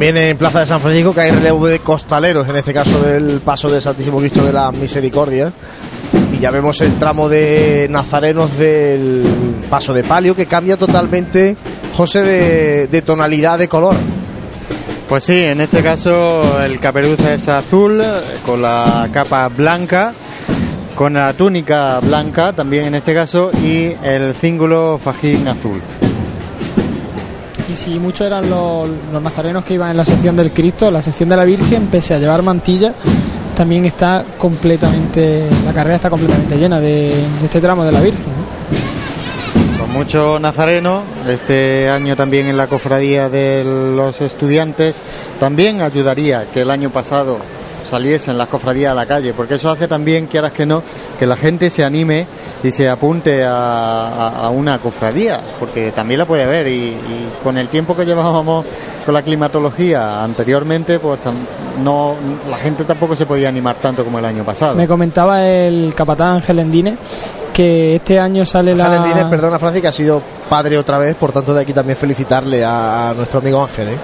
También 0.00 0.16
en 0.16 0.38
Plaza 0.38 0.60
de 0.60 0.66
San 0.66 0.80
Francisco 0.80 1.12
que 1.12 1.20
hay 1.20 1.30
relevo 1.30 1.66
de 1.66 1.80
costaleros, 1.80 2.48
en 2.48 2.56
este 2.56 2.72
caso 2.72 3.02
del 3.02 3.42
paso 3.44 3.68
del 3.68 3.82
Santísimo 3.82 4.16
Cristo 4.18 4.42
de 4.42 4.50
la 4.50 4.72
Misericordia. 4.72 5.52
Y 6.32 6.38
ya 6.38 6.50
vemos 6.50 6.80
el 6.80 6.94
tramo 6.94 7.28
de 7.28 7.86
nazarenos 7.90 8.56
del 8.56 9.22
paso 9.68 9.92
de 9.92 10.02
palio 10.02 10.34
que 10.34 10.46
cambia 10.46 10.78
totalmente, 10.78 11.54
José, 11.94 12.22
de, 12.22 12.86
de 12.86 13.02
tonalidad 13.02 13.58
de 13.58 13.68
color. 13.68 13.94
Pues 15.06 15.24
sí, 15.24 15.36
en 15.36 15.60
este 15.60 15.82
caso 15.82 16.62
el 16.64 16.80
caperuza 16.80 17.34
es 17.34 17.46
azul, 17.48 18.02
con 18.46 18.62
la 18.62 19.06
capa 19.12 19.48
blanca, 19.48 20.14
con 20.94 21.12
la 21.12 21.34
túnica 21.34 22.00
blanca 22.00 22.54
también 22.54 22.84
en 22.84 22.94
este 22.94 23.12
caso 23.12 23.50
y 23.62 23.94
el 24.02 24.34
cíngulo 24.34 24.96
fajín 24.96 25.46
azul. 25.46 25.82
Y 27.70 27.76
si 27.76 28.00
muchos 28.00 28.26
eran 28.26 28.50
los, 28.50 28.88
nazarenos 29.22 29.64
que 29.64 29.74
iban 29.74 29.92
en 29.92 29.96
la 29.96 30.04
sección 30.04 30.34
del 30.34 30.50
Cristo, 30.50 30.90
la 30.90 31.00
sección 31.00 31.28
de 31.28 31.36
la 31.36 31.44
Virgen, 31.44 31.86
pese 31.86 32.14
a 32.14 32.18
llevar 32.18 32.42
mantilla, 32.42 32.92
también 33.54 33.84
está 33.84 34.24
completamente, 34.38 35.48
la 35.64 35.72
carrera 35.72 35.94
está 35.94 36.10
completamente 36.10 36.56
llena 36.56 36.80
de, 36.80 37.12
este 37.44 37.60
tramo 37.60 37.84
de 37.84 37.92
la 37.92 38.00
Virgen. 38.00 38.24
Con 39.78 39.92
muchos 39.92 40.40
nazarenos, 40.40 41.04
este 41.28 41.88
año 41.88 42.16
también 42.16 42.48
en 42.48 42.56
la 42.56 42.66
cofradía 42.66 43.28
de 43.28 43.62
los 43.94 44.20
estudiantes, 44.20 45.00
también 45.38 45.80
ayudaría 45.80 46.46
que 46.50 46.62
el 46.62 46.72
año 46.72 46.90
pasado 46.90 47.38
saliesen 47.90 48.38
las 48.38 48.46
cofradías 48.48 48.92
a 48.92 48.94
la 48.94 49.04
calle, 49.06 49.34
porque 49.34 49.54
eso 49.56 49.68
hace 49.70 49.88
también, 49.88 50.26
quieras 50.28 50.52
que 50.52 50.64
no, 50.64 50.82
que 51.18 51.26
la 51.26 51.36
gente 51.36 51.68
se 51.70 51.84
anime 51.84 52.26
y 52.62 52.70
se 52.70 52.88
apunte 52.88 53.44
a, 53.44 53.50
a- 54.08 54.46
a 54.46 54.48
una 54.50 54.78
cofradía, 54.78 55.40
porque 55.58 55.90
también 55.92 56.18
la 56.18 56.26
puede 56.26 56.46
ver 56.46 56.66
y, 56.68 56.70
y 56.70 57.32
con 57.42 57.58
el 57.58 57.68
tiempo 57.68 57.94
que 57.96 58.04
llevábamos 58.06 58.64
con 59.04 59.14
la 59.14 59.22
climatología 59.22 60.22
anteriormente, 60.22 60.98
pues 60.98 61.20
tam- 61.20 61.82
no 61.82 62.14
la 62.48 62.56
gente 62.58 62.84
tampoco 62.84 63.16
se 63.16 63.26
podía 63.26 63.48
animar 63.48 63.76
tanto 63.76 64.04
como 64.04 64.18
el 64.18 64.24
año 64.24 64.44
pasado. 64.44 64.74
Me 64.74 64.86
comentaba 64.86 65.44
el 65.46 65.92
capatán 65.94 66.36
Ángel 66.36 66.58
Endine 66.60 66.96
que 67.52 67.96
este 67.96 68.18
año 68.20 68.46
sale 68.46 68.74
la... 68.74 68.86
Ángel 68.86 69.02
Endínez, 69.10 69.24
perdona 69.28 69.58
Francis, 69.58 69.82
que 69.82 69.88
ha 69.88 69.92
sido 69.92 70.22
padre 70.48 70.78
otra 70.78 70.98
vez, 70.98 71.14
por 71.16 71.32
tanto 71.32 71.52
de 71.52 71.62
aquí 71.62 71.72
también 71.72 71.96
felicitarle 71.98 72.64
a, 72.64 73.10
a 73.10 73.14
nuestro 73.14 73.40
amigo 73.40 73.62
Ángel. 73.62 73.88
¿eh? 73.88 73.96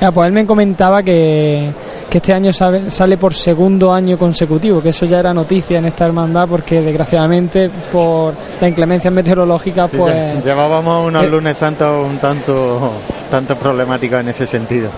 Ya, 0.00 0.12
pues 0.12 0.26
él 0.28 0.32
me 0.32 0.46
comentaba 0.46 1.02
que, 1.02 1.72
que 2.14 2.18
este 2.18 2.32
año 2.32 2.52
sabe- 2.52 2.92
sale 2.92 3.16
por 3.16 3.34
segundo 3.34 3.92
año 3.92 4.16
consecutivo, 4.16 4.80
que 4.80 4.90
eso 4.90 5.04
ya 5.04 5.18
era 5.18 5.34
noticia 5.34 5.78
en 5.80 5.86
esta 5.86 6.04
hermandad 6.04 6.46
porque 6.48 6.80
desgraciadamente 6.80 7.68
por 7.90 8.34
la 8.60 8.68
inclemencia 8.68 9.10
meteorológica 9.10 9.88
Sí, 9.88 9.96
pues... 9.96 10.14
lle- 10.14 10.44
llevábamos 10.44 11.08
unos 11.08 11.24
eh, 11.24 11.28
lunes 11.28 11.56
santos 11.56 12.06
un 12.06 12.18
tanto, 12.18 12.92
tanto 13.32 13.56
problemáticos 13.56 14.20
en 14.20 14.28
ese 14.28 14.46
sentido. 14.46 14.90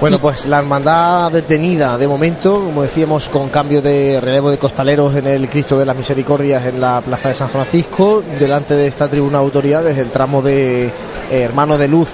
Bueno, 0.00 0.18
pues 0.18 0.46
la 0.46 0.56
hermandad 0.58 1.30
detenida 1.30 1.98
de 1.98 2.08
momento, 2.08 2.54
como 2.54 2.80
decíamos, 2.80 3.28
con 3.28 3.50
cambio 3.50 3.82
de 3.82 4.18
relevo 4.22 4.50
de 4.50 4.56
costaleros 4.56 5.14
en 5.16 5.26
el 5.26 5.50
Cristo 5.50 5.78
de 5.78 5.84
las 5.84 5.94
Misericordias 5.94 6.64
en 6.64 6.80
la 6.80 7.02
Plaza 7.02 7.28
de 7.28 7.34
San 7.34 7.50
Francisco, 7.50 8.22
delante 8.40 8.74
de 8.74 8.86
esta 8.86 9.06
tribuna 9.06 9.38
de 9.38 9.44
autoridades, 9.44 9.98
el 9.98 10.08
tramo 10.10 10.40
de 10.40 10.86
eh, 10.86 10.92
Hermano 11.30 11.76
de 11.76 11.88
Luz 11.88 12.08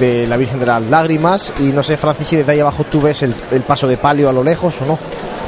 de 0.00 0.26
la 0.26 0.36
Virgen 0.36 0.58
de 0.60 0.66
las 0.66 0.82
Lágrimas. 0.82 1.52
Y 1.60 1.64
no 1.64 1.82
sé, 1.82 1.96
Francis, 1.96 2.26
si 2.28 2.36
desde 2.36 2.52
ahí 2.52 2.60
abajo 2.60 2.84
tú 2.90 3.00
ves 3.00 3.22
el, 3.22 3.34
el 3.50 3.62
paso 3.62 3.86
de 3.86 3.96
palio 3.96 4.28
a 4.28 4.32
lo 4.32 4.42
lejos 4.42 4.74
o 4.82 4.86
no. 4.86 4.98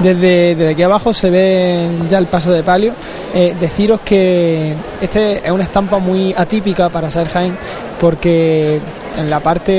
Desde, 0.03 0.55
desde 0.55 0.69
aquí 0.71 0.83
abajo 0.85 1.13
se 1.13 1.29
ve 1.29 1.89
ya 2.09 2.19
el 2.19 2.27
paso 2.27 2.53
de 2.53 2.63
palio. 2.63 2.93
Eh, 3.35 3.55
deciros 3.61 4.01
que 4.05 4.75
este 5.01 5.45
es 5.45 5.51
una 5.51 5.65
estampa 5.65 5.99
muy 5.99 6.33
atípica 6.37 6.89
para 6.89 7.11
ser 7.11 7.29
Jaén, 7.29 7.57
porque 8.01 8.81
en 9.17 9.29
la 9.29 9.41
parte 9.41 9.73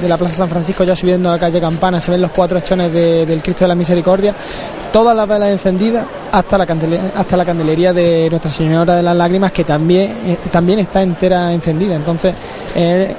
de 0.00 0.08
la 0.08 0.16
Plaza 0.16 0.36
San 0.36 0.48
Francisco, 0.48 0.84
ya 0.84 0.94
subiendo 0.94 1.28
a 1.28 1.32
la 1.32 1.38
calle 1.38 1.60
Campana, 1.60 2.00
se 2.00 2.10
ven 2.12 2.22
los 2.22 2.30
cuatro 2.30 2.58
hechones 2.58 2.92
de- 2.92 3.26
del 3.26 3.42
Cristo 3.42 3.64
de 3.64 3.68
la 3.68 3.74
Misericordia, 3.74 4.32
todas 4.92 5.16
las 5.16 5.26
velas 5.28 5.48
encendidas 5.50 6.06
hasta 6.30 6.56
la, 6.56 6.66
candele- 6.66 7.00
hasta 7.16 7.36
la 7.36 7.44
candelería 7.44 7.92
de 7.92 8.28
Nuestra 8.30 8.50
Señora 8.50 8.94
de 8.96 9.02
las 9.02 9.16
Lágrimas, 9.16 9.50
que 9.52 9.64
también, 9.64 10.12
eh, 10.24 10.38
también 10.52 10.78
está 10.78 11.02
entera 11.02 11.52
encendida. 11.52 11.96
Entonces, 11.96 12.34
eh, 12.76 13.14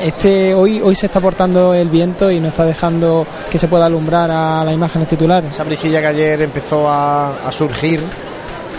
este 0.00 0.54
hoy 0.54 0.80
hoy 0.80 0.94
se 0.94 1.06
está 1.06 1.20
portando 1.20 1.74
el 1.74 1.88
viento 1.88 2.30
y 2.30 2.40
no 2.40 2.48
está 2.48 2.64
dejando 2.64 3.26
que 3.50 3.58
se 3.58 3.68
pueda 3.68 3.86
alumbrar 3.86 4.30
a 4.30 4.64
las 4.64 4.74
imágenes 4.74 5.08
titulares. 5.08 5.52
Esa 5.52 5.64
brisilla 5.64 6.00
que 6.00 6.06
ayer 6.06 6.42
empezó 6.42 6.88
a, 6.88 7.32
surgir, 7.50 8.02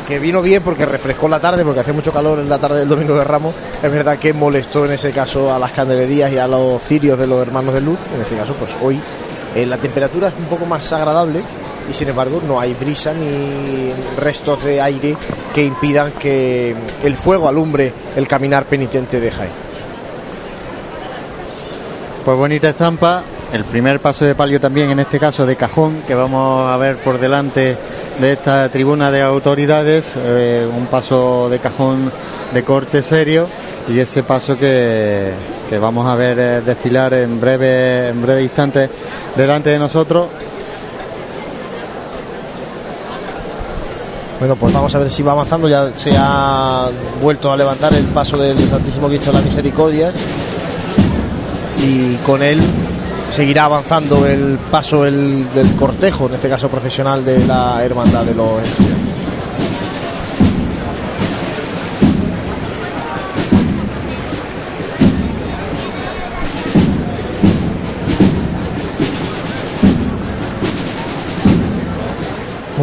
que 0.08 0.20
vino 0.20 0.42
bien 0.42 0.64
porque 0.64 0.86
refrescó 0.86 1.28
la 1.28 1.40
tarde, 1.40 1.64
porque 1.64 1.82
hace 1.82 1.94
mucho 1.94 2.12
calor 2.12 2.40
en 2.40 2.50
la 2.50 2.58
tarde 2.58 2.80
del 2.80 2.90
domingo 2.90 3.16
de 3.16 3.24
Ramos, 3.24 3.54
es 3.82 3.92
verdad 3.92 4.18
que 4.18 4.34
molestó 4.34 4.86
en 4.86 4.94
ese 4.94 5.12
caso 5.12 5.54
a 5.54 5.60
las 5.60 5.72
candelerías 5.72 6.32
y 6.32 6.38
a 6.38 6.48
los 6.48 6.82
cirios 6.82 7.20
de 7.20 7.28
los 7.28 7.42
hermanos 7.42 7.74
de 7.74 7.82
luz. 7.82 8.00
En 8.14 8.22
este 8.22 8.36
caso, 8.36 8.54
pues 8.54 8.72
hoy 8.82 9.00
eh, 9.56 9.66
la 9.66 9.78
temperatura 9.78 10.30
es 10.30 10.34
un 10.38 10.46
poco 10.46 10.66
más 10.66 10.92
agradable 10.94 11.42
y 11.90 11.94
sin 11.94 12.10
embargo 12.10 12.42
no 12.46 12.60
hay 12.60 12.74
brisa 12.74 13.14
ni 13.14 13.92
restos 14.18 14.64
de 14.64 14.80
aire 14.80 15.18
que 15.54 15.66
impidan 15.66 16.12
que 16.12 16.76
el 17.04 17.16
fuego 17.16 17.48
alumbre 17.48 17.92
el 18.16 18.28
caminar 18.28 18.66
penitente 18.66 19.20
de 19.20 19.32
Jaén. 19.32 19.69
Pues 22.30 22.38
bonita 22.38 22.70
estampa, 22.70 23.24
el 23.52 23.66
primer 23.66 24.00
paso 24.00 24.24
de 24.24 24.36
palio 24.36 24.60
también 24.60 24.92
en 24.92 25.00
este 25.00 25.20
caso 25.20 25.48
de 25.48 25.56
cajón 25.56 26.04
que 26.06 26.14
vamos 26.14 26.70
a 26.70 26.78
ver 26.78 26.98
por 26.98 27.20
delante 27.20 27.76
de 28.20 28.32
esta 28.34 28.70
tribuna 28.70 29.10
de 29.10 29.24
autoridades, 29.24 30.14
eh, 30.16 30.70
un 30.72 30.86
paso 30.86 31.50
de 31.50 31.58
cajón 31.58 32.12
de 32.54 32.64
corte 32.64 33.02
serio 33.02 33.48
y 33.88 33.98
ese 33.98 34.22
paso 34.22 34.56
que, 34.60 35.34
vamos 35.82 36.06
a 36.06 36.14
ver 36.14 36.38
eh, 36.38 36.62
desfilar 36.62 37.16
en 37.16 37.42
breve, 37.42 38.10
en 38.10 38.22
breve 38.22 38.44
instante 38.44 38.88
delante 39.36 39.72
de 39.72 39.80
nosotros. 39.80 40.28
Bueno, 44.38 44.56
pues 44.56 44.72
vamos 44.72 44.94
a 44.94 45.00
ver 45.00 45.10
si 45.10 45.24
va 45.24 45.32
avanzando. 45.32 45.68
Ya 45.68 45.92
se 45.94 46.12
ha 46.16 46.90
vuelto 47.24 47.52
a 47.52 47.58
levantar 47.58 47.92
el 47.96 48.06
paso 48.06 48.38
del 48.38 48.70
Santísimo 48.70 49.08
Cristo 49.08 49.32
de 49.32 49.34
las 49.34 49.46
Misericordias. 49.46 50.16
Y 51.82 52.16
con 52.26 52.42
él 52.44 52.60
seguirá 53.30 53.66
avanzando 53.66 54.26
el 54.26 54.58
paso 54.72 55.06
el- 55.06 55.46
del 55.54 55.76
cortejo, 55.76 56.28
en 56.28 56.36
este 56.36 56.50
caso 56.50 56.68
procesional 56.68 57.24
de 57.24 57.46
la 57.46 57.84
Hermandad 57.84 58.24
de 58.26 58.36
los 58.36 58.62
Estudiantes. 58.64 58.99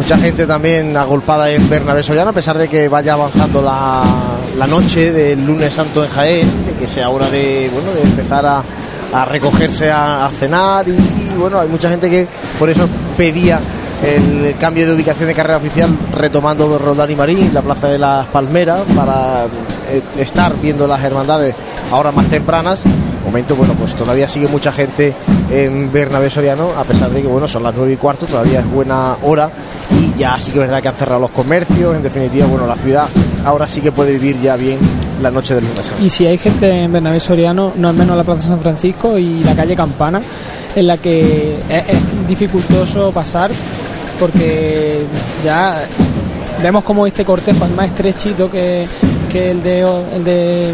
Mucha 0.07 0.23
gente 0.23 0.47
también 0.47 0.95
agolpada 0.95 1.51
en 1.51 1.69
Bernabé 1.69 2.01
Soriano, 2.01 2.29
a 2.29 2.33
pesar 2.33 2.57
de 2.57 2.69
que 2.69 2.87
vaya 2.87 3.11
avanzando 3.11 3.61
la, 3.61 4.65
noche 4.65 5.11
del 5.11 5.45
lunes 5.45 5.73
santo 5.73 6.01
en 6.01 6.09
Jaén, 6.09 6.65
de 6.65 6.71
que 6.75 6.87
sea 6.87 7.09
hora 7.09 7.29
de, 7.29 7.69
bueno, 7.73 7.91
de 7.91 8.03
empezar 8.03 8.45
a, 8.45 9.25
recogerse 9.25 9.91
a, 9.91 10.25
a 10.25 10.29
cenar 10.29 10.87
y 10.87 11.35
bueno, 11.37 11.59
hay 11.59 11.67
mucha 11.67 11.89
gente 11.89 12.09
que 12.09 12.25
por 12.57 12.69
eso 12.69 12.87
pedía 13.17 13.59
el 14.01 14.55
cambio 14.57 14.87
de 14.87 14.93
ubicación 14.93 15.27
de 15.27 15.35
carrera 15.35 15.57
oficial 15.57 15.89
retomando 16.13 16.79
Roldán 16.79 17.11
y 17.11 17.15
Marín, 17.15 17.53
la 17.53 17.61
Plaza 17.61 17.89
de 17.89 17.97
las 17.97 18.27
Palmeras, 18.27 18.83
para 18.95 19.43
eh, 19.89 20.01
estar 20.19 20.55
viendo 20.61 20.87
las 20.87 21.03
hermandades 21.03 21.53
ahora 21.91 22.13
más 22.13 22.27
tempranas. 22.27 22.81
Momento, 23.27 23.57
bueno, 23.57 23.73
pues 23.73 23.93
todavía 23.93 24.29
sigue 24.29 24.47
mucha 24.47 24.71
gente 24.71 25.13
en 25.51 25.91
Bernabé 25.91 26.29
Soriano, 26.29 26.69
a 26.77 26.83
pesar 26.85 27.09
de 27.09 27.21
que, 27.21 27.27
bueno, 27.27 27.45
son 27.45 27.61
las 27.61 27.75
nueve 27.75 27.91
y 27.91 27.97
cuarto, 27.97 28.25
todavía 28.25 28.61
es 28.61 28.71
buena 28.71 29.17
hora 29.21 29.51
y 29.91 30.17
ya 30.17 30.39
sí 30.39 30.51
que 30.51 30.59
es 30.59 30.65
verdad 30.65 30.81
que 30.81 30.87
han 30.87 30.95
cerrado 30.95 31.19
los 31.19 31.31
comercios, 31.31 31.93
en 31.93 32.01
definitiva, 32.01 32.45
bueno, 32.45 32.65
la 32.65 32.77
ciudad 32.77 33.09
ahora 33.43 33.67
sí 33.67 33.81
que 33.81 33.91
puede 33.91 34.13
vivir 34.13 34.39
ya 34.41 34.55
bien 34.55 34.77
la 35.21 35.29
noche 35.29 35.55
del 35.55 35.65
lunes. 35.65 35.91
Y 36.01 36.09
si 36.09 36.25
hay 36.25 36.37
gente 36.37 36.69
en 36.69 36.89
Bernabé 36.93 37.19
Soriano, 37.19 37.73
no 37.75 37.89
es 37.89 37.95
menos 37.97 38.15
la 38.15 38.23
Plaza 38.23 38.43
San 38.43 38.61
Francisco 38.61 39.17
y 39.17 39.43
la 39.43 39.53
calle 39.53 39.75
Campana, 39.75 40.21
en 40.73 40.87
la 40.87 40.95
que 40.95 41.57
es, 41.57 41.63
es 41.69 42.27
dificultoso 42.29 43.11
pasar 43.11 43.51
porque 44.17 44.99
ya 45.43 45.85
vemos 46.61 46.83
como 46.85 47.05
este 47.05 47.25
cortejo 47.25 47.65
es 47.65 47.71
más 47.71 47.87
estrechito 47.87 48.49
que, 48.49 48.85
que 49.29 49.51
el, 49.51 49.61
de, 49.61 49.81
el 50.15 50.23
de 50.23 50.73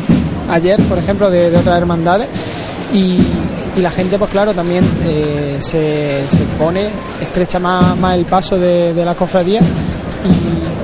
ayer, 0.49 0.79
por 0.83 0.97
ejemplo, 0.97 1.29
de, 1.29 1.49
de 1.49 1.57
otras 1.57 1.77
hermandades. 1.77 2.27
Y, 2.93 3.19
la 3.81 3.89
gente, 3.89 4.19
pues 4.19 4.29
claro, 4.29 4.53
también 4.53 4.85
eh, 5.03 5.57
se, 5.59 6.21
pone, 6.59 6.89
estrecha 7.19 7.59
más, 7.59 8.13
el 8.13 8.23
paso 8.25 8.55
de, 8.55 8.93
de 8.93 9.03
la 9.03 9.15
cofradía 9.15 9.61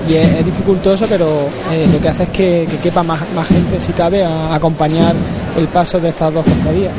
y, 0.10 0.16
es, 0.16 0.44
dificultoso, 0.44 1.06
pero 1.08 1.50
eh, 1.72 1.88
lo 1.92 2.02
que 2.02 2.10
hace 2.10 2.24
es 2.24 2.30
que, 2.30 2.68
que 2.68 2.78
quepa 2.78 3.04
más, 3.04 3.22
más 3.36 3.48
gente, 3.48 3.80
si 3.80 3.94
cabe, 3.94 4.26
a, 4.26 4.56
acompañar 4.56 5.14
el 5.56 5.68
paso 5.68 6.00
de 6.00 6.10
estas 6.10 6.34
dos 6.34 6.44
cofradías. 6.44 6.94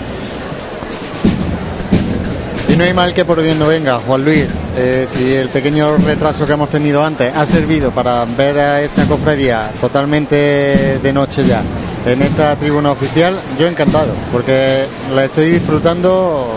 Y 2.69 2.77
no 2.77 2.85
hay 2.85 2.95
mal 2.95 3.13
que 3.13 3.25
por 3.25 3.43
bien 3.43 3.59
no 3.59 3.67
venga, 3.67 3.99
Juan 4.07 4.25
Luis. 4.25 4.47
Eh, 4.77 5.09
si 5.11 5.35
el 5.35 5.49
pequeño 5.49 5.97
retraso 5.97 6.45
que 6.45 6.53
hemos 6.53 6.71
tenido 6.71 7.05
antes 7.05 7.35
ha 7.35 7.45
servido 7.47 7.91
para 7.91 8.25
ver 8.25 8.59
a 8.61 8.81
esta 8.81 9.05
cofradía 9.07 9.73
totalmente 9.81 11.01
de 11.03 11.13
noche 11.13 11.45
ya 11.45 11.65
en 12.07 12.23
esta 12.23 12.57
tribuna 12.57 12.93
oficial, 12.93 13.37
yo 13.59 13.67
encantado, 13.67 14.13
porque 14.33 14.85
la 15.15 15.25
estoy 15.27 15.51
disfrutando 15.51 16.49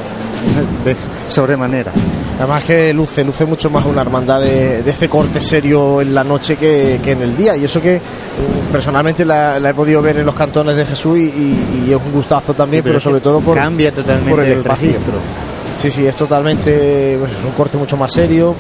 de 0.86 0.96
sobremanera. 1.30 1.92
Además 2.40 2.64
que 2.64 2.92
luce, 2.94 3.24
luce 3.24 3.46
mucho 3.46 3.70
más 3.70 3.86
una 3.86 4.02
hermandad 4.02 4.42
de, 4.42 4.82
de 4.82 4.92
este 4.92 5.08
corte 5.08 5.40
serio 5.40 6.02
en 6.02 6.14
la 6.16 6.24
noche 6.24 6.56
que, 6.58 7.00
que 7.04 7.12
en 7.12 7.22
el 7.22 7.38
día. 7.38 7.56
Y 7.56 7.66
eso 7.66 7.80
que 7.82 7.98
mm, 7.98 8.72
personalmente 8.72 9.24
la, 9.24 9.60
la 9.60 9.70
he 9.70 9.74
podido 9.74 10.02
ver 10.02 10.18
en 10.18 10.26
los 10.26 10.34
cantones 10.36 10.76
de 10.76 10.86
Jesús 10.86 11.18
y, 11.18 11.22
y- 11.26 11.84
y 11.88 11.92
es 11.92 11.96
un 12.04 12.12
gustazo 12.12 12.54
también, 12.54 12.82
Sí, 12.84 12.88
pero 12.90 13.00
sobre 13.00 13.22
todo 13.22 13.40
por, 13.40 13.56
cambia 13.58 13.92
totalmente 13.94 14.30
por 14.32 14.40
el 14.44 14.52
el 14.54 14.64
registro. 14.64 15.14
Sí, 15.84 15.92
sí, 15.92 16.08
es 16.08 16.16
totalmente, 16.16 17.18
pues, 17.20 17.34
es 17.34 17.44
un 17.44 17.52
corte 17.52 17.78
mucho 17.78 17.98
más 17.98 18.14
serio. 18.14 18.56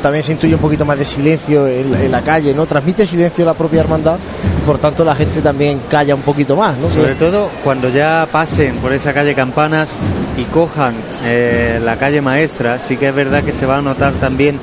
También 0.00 0.22
se 0.22 0.30
intuye 0.30 0.54
un 0.54 0.60
poquito 0.60 0.84
más 0.84 0.96
de 0.96 1.04
silencio 1.04 1.66
en, 1.66 2.08
la 2.08 2.22
calle, 2.22 2.54
¿no? 2.54 2.66
Transmite 2.66 3.04
silencio 3.04 3.44
la 3.44 3.54
propia 3.54 3.80
hermandad, 3.80 4.16
por 4.64 4.78
tanto 4.78 5.04
la 5.04 5.16
gente 5.16 5.42
también 5.42 5.80
calla 5.90 6.14
un 6.14 6.22
poquito 6.22 6.54
más, 6.54 6.78
¿no? 6.78 6.88
Sobre 6.88 7.16
todo 7.16 7.48
cuando 7.64 7.88
ya 7.88 8.28
pasen 8.30 8.76
por 8.76 8.92
esa 8.92 9.12
calle 9.12 9.34
Campanas 9.34 9.90
y 10.38 10.44
cojan 10.44 10.94
eh, 11.24 11.80
la 11.82 11.96
calle 11.96 12.22
Maestra, 12.22 12.78
sí 12.78 12.96
que 12.96 13.08
es 13.08 13.14
verdad 13.14 13.42
que 13.42 13.52
se 13.52 13.66
va 13.66 13.78
a 13.78 13.82
notar 13.82 14.12
también 14.20 14.60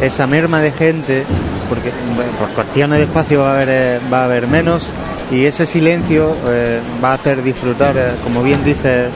esa 0.00 0.28
merma 0.28 0.60
de 0.60 0.70
gente, 0.70 1.24
porque 1.68 1.90
bueno, 2.14 2.30
por 2.38 2.50
cuestiones 2.50 2.98
de 2.98 3.04
espacio 3.06 3.40
va 3.40 3.54
a 3.54 4.24
haber, 4.24 4.44
eh, 4.44 4.46
menos 4.46 4.92
y 5.32 5.46
ese 5.46 5.66
silencio 5.66 6.32
eh, 6.48 6.78
va 7.02 7.10
a 7.10 7.14
hacer 7.14 7.42
disfrutar, 7.42 7.96
como 8.22 8.40
bien 8.44 8.62
dice, 8.62 9.08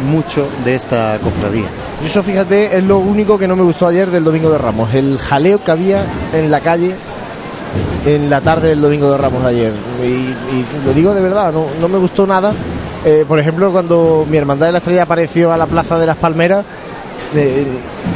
mucho 0.00 0.48
de 0.64 0.74
esta 0.74 1.18
cofradía. 1.22 1.68
Eso, 2.04 2.22
fíjate, 2.22 2.76
es 2.76 2.84
lo 2.84 2.98
único 2.98 3.38
que 3.38 3.46
no 3.46 3.56
me 3.56 3.62
gustó 3.62 3.86
ayer 3.86 4.10
del 4.10 4.24
Domingo 4.24 4.50
de 4.50 4.58
Ramos. 4.58 4.94
El 4.94 5.18
jaleo 5.18 5.62
que 5.62 5.70
había 5.70 6.04
en 6.32 6.50
la 6.50 6.60
calle 6.60 6.94
en 8.06 8.30
la 8.30 8.40
tarde 8.40 8.68
del 8.68 8.80
Domingo 8.80 9.10
de 9.10 9.18
Ramos 9.18 9.42
de 9.42 9.48
ayer. 9.48 9.72
Y, 10.02 10.10
y 10.10 10.66
lo 10.84 10.92
digo 10.92 11.14
de 11.14 11.20
verdad, 11.20 11.52
no, 11.52 11.66
no 11.80 11.88
me 11.88 11.98
gustó 11.98 12.26
nada. 12.26 12.52
Eh, 13.04 13.24
por 13.26 13.38
ejemplo, 13.38 13.72
cuando 13.72 14.26
mi 14.28 14.36
hermandad 14.36 14.66
de 14.66 14.72
la 14.72 14.78
estrella 14.78 15.04
apareció 15.04 15.52
a 15.52 15.56
la 15.56 15.66
Plaza 15.66 15.98
de 15.98 16.06
las 16.06 16.16
Palmeras, 16.16 16.64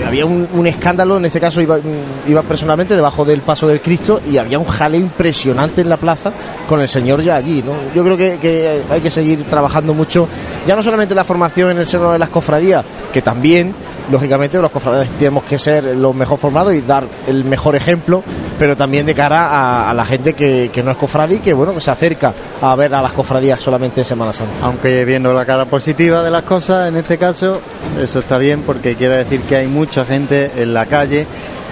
había 0.06 0.26
un, 0.26 0.66
escándalo, 0.66 1.16
en 1.16 1.24
este 1.24 1.40
caso 1.40 1.60
iba, 1.60 1.78
iba 2.26 2.42
personalmente 2.42 2.94
debajo 2.94 3.24
del 3.24 3.40
paso 3.40 3.66
del 3.66 3.80
Cristo 3.80 4.20
y 4.30 4.38
había 4.38 4.58
un 4.58 4.64
jaleo 4.64 5.00
impresionante 5.00 5.80
en 5.82 5.88
la 5.88 5.96
plaza 5.96 6.32
con 6.68 6.80
el 6.80 6.88
Señor 6.88 7.22
ya 7.22 7.36
allí. 7.36 7.62
¿no? 7.62 7.72
Yo 7.94 8.04
creo 8.04 8.16
que, 8.16 8.38
que 8.38 8.82
hay 8.90 9.00
que 9.00 9.10
seguir 9.10 9.44
trabajando 9.44 9.94
mucho, 9.94 10.28
ya 10.66 10.76
no 10.76 10.82
solamente 10.82 11.14
la 11.14 11.24
formación 11.24 11.70
en 11.70 11.78
el 11.78 11.86
seno 11.86 12.12
de 12.12 12.18
las 12.18 12.28
cofradías, 12.28 12.84
que 13.12 13.22
también, 13.22 13.74
lógicamente, 14.10 14.60
los 14.60 14.70
cofradías 14.70 15.08
tenemos 15.18 15.44
que 15.44 15.58
ser 15.58 15.84
los 15.96 16.14
mejor 16.14 16.38
formados 16.38 16.74
y 16.74 16.80
dar 16.80 17.06
el 17.26 17.44
mejor 17.44 17.76
ejemplo, 17.76 18.22
pero 18.59 18.76
también 18.76 19.07
de 19.07 19.14
cara 19.14 19.88
a, 19.90 19.94
la 19.94 20.05
gente 20.05 20.34
que, 20.34 20.70
que 20.72 20.82
no 20.82 20.90
es 20.90 20.96
cofradí, 20.96 21.38
que 21.38 21.52
bueno, 21.52 21.74
que 21.74 21.80
se 21.80 21.90
acerca 21.90 22.32
a 22.61 22.74
ver 22.74 22.94
a 22.94 23.02
las 23.02 23.12
cofradías 23.12 23.61
solamente 23.61 24.00
en 24.00 24.05
Semana 24.05 24.32
Santa. 24.32 24.55
Aunque 24.62 25.05
viendo 25.05 25.32
la 25.32 25.44
cara 25.44 25.64
positiva 25.64 26.22
de 26.22 26.30
las 26.30 26.42
cosas, 26.42 26.88
en 26.88 26.96
este 26.96 27.18
caso, 27.18 27.61
eso 28.00 28.18
está 28.18 28.38
bien 28.38 28.62
porque 28.62 28.96
quiere 28.96 29.16
decir 29.18 29.40
que 29.42 29.57
hay 29.57 29.68
mucha 29.68 30.05
gente 30.05 30.50
en 30.57 30.74
la 30.74 30.86
calle, 30.86 31.26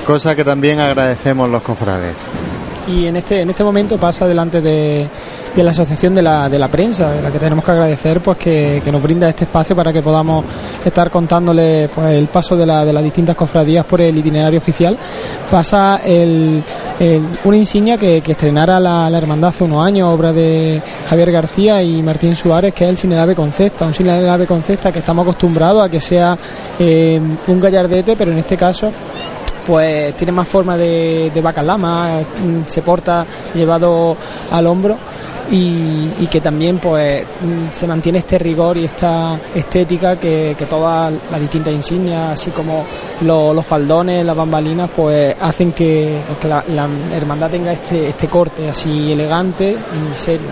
cosa 0.07 0.35
que 0.35 0.45
también 0.45 0.80
agradecemos 0.80 1.49
los 1.49 1.62
cofrades. 1.62 2.26
Y 2.89 3.07
en 3.07 3.16
este 3.16 3.41
en 3.43 3.51
este 3.51 3.64
momento 3.64 3.99
pasa 3.99 4.26
delante 4.26 4.61
de, 4.61 5.09
la 5.57 5.70
asociación 5.70 6.14
de 6.14 6.22
la, 6.22 6.49
de 6.49 6.59
la 6.59 6.68
prensa 6.68 7.12
de 7.12 7.22
la 7.22 7.30
que 7.30 7.39
tenemos 7.39 7.64
que 7.64 7.70
agradecer 7.70 8.20
pues 8.20 8.39
que, 8.39 8.83
nos 8.91 9.03
brinda 9.03 9.28
este 9.28 9.45
espacio 9.45 9.76
para 9.76 9.93
que 9.93 10.03
podamos 10.03 10.45
estar 10.85 11.11
contándole 11.11 11.89
pues 11.95 12.14
el 12.14 12.26
paso 12.26 12.57
de, 12.57 12.66
la, 12.66 12.85
de 12.85 12.93
las 12.93 13.03
distintas 13.03 13.37
cofradías 13.37 13.85
por 13.85 14.01
el 14.01 14.16
itinerario 14.18 14.59
oficial. 14.59 14.97
Pasa 15.51 16.01
el, 16.05 16.62
una 17.45 17.57
insignia 17.57 17.97
que, 17.97 18.20
que 18.20 18.33
estrenara 18.33 18.78
la, 18.80 19.09
la 19.09 19.18
hermandad 19.18 19.51
hace 19.51 19.64
unos 19.64 19.87
años 19.87 20.12
obra 20.12 20.33
de 20.33 20.83
Javier 21.09 21.33
García 21.33 21.83
y 21.83 22.03
Martín 22.03 22.35
Suárez 22.35 22.74
que 22.74 22.85
es 22.85 22.91
el 22.91 22.97
Sinelave 22.97 23.35
Concepta 23.35 23.87
un 23.87 23.95
Sinelave 23.95 24.47
Concepta 24.47 24.93
que 24.93 25.01
estamos 25.01 25.22
acostumbrados 25.22 25.83
a 25.83 25.89
que 25.89 26.01
sea 26.01 26.37
eh, 26.78 27.20
un 27.47 27.61
gallardete 27.61 28.16
pero 28.16 28.33
en 28.33 28.39
este 28.39 28.57
caso 28.57 28.91
pues 29.67 30.15
tiene 30.17 30.33
más 30.33 30.49
forma 30.49 30.77
de, 30.77 31.31
de 31.33 31.41
bacalama, 31.41 32.21
mm, 32.21 32.67
se 32.67 32.83
porta 32.83 33.25
llevado 33.55 34.17
al 34.51 34.67
hombro 34.67 34.97
y, 35.51 36.27
que 36.31 36.41
también 36.41 36.79
pues 36.79 37.25
mm, 37.25 37.71
se 37.71 37.87
mantiene 37.87 38.19
este 38.21 38.39
rigor 38.39 38.77
y 38.79 38.85
esta 38.87 39.39
estética 39.55 40.17
que, 40.19 40.57
todas 40.71 41.13
las 41.31 41.41
distintas 41.41 41.75
insignias, 41.75 42.31
así 42.33 42.51
como 42.53 42.85
lo- 43.23 43.53
los 43.53 43.67
faldones, 43.67 44.25
las 44.25 44.35
bambalinas, 44.37 44.89
pues 44.97 45.37
hacen 45.41 45.73
que, 45.73 46.21
que 46.41 46.49
la, 46.49 46.65
la 46.69 46.89
hermandad 47.15 47.51
tenga 47.51 47.73
este, 47.73 48.09
este 48.09 48.29
corte 48.29 48.71
así 48.71 49.13
elegante 49.13 49.73
y 49.73 50.17
serio. 50.17 50.47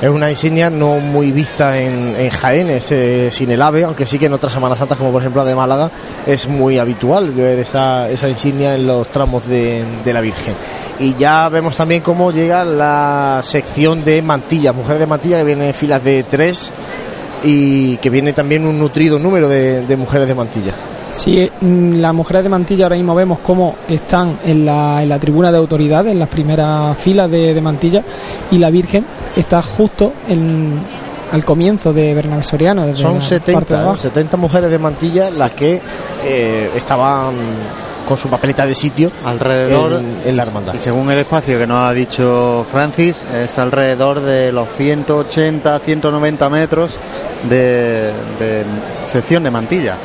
Es 0.00 0.10
una 0.10 0.28
insignia 0.28 0.68
no 0.68 1.00
muy 1.00 1.32
vista 1.32 1.80
en, 1.80 2.14
en 2.16 2.28
Jaén, 2.28 2.68
eh, 2.68 3.30
sin 3.32 3.50
el 3.50 3.62
ave, 3.62 3.84
aunque 3.84 4.04
sí 4.04 4.18
que 4.18 4.26
en 4.26 4.34
otras 4.34 4.52
Semanas 4.52 4.78
Santas, 4.78 4.98
como 4.98 5.10
por 5.10 5.22
ejemplo 5.22 5.42
la 5.42 5.48
de 5.48 5.54
Málaga, 5.54 5.90
es 6.26 6.46
muy 6.46 6.78
habitual 6.78 7.30
ver 7.30 7.58
esa, 7.60 8.10
esa 8.10 8.28
insignia 8.28 8.74
en 8.74 8.86
los 8.86 9.08
tramos 9.08 9.48
de, 9.48 9.82
de 10.04 10.12
la 10.12 10.20
Virgen. 10.20 10.52
Y 11.00 11.14
ya 11.14 11.48
vemos 11.48 11.76
también 11.76 12.02
cómo 12.02 12.30
llega 12.30 12.62
la 12.64 13.40
sección 13.42 14.04
de 14.04 14.20
mantillas, 14.20 14.74
mujeres 14.74 15.00
de 15.00 15.06
mantilla 15.06 15.38
que 15.38 15.44
viene 15.44 15.68
en 15.68 15.74
filas 15.74 16.04
de 16.04 16.24
tres 16.24 16.70
y 17.42 17.96
que 17.96 18.10
viene 18.10 18.34
también 18.34 18.66
un 18.66 18.78
nutrido 18.78 19.18
número 19.18 19.48
de, 19.48 19.86
de 19.86 19.96
mujeres 19.96 20.28
de 20.28 20.34
mantilla. 20.34 20.72
Sí, 21.16 21.50
mm, 21.60 21.94
las 21.94 22.14
mujeres 22.14 22.42
de 22.42 22.48
mantilla 22.50 22.84
ahora 22.84 22.96
mismo 22.96 23.14
vemos 23.14 23.38
cómo 23.38 23.76
están 23.88 24.38
en 24.44 24.66
la, 24.66 25.02
en 25.02 25.08
la 25.08 25.18
tribuna 25.18 25.50
de 25.50 25.56
autoridad, 25.56 26.06
en 26.06 26.18
las 26.18 26.28
primeras 26.28 26.96
filas 26.98 27.30
de, 27.30 27.54
de 27.54 27.60
mantilla, 27.60 28.04
y 28.50 28.58
la 28.58 28.68
Virgen 28.68 29.06
está 29.34 29.62
justo 29.62 30.12
en, 30.28 30.78
al 31.32 31.44
comienzo 31.44 31.94
de 31.94 32.12
Bernabé 32.14 32.42
Soriano. 32.42 32.86
desde 32.86 33.02
Son 33.02 33.14
la 33.14 33.20
parte 33.20 33.34
de 33.34 33.40
70, 33.40 33.74
¿eh? 33.74 33.78
abajo. 33.78 33.96
70 33.96 34.36
mujeres 34.36 34.70
de 34.70 34.78
mantilla 34.78 35.30
las 35.30 35.52
que 35.52 35.80
eh, 36.22 36.70
estaban 36.76 37.34
con 38.06 38.18
su 38.18 38.28
papeleta 38.28 38.66
de 38.66 38.74
sitio 38.74 39.10
alrededor 39.24 39.94
en, 39.94 40.20
en 40.22 40.36
la 40.36 40.42
hermandad. 40.42 40.74
Y 40.74 40.78
según 40.78 41.10
el 41.10 41.18
espacio 41.18 41.58
que 41.58 41.66
nos 41.66 41.78
ha 41.78 41.92
dicho 41.94 42.64
Francis, 42.70 43.24
es 43.34 43.58
alrededor 43.58 44.20
de 44.20 44.52
los 44.52 44.68
180, 44.74 45.78
190 45.78 46.48
metros 46.50 46.98
de, 47.48 48.12
de 48.38 48.64
sección 49.06 49.42
de 49.44 49.50
mantillas. 49.50 49.96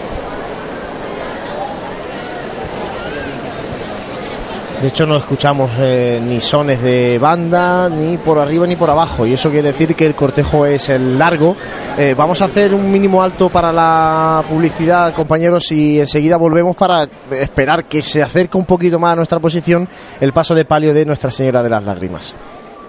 De 4.82 4.88
hecho, 4.88 5.06
no 5.06 5.16
escuchamos 5.16 5.70
eh, 5.78 6.20
ni 6.20 6.42
sones 6.42 6.82
de 6.82 7.20
banda, 7.20 7.88
ni 7.88 8.18
por 8.18 8.40
arriba 8.40 8.66
ni 8.66 8.76
por 8.76 8.90
abajo. 8.90 9.28
Y 9.28 9.34
eso 9.34 9.52
quiere 9.52 9.68
decir 9.68 9.96
que 9.96 10.08
el 10.08 10.16
cortejo 10.16 10.66
es 10.66 10.90
el 10.90 11.20
largo. 11.20 11.56
Eh, 12.00 12.16
vamos 12.18 12.42
a 12.42 12.46
hacer 12.46 12.74
un 12.74 12.92
mínimo 12.92 13.22
alto 13.22 13.50
para 13.50 13.72
la 13.72 14.44
publicidad, 14.50 15.14
compañeros, 15.14 15.72
y 15.72 16.00
enseguida 16.00 16.38
volvemos 16.38 16.76
para 16.76 17.08
esperar 17.30 17.86
que 17.86 18.02
se 18.02 18.24
acerque 18.24 18.58
un 18.58 18.66
poquito 18.66 18.98
más 18.98 19.14
a 19.14 19.18
nuestra 19.18 19.40
posición 19.40 19.88
el 20.20 20.34
paso 20.34 20.56
de 20.56 20.66
palio 20.66 20.96
de 20.96 21.06
Nuestra 21.06 21.30
Señora 21.30 21.62
de 21.62 21.70
las 21.70 21.84
Lágrimas. 21.84 22.36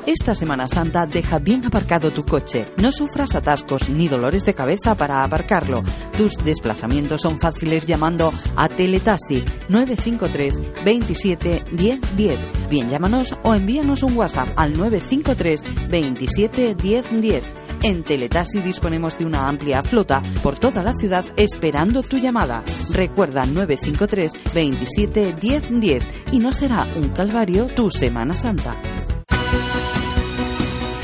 Esta 0.07 0.35
Semana 0.35 0.67
Santa 0.67 1.07
deja 1.07 1.39
bien 1.39 1.65
aparcado 1.65 2.13
tu 2.13 2.25
coche. 2.25 2.67
No 2.77 2.91
sufras 2.91 3.37
atascos 3.37 3.89
ni 3.89 4.09
dolores 4.09 4.45
de 4.45 4.53
cabeza 4.53 4.97
para 4.97 5.23
aparcarlo. 5.23 5.85
Tus 6.17 6.33
desplazamientos 6.45 7.21
son 7.21 7.39
fáciles 7.39 7.87
llamando 7.87 8.33
a 8.57 8.69
Teletaxi 8.69 9.45
953 9.69 10.85
27 10.85 11.65
10 11.73 12.17
10. 12.17 12.69
Bien, 12.69 12.89
llámanos 12.91 13.37
o 13.45 13.55
envíanos 13.55 14.03
un 14.03 14.17
WhatsApp 14.17 14.49
al 14.57 14.77
953 14.77 15.89
27 15.89 16.75
10 16.75 17.21
10. 17.21 17.45
En 17.85 18.03
Teletaxi 18.03 18.61
disponemos 18.61 19.17
de 19.19 19.25
una 19.25 19.49
amplia 19.49 19.85
flota 19.85 20.21
por 20.43 20.59
toda 20.59 20.83
la 20.83 20.95
ciudad 20.95 21.25
esperando 21.37 22.03
tu 22.03 22.17
llamada. 22.17 22.65
Recuerda 22.91 23.47
953 23.47 24.33
27 24.53 25.37
10 25.41 25.81
10 25.81 26.05
y 26.33 26.39
no 26.41 26.51
será 26.51 26.89
un 26.97 27.11
calvario 27.11 27.67
tu 27.67 27.89
Semana 27.91 28.35
Santa. 28.35 28.77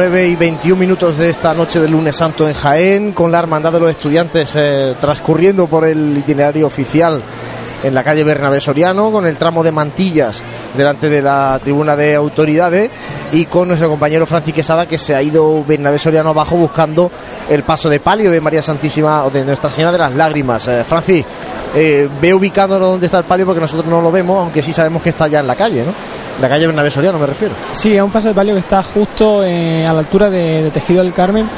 Nueve 0.00 0.28
y 0.28 0.36
21 0.36 0.78
minutos 0.78 1.18
de 1.18 1.28
esta 1.28 1.52
noche 1.54 1.80
del 1.80 1.90
lunes 1.90 2.14
santo 2.14 2.46
en 2.46 2.54
Jaén, 2.54 3.10
con 3.10 3.32
la 3.32 3.40
hermandad 3.40 3.72
de 3.72 3.80
los 3.80 3.90
estudiantes 3.90 4.52
eh, 4.54 4.94
transcurriendo 5.00 5.66
por 5.66 5.84
el 5.84 6.16
itinerario 6.16 6.68
oficial 6.68 7.20
en 7.82 7.94
la 7.94 8.02
calle 8.02 8.24
Bernabé 8.24 8.60
Soriano, 8.60 9.10
con 9.10 9.26
el 9.26 9.36
tramo 9.36 9.62
de 9.62 9.72
mantillas 9.72 10.42
delante 10.76 11.08
de 11.08 11.22
la 11.22 11.60
tribuna 11.62 11.96
de 11.96 12.14
autoridades 12.14 12.90
y 13.32 13.46
con 13.46 13.68
nuestro 13.68 13.88
compañero 13.88 14.26
Francis 14.26 14.54
Quesada 14.54 14.86
que 14.86 14.98
se 14.98 15.14
ha 15.14 15.22
ido 15.22 15.64
Bernabé 15.64 15.98
Soriano 15.98 16.30
abajo 16.30 16.56
buscando 16.56 17.10
el 17.48 17.62
paso 17.62 17.88
de 17.88 18.00
palio 18.00 18.30
de 18.30 18.40
María 18.40 18.62
Santísima 18.62 19.24
o 19.24 19.30
de 19.30 19.44
Nuestra 19.44 19.70
Señora 19.70 19.92
de 19.92 19.98
las 19.98 20.14
Lágrimas. 20.14 20.66
Eh, 20.68 20.84
Francis, 20.84 21.24
eh, 21.74 22.08
ve 22.20 22.34
ubicándonos 22.34 22.90
donde 22.90 23.06
está 23.06 23.18
el 23.18 23.24
palio 23.24 23.46
porque 23.46 23.60
nosotros 23.60 23.86
no 23.86 24.00
lo 24.00 24.10
vemos, 24.10 24.38
aunque 24.44 24.62
sí 24.62 24.72
sabemos 24.72 25.02
que 25.02 25.10
está 25.10 25.28
ya 25.28 25.40
en 25.40 25.46
la 25.46 25.54
calle, 25.54 25.84
¿no? 25.84 25.92
La 26.40 26.48
calle 26.48 26.66
Bernabé 26.66 26.90
Soriano 26.90 27.18
me 27.18 27.26
refiero. 27.26 27.54
Sí, 27.72 27.96
es 27.96 28.02
un 28.02 28.10
paso 28.10 28.28
de 28.28 28.34
palio 28.34 28.54
que 28.54 28.60
está 28.60 28.82
justo 28.82 29.44
eh, 29.44 29.86
a 29.86 29.92
la 29.92 29.98
altura 30.00 30.30
de, 30.30 30.62
de 30.62 30.70
Tejido 30.70 31.02
del 31.02 31.12
Carmen. 31.12 31.48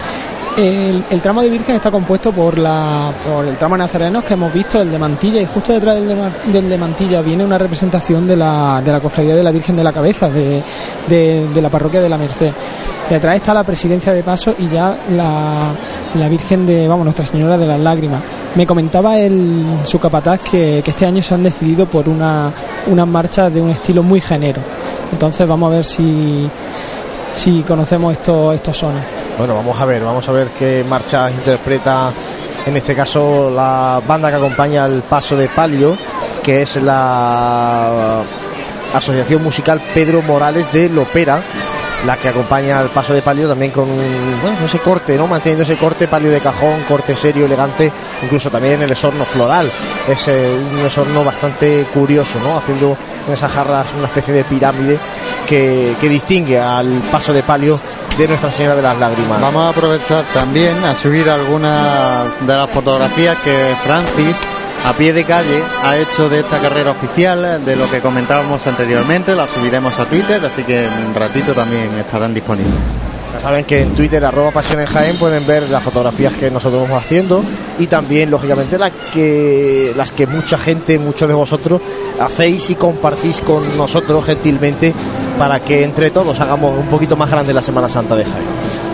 El, 0.56 1.04
tramo 1.22 1.40
de 1.42 1.48
Virgen 1.48 1.76
está 1.76 1.90
compuesto 1.90 2.32
por 2.32 2.58
la 2.58 3.12
por 3.26 3.46
el 3.46 3.56
tramo 3.56 3.76
de 3.76 3.78
Nazarenos 3.78 4.24
que 4.24 4.34
hemos 4.34 4.52
visto, 4.52 4.80
el 4.82 4.90
de 4.90 4.98
Mantilla, 4.98 5.40
y 5.40 5.46
justo 5.46 5.72
detrás 5.72 5.96
del 5.96 6.68
de, 6.68 6.76
Mantilla 6.76 7.22
viene 7.22 7.44
una 7.44 7.56
representación 7.56 8.26
de 8.26 8.36
la, 8.36 8.82
de 8.84 8.92
la 8.92 9.00
Cofradía 9.00 9.34
de 9.34 9.42
la 9.42 9.52
Virgen 9.52 9.76
de 9.76 9.84
la 9.84 9.92
Cabeza, 9.92 10.28
de, 10.28 10.62
de- 11.08 11.62
la 11.62 11.70
parroquia 11.70 12.02
de 12.02 12.08
la 12.08 12.18
Merced. 12.18 12.52
Detrás 13.08 13.36
está 13.36 13.54
la 13.54 13.64
presidencia 13.64 14.12
de 14.12 14.22
paso 14.22 14.54
y 14.58 14.66
ya 14.66 14.98
la, 15.10 15.72
la 16.14 16.28
Virgen 16.28 16.66
de, 16.66 16.86
vamos, 16.86 17.04
Nuestra 17.04 17.24
Señora 17.24 17.56
de 17.56 17.66
las 17.66 17.80
Lágrimas. 17.80 18.20
Me 18.54 18.66
comentaba 18.66 19.18
el, 19.18 19.64
su 19.84 19.98
capataz 19.98 20.40
que, 20.40 20.82
que 20.84 20.90
este 20.90 21.06
año 21.06 21.22
se 21.22 21.32
han 21.34 21.42
decidido 21.42 21.86
por 21.86 22.08
una, 22.08 22.52
unas 22.88 23.06
marchas 23.06 23.52
de 23.54 23.62
un 23.62 23.70
estilo 23.70 24.02
muy 24.02 24.20
género. 24.20 24.60
Entonces 25.12 25.46
vamos 25.46 25.72
a 25.72 25.76
ver 25.76 25.84
si, 25.84 26.48
si 27.32 27.62
conocemos 27.62 28.12
estos, 28.12 28.54
estos 28.54 28.76
sones. 28.76 29.19
Bueno, 29.40 29.54
vamos 29.54 29.80
a 29.80 29.86
ver, 29.86 30.04
vamos 30.04 30.28
a 30.28 30.32
ver 30.32 30.48
qué 30.48 30.84
marchas 30.86 31.32
interpreta 31.32 32.12
en 32.66 32.76
este 32.76 32.94
caso 32.94 33.50
la 33.50 34.02
banda 34.06 34.28
que 34.28 34.36
acompaña 34.36 34.84
el 34.84 35.00
paso 35.00 35.34
de 35.34 35.48
palio, 35.48 35.96
que 36.42 36.60
es 36.60 36.76
la 36.76 38.22
Asociación 38.92 39.42
Musical 39.42 39.80
Pedro 39.94 40.20
Morales 40.20 40.70
de 40.74 40.90
Lopera, 40.90 41.40
la 42.06 42.16
que 42.16 42.28
acompaña 42.28 42.80
el 42.80 42.88
paso 42.88 43.12
de 43.12 43.22
palio 43.22 43.48
también 43.48 43.70
con 43.70 43.86
bueno, 43.86 44.56
ese 44.64 44.78
corte, 44.78 45.16
¿no? 45.16 45.26
Manteniendo 45.26 45.64
ese 45.64 45.76
corte 45.76 46.08
palio 46.08 46.30
de 46.30 46.40
cajón, 46.40 46.82
corte 46.88 47.14
serio, 47.14 47.46
elegante, 47.46 47.92
incluso 48.22 48.50
también 48.50 48.80
el 48.82 48.90
esorno 48.90 49.24
floral. 49.24 49.70
Es 50.08 50.28
eh, 50.28 50.56
un 50.72 50.78
esorno 50.78 51.24
bastante 51.24 51.86
curioso, 51.92 52.38
¿no? 52.40 52.56
Haciendo 52.56 52.96
en 53.26 53.34
esas 53.34 53.52
jarras 53.52 53.86
una 53.96 54.06
especie 54.06 54.34
de 54.34 54.44
pirámide 54.44 54.98
que, 55.46 55.94
que 56.00 56.08
distingue 56.08 56.58
al 56.58 57.00
paso 57.10 57.32
de 57.32 57.42
palio 57.42 57.78
de 58.16 58.28
Nuestra 58.28 58.50
Señora 58.50 58.76
de 58.76 58.82
las 58.82 58.98
Lágrimas. 58.98 59.40
Vamos 59.40 59.62
a 59.62 59.68
aprovechar 59.68 60.24
también 60.32 60.82
a 60.84 60.94
subir 60.94 61.28
algunas 61.28 62.24
de 62.40 62.54
las 62.54 62.70
fotografías 62.70 63.36
que 63.38 63.74
Francis 63.84 64.36
a 64.84 64.92
pie 64.94 65.12
de 65.12 65.24
calle 65.24 65.62
ha 65.82 65.96
hecho 65.96 66.28
de 66.28 66.40
esta 66.40 66.58
carrera 66.58 66.90
oficial, 66.92 67.64
de 67.64 67.76
lo 67.76 67.90
que 67.90 68.00
comentábamos 68.00 68.66
anteriormente, 68.66 69.34
las 69.34 69.50
subiremos 69.50 69.98
a 69.98 70.06
Twitter, 70.06 70.44
así 70.44 70.64
que 70.64 70.84
en 70.86 71.06
un 71.06 71.14
ratito 71.14 71.52
también 71.52 71.88
estarán 71.98 72.34
disponibles. 72.34 72.74
Ya 73.32 73.40
saben 73.40 73.64
que 73.64 73.82
en 73.82 73.94
Twitter, 73.94 74.24
arroba 74.24 74.50
Pasión 74.50 74.80
en 74.80 74.86
Jaén, 74.86 75.16
pueden 75.16 75.46
ver 75.46 75.68
las 75.70 75.82
fotografías 75.82 76.32
que 76.32 76.50
nosotros 76.50 76.82
vamos 76.82 77.02
haciendo 77.02 77.44
y 77.78 77.86
también, 77.86 78.30
lógicamente, 78.30 78.76
las 78.76 78.92
que, 79.12 79.92
las 79.96 80.10
que 80.10 80.26
mucha 80.26 80.58
gente, 80.58 80.98
muchos 80.98 81.28
de 81.28 81.34
vosotros, 81.34 81.80
hacéis 82.20 82.70
y 82.70 82.74
compartís 82.74 83.40
con 83.40 83.76
nosotros 83.76 84.24
gentilmente 84.24 84.92
para 85.38 85.60
que 85.60 85.84
entre 85.84 86.10
todos 86.10 86.40
hagamos 86.40 86.76
un 86.76 86.86
poquito 86.88 87.16
más 87.16 87.30
grande 87.30 87.54
la 87.54 87.62
Semana 87.62 87.88
Santa 87.88 88.16
de 88.16 88.24
Jaén. 88.24 88.89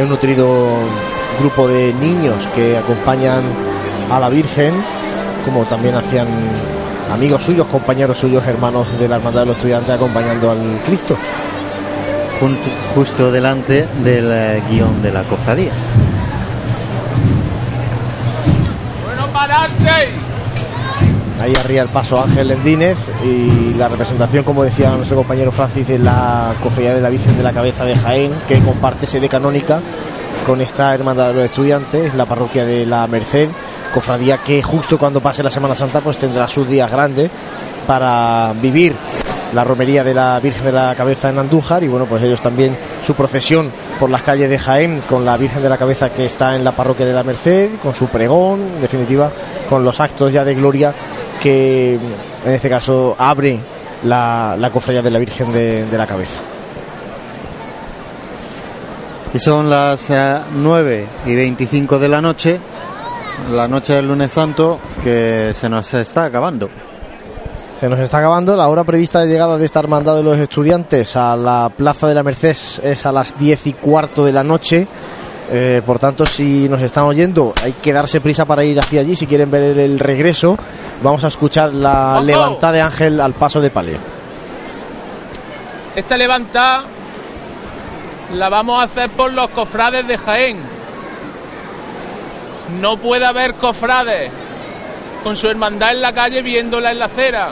También 0.00 0.04
un 0.04 0.10
nutrido 0.10 0.66
grupo 1.40 1.68
de 1.68 1.92
niños 1.92 2.48
que 2.54 2.78
acompañan 2.78 3.42
a 4.10 4.18
la 4.18 4.28
Virgen, 4.30 4.72
como 5.44 5.64
también 5.64 5.94
hacían 5.94 6.26
amigos 7.12 7.42
suyos, 7.44 7.66
compañeros 7.66 8.18
suyos, 8.18 8.46
hermanos 8.46 8.86
de 8.98 9.06
la 9.08 9.16
Hermandad 9.16 9.40
de 9.42 9.46
los 9.48 9.56
Estudiantes 9.56 9.94
acompañando 9.94 10.50
al 10.52 10.80
Cristo. 10.86 11.16
Junto- 12.40 12.70
justo 12.94 13.30
delante 13.30 13.86
del 14.02 14.30
eh, 14.32 14.62
guion 14.70 15.02
de 15.02 15.12
la 15.12 15.22
cofradía. 15.24 15.72
Bueno, 19.04 19.26
pararse. 19.34 20.08
Ahí 21.40 21.54
arriba 21.58 21.82
el 21.82 21.88
paso 21.88 22.22
Ángel 22.22 22.48
Lendínez 22.48 22.98
y 23.24 23.72
la 23.74 23.88
representación, 23.88 24.44
como 24.44 24.62
decía 24.62 24.90
nuestro 24.90 25.16
compañero 25.16 25.50
Francis, 25.50 25.88
de 25.88 25.98
la 25.98 26.54
Cofradía 26.62 26.94
de 26.94 27.00
la 27.00 27.08
Virgen 27.08 27.34
de 27.36 27.42
la 27.42 27.52
Cabeza 27.52 27.84
de 27.86 27.96
Jaén, 27.96 28.32
que 28.46 28.60
comparte 28.60 29.06
sede 29.06 29.26
canónica 29.26 29.80
con 30.44 30.60
esta 30.60 30.94
Hermandad 30.94 31.28
de 31.28 31.34
los 31.34 31.44
Estudiantes, 31.46 32.14
la 32.14 32.26
parroquia 32.26 32.66
de 32.66 32.84
la 32.84 33.06
Merced, 33.06 33.48
cofradía 33.94 34.36
que 34.38 34.62
justo 34.62 34.98
cuando 34.98 35.22
pase 35.22 35.42
la 35.42 35.50
Semana 35.50 35.74
Santa 35.74 36.00
pues 36.00 36.18
tendrá 36.18 36.46
sus 36.46 36.68
días 36.68 36.90
grandes 36.90 37.30
para 37.86 38.52
vivir 38.60 38.94
la 39.54 39.64
romería 39.64 40.04
de 40.04 40.14
la 40.14 40.38
Virgen 40.40 40.66
de 40.66 40.72
la 40.72 40.94
Cabeza 40.94 41.30
en 41.30 41.38
Andújar 41.38 41.82
y 41.82 41.88
bueno, 41.88 42.06
pues 42.06 42.22
ellos 42.22 42.40
también 42.40 42.76
su 43.04 43.14
procesión 43.14 43.70
por 43.98 44.10
las 44.10 44.22
calles 44.22 44.48
de 44.48 44.58
Jaén 44.58 45.02
con 45.08 45.24
la 45.24 45.36
Virgen 45.36 45.62
de 45.62 45.68
la 45.68 45.78
Cabeza 45.78 46.10
que 46.10 46.26
está 46.26 46.54
en 46.54 46.64
la 46.64 46.72
parroquia 46.72 47.06
de 47.06 47.12
la 47.12 47.22
Merced, 47.22 47.70
con 47.82 47.94
su 47.94 48.06
pregón, 48.08 48.60
en 48.76 48.82
definitiva, 48.82 49.30
con 49.68 49.84
los 49.84 49.98
actos 50.00 50.32
ya 50.32 50.44
de 50.44 50.54
gloria 50.54 50.94
que 51.40 51.94
en 51.94 52.52
este 52.52 52.68
caso 52.68 53.16
abre 53.18 53.58
la, 54.04 54.56
la 54.58 54.70
cofradía 54.70 55.02
de 55.02 55.10
la 55.10 55.18
Virgen 55.18 55.52
de, 55.52 55.86
de 55.86 55.98
la 55.98 56.06
Cabeza. 56.06 56.40
Y 59.32 59.38
son 59.38 59.70
las 59.70 60.10
eh, 60.10 60.40
9 60.56 61.06
y 61.26 61.34
25 61.36 61.98
de 62.00 62.08
la 62.08 62.20
noche, 62.20 62.58
la 63.52 63.68
noche 63.68 63.94
del 63.94 64.08
lunes 64.08 64.32
santo, 64.32 64.80
que 65.04 65.52
se 65.54 65.68
nos 65.68 65.94
está 65.94 66.24
acabando. 66.24 66.68
Se 67.78 67.88
nos 67.88 68.00
está 68.00 68.18
acabando. 68.18 68.56
La 68.56 68.68
hora 68.68 68.82
prevista 68.82 69.20
de 69.20 69.28
llegada 69.28 69.56
de 69.56 69.64
esta 69.64 69.78
hermandad 69.78 70.16
de 70.16 70.24
los 70.24 70.36
estudiantes 70.36 71.16
a 71.16 71.36
la 71.36 71.70
Plaza 71.74 72.08
de 72.08 72.14
la 72.14 72.24
Merced 72.24 72.56
es 72.82 73.06
a 73.06 73.12
las 73.12 73.38
10 73.38 73.68
y 73.68 73.72
cuarto 73.74 74.24
de 74.24 74.32
la 74.32 74.42
noche. 74.42 74.86
Eh, 75.52 75.82
por 75.84 75.98
tanto, 75.98 76.24
si 76.24 76.68
nos 76.68 76.80
están 76.80 77.04
oyendo, 77.04 77.52
hay 77.62 77.72
que 77.72 77.92
darse 77.92 78.20
prisa 78.20 78.44
para 78.44 78.62
ir 78.64 78.78
hacia 78.78 79.00
allí. 79.00 79.16
Si 79.16 79.26
quieren 79.26 79.50
ver 79.50 79.78
el 79.78 79.98
regreso, 79.98 80.56
vamos 81.02 81.24
a 81.24 81.28
escuchar 81.28 81.72
la 81.74 82.16
¡Ojo! 82.16 82.24
levantada 82.24 82.72
de 82.72 82.80
Ángel 82.82 83.20
al 83.20 83.34
paso 83.34 83.60
de 83.60 83.70
palio. 83.70 83.98
Esta 85.96 86.16
levantada 86.16 86.84
la 88.34 88.48
vamos 88.48 88.80
a 88.80 88.84
hacer 88.84 89.10
por 89.10 89.32
los 89.32 89.50
cofrades 89.50 90.06
de 90.06 90.16
Jaén. 90.18 90.56
No 92.80 92.96
puede 92.98 93.26
haber 93.26 93.54
cofrades 93.54 94.30
con 95.24 95.34
su 95.34 95.48
hermandad 95.48 95.90
en 95.90 96.00
la 96.00 96.12
calle 96.12 96.42
viéndola 96.42 96.92
en 96.92 97.00
la 97.00 97.06
acera. 97.06 97.50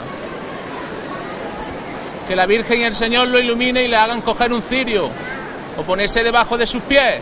Que 2.29 2.35
la 2.35 2.45
Virgen 2.45 2.79
y 2.79 2.83
el 2.83 2.95
Señor 2.95 3.27
lo 3.27 3.39
ilumine 3.39 3.83
y 3.83 3.87
le 3.89 3.97
hagan 3.97 4.21
coger 4.21 4.53
un 4.53 4.61
cirio 4.61 5.09
o 5.77 5.81
ponerse 5.83 6.23
debajo 6.23 6.57
de 6.57 6.65
sus 6.65 6.81
pies. 6.83 7.19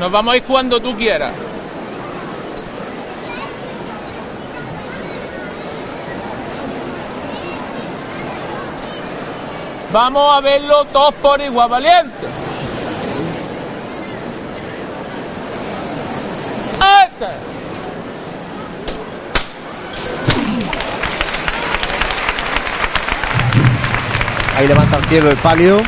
Nos 0.00 0.10
vamos 0.10 0.32
a 0.32 0.36
ir 0.38 0.42
cuando 0.44 0.80
tú 0.80 0.96
quieras. 0.96 1.30
Vamos 9.92 10.36
a 10.36 10.40
verlo 10.40 10.86
todos 10.86 11.14
por 11.16 11.38
igual, 11.42 11.68
valiente. 11.68 12.26
¡Este! 17.04 17.26
Ahí 24.56 24.66
levanta 24.66 24.96
al 24.96 25.04
cielo 25.04 25.30
el 25.30 25.36
palio 25.36 25.82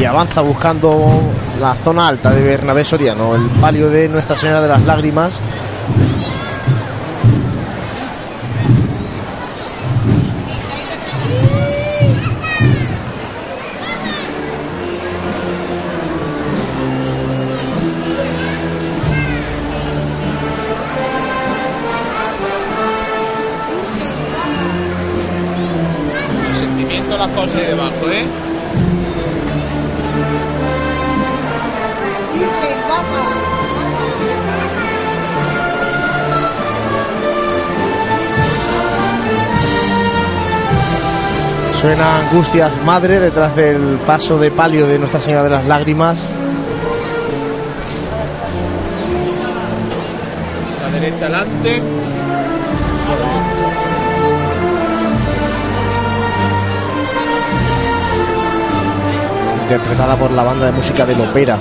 y 0.00 0.04
avanza 0.06 0.40
buscando 0.40 1.20
la 1.60 1.74
zona 1.74 2.08
alta 2.08 2.30
de 2.30 2.42
Bernabé 2.42 2.84
Soriano, 2.84 3.34
el 3.34 3.50
palio 3.60 3.90
de 3.90 4.08
Nuestra 4.08 4.34
Señora 4.34 4.62
de 4.62 4.68
las 4.68 4.82
Lágrimas. 4.82 5.38
Sentimiento 26.58 27.18
las 27.18 27.28
cosas 27.32 27.66
debajo, 27.66 28.08
¿eh? 28.10 28.39
Suena 41.80 42.18
Angustias 42.18 42.70
Madre 42.84 43.18
detrás 43.20 43.56
del 43.56 43.98
paso 44.06 44.38
de 44.38 44.50
palio 44.50 44.86
de 44.86 44.98
Nuestra 44.98 45.18
Señora 45.18 45.44
de 45.44 45.50
las 45.50 45.64
Lágrimas. 45.64 46.30
La 50.82 51.00
derecha 51.00 51.24
adelante. 51.24 51.82
interpretada 59.62 60.16
por 60.16 60.32
la 60.32 60.42
banda 60.42 60.66
de 60.66 60.72
música 60.72 61.06
del 61.06 61.20
ópera. 61.20 61.56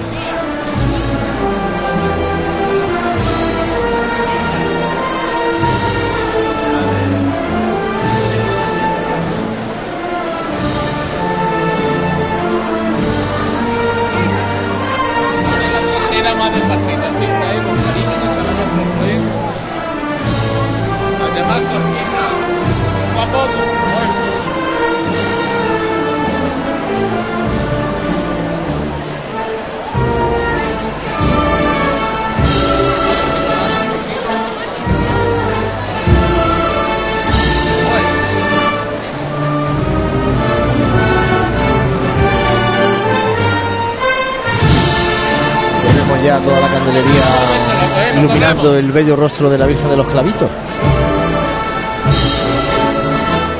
Iluminando 48.29 48.77
el 48.77 48.91
bello 48.91 49.15
rostro 49.15 49.49
de 49.49 49.57
la 49.57 49.65
Virgen 49.65 49.89
de 49.89 49.97
los 49.97 50.07
Clavitos. 50.07 50.49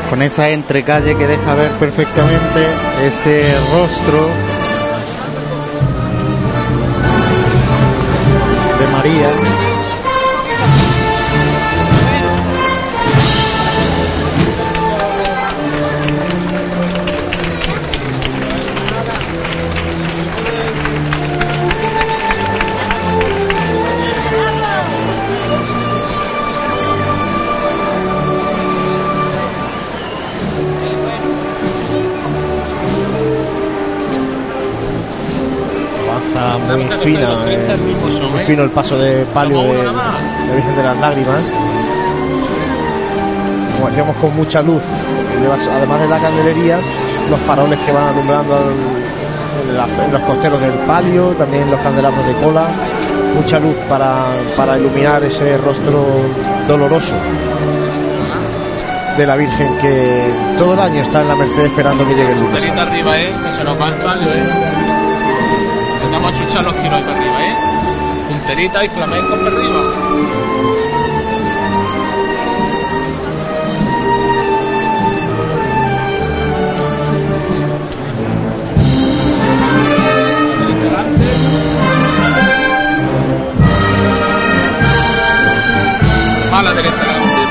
Con 0.10 0.22
esa 0.22 0.50
entrecalle 0.50 1.16
que 1.18 1.28
deja 1.28 1.56
ver 1.56 1.72
perfectamente 1.72 2.68
ese 3.04 3.42
rostro 3.72 4.28
fino 38.50 38.64
el 38.64 38.72
paso 38.72 38.98
de 38.98 39.26
palio 39.32 39.62
de 39.62 39.84
la 39.84 40.56
Virgen 40.56 40.76
de 40.76 40.82
las 40.84 40.98
Lágrimas. 40.98 41.42
Como 43.76 43.88
decíamos, 43.90 44.16
con 44.18 44.36
mucha 44.36 44.64
luz. 44.64 44.82
Además 45.78 46.02
de 46.02 46.08
la 46.08 46.18
candelería, 46.18 46.78
los 47.30 47.40
faroles 47.42 47.78
que 47.86 47.92
van 47.92 48.08
alumbrando 48.08 48.56
al- 48.56 49.70
en, 49.70 49.78
la- 49.78 50.06
en 50.06 50.12
los 50.12 50.22
costeros 50.22 50.60
del 50.62 50.72
palio, 50.88 51.28
también 51.38 51.70
los 51.70 51.80
candelabros 51.82 52.26
de 52.26 52.34
cola. 52.44 52.66
Mucha 53.36 53.60
luz 53.60 53.76
para, 53.88 54.26
para 54.58 54.80
iluminar 54.80 55.24
ese 55.24 55.56
rostro 55.60 56.04
doloroso 56.68 57.14
de 59.16 59.28
la 59.28 59.36
Virgen 59.36 59.78
que 59.78 60.34
todo 60.58 60.74
el 60.74 60.80
año 60.80 61.04
está 61.04 61.22
en 61.22 61.28
la 61.28 61.36
Merced 61.36 61.66
esperando 61.66 62.04
que 62.08 62.16
llegue 62.16 62.32
el 62.32 62.40
lunes. 62.40 62.68
Arriba, 62.68 63.16
eh, 63.20 63.32
que 63.46 63.54
se 63.54 63.64
nos 63.64 63.80
va 63.80 63.88
el 63.90 63.94
palio, 63.96 64.28
eh. 64.28 64.50
Chuchar 66.36 66.64
los 66.64 66.74
kilos 66.76 67.02
para 67.02 67.18
arriba, 67.18 67.36
eh. 67.42 67.69
Punterita 68.50 68.84
y 68.84 68.90
flamenco 68.90 69.36
para 69.36 69.48
arriba. 69.48 69.92
A 86.52 86.64
la 86.64 86.74
derecha 86.74 86.96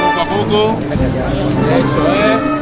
poco 0.03 0.21
a 0.21 0.27
poco. 0.27 0.79
Eso 1.79 2.09
es. 2.13 2.58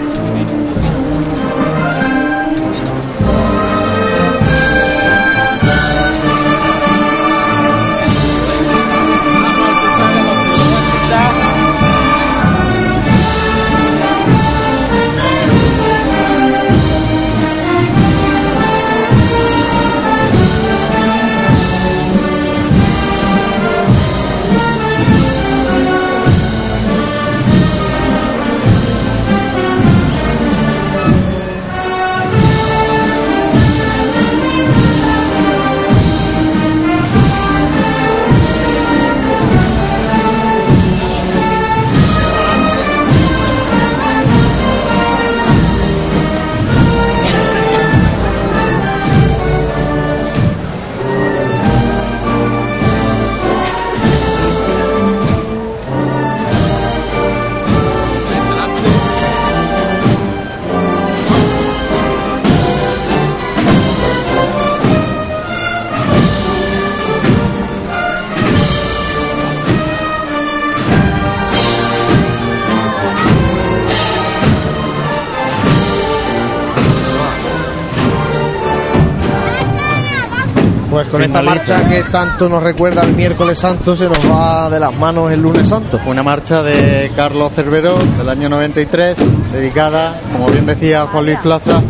Esta 81.37 81.51
marcha 81.51 81.87
que 81.87 82.03
tanto 82.05 82.49
nos 82.49 82.63
recuerda 82.63 83.03
el 83.03 83.13
miércoles 83.13 83.59
santo, 83.59 83.95
se 83.95 84.09
nos 84.09 84.21
va 84.21 84.71
de 84.71 84.81
las 84.81 84.95
manos 84.95 85.31
el 85.31 85.43
lunes 85.43 85.69
santo. 85.69 86.01
Una 86.07 86.23
marcha 86.23 86.63
de 86.63 87.13
Carlos 87.15 87.53
Cervero 87.53 87.99
del 88.17 88.27
año 88.31 88.49
93, 88.49 89.19
dedicada, 89.53 90.19
como 90.33 90.49
bien 90.49 90.65
decía 90.65 91.07
Juan 91.07 91.27
Luis 91.27 91.39
Plaza, 91.41 91.83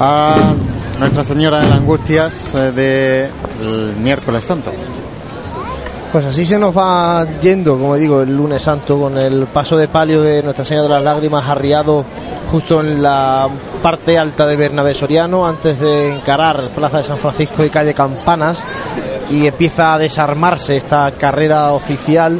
a 0.00 0.34
Nuestra 0.98 1.22
Señora 1.22 1.60
de 1.60 1.68
las 1.68 1.78
Angustias 1.78 2.54
eh, 2.56 3.30
del 3.60 3.96
miércoles 4.02 4.42
santo. 4.42 4.72
Pues 6.10 6.24
así 6.24 6.44
se 6.44 6.58
nos 6.58 6.76
va 6.76 7.24
yendo, 7.40 7.78
como 7.78 7.94
digo, 7.94 8.22
el 8.22 8.36
lunes 8.36 8.62
santo 8.62 8.98
con 8.98 9.16
el 9.16 9.46
paso 9.46 9.76
de 9.76 9.86
palio 9.86 10.22
de 10.22 10.42
Nuestra 10.42 10.64
Señora 10.64 10.88
de 10.88 10.94
las 10.94 11.04
Lágrimas 11.04 11.48
arriado 11.48 12.04
justo 12.52 12.82
en 12.82 13.02
la 13.02 13.48
parte 13.82 14.18
alta 14.18 14.46
de 14.46 14.56
Bernabé 14.56 14.92
Soriano 14.92 15.46
antes 15.46 15.80
de 15.80 16.14
encarar 16.14 16.60
Plaza 16.74 16.98
de 16.98 17.04
San 17.04 17.16
Francisco 17.16 17.64
y 17.64 17.70
calle 17.70 17.94
Campanas 17.94 18.62
y 19.30 19.46
empieza 19.46 19.94
a 19.94 19.98
desarmarse 19.98 20.76
esta 20.76 21.10
carrera 21.12 21.72
oficial 21.72 22.38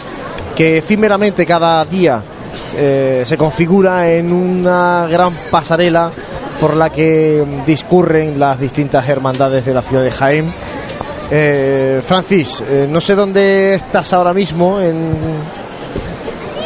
que 0.54 0.76
efímeramente 0.76 1.46
cada 1.46 1.82
día 1.86 2.22
eh, 2.76 3.22
se 3.24 3.38
configura 3.38 4.12
en 4.12 4.34
una 4.34 5.06
gran 5.10 5.32
pasarela 5.50 6.10
por 6.60 6.76
la 6.76 6.90
que 6.90 7.42
discurren 7.64 8.38
las 8.38 8.60
distintas 8.60 9.08
hermandades 9.08 9.64
de 9.64 9.72
la 9.72 9.80
ciudad 9.80 10.04
de 10.04 10.10
Jaén. 10.10 10.52
Eh, 11.30 12.02
Francis, 12.04 12.62
eh, 12.68 12.86
no 12.86 13.00
sé 13.00 13.14
dónde 13.14 13.72
estás 13.72 14.12
ahora 14.12 14.34
mismo 14.34 14.78
en, 14.78 15.10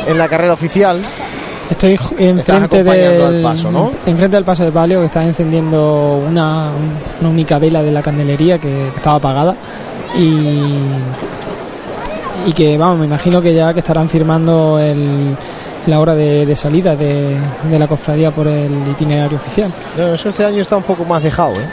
en 0.09 0.19
la 0.19 0.27
carrera 0.27 0.55
oficial. 0.55 1.01
Estoy 1.71 1.99
enfrente 2.19 2.85
del 2.85 3.43
paso, 3.43 3.71
¿no? 3.73 3.91
enfrente 4.07 4.37
del 4.37 4.45
paso 4.45 4.65
de 4.65 4.73
palio 4.73 5.01
que 5.01 5.07
está 5.07 5.25
encendiendo 5.25 6.23
una, 6.29 6.71
una 7.21 7.29
única 7.29 7.59
vela 7.59 7.83
de 7.83 7.91
la 7.91 8.03
candelería 8.03 8.59
que, 8.59 8.69
que 8.69 8.97
estaba 8.97 9.17
apagada 9.17 9.57
y 10.17 10.61
y 12.47 12.53
que 12.53 12.79
vamos 12.79 12.99
me 13.01 13.07
imagino 13.07 13.43
que 13.43 13.53
ya 13.55 13.73
que 13.73 13.81
estarán 13.81 14.09
firmando 14.09 14.79
el, 14.79 15.37
la 15.87 15.99
hora 16.01 16.15
de, 16.15 16.47
de 16.47 16.55
salida 16.55 16.95
de, 16.95 17.37
de 17.69 17.79
la 17.79 17.89
cofradía 17.89 18.31
por 18.31 18.47
el 18.47 18.87
itinerario 18.89 19.37
oficial. 19.37 19.73
No, 19.97 20.15
eso 20.15 20.29
este 20.29 20.45
año 20.45 20.63
está 20.63 20.77
un 20.77 20.85
poco 20.85 21.05
más 21.05 21.23
dejado, 21.23 21.55
¿eh? 21.55 21.67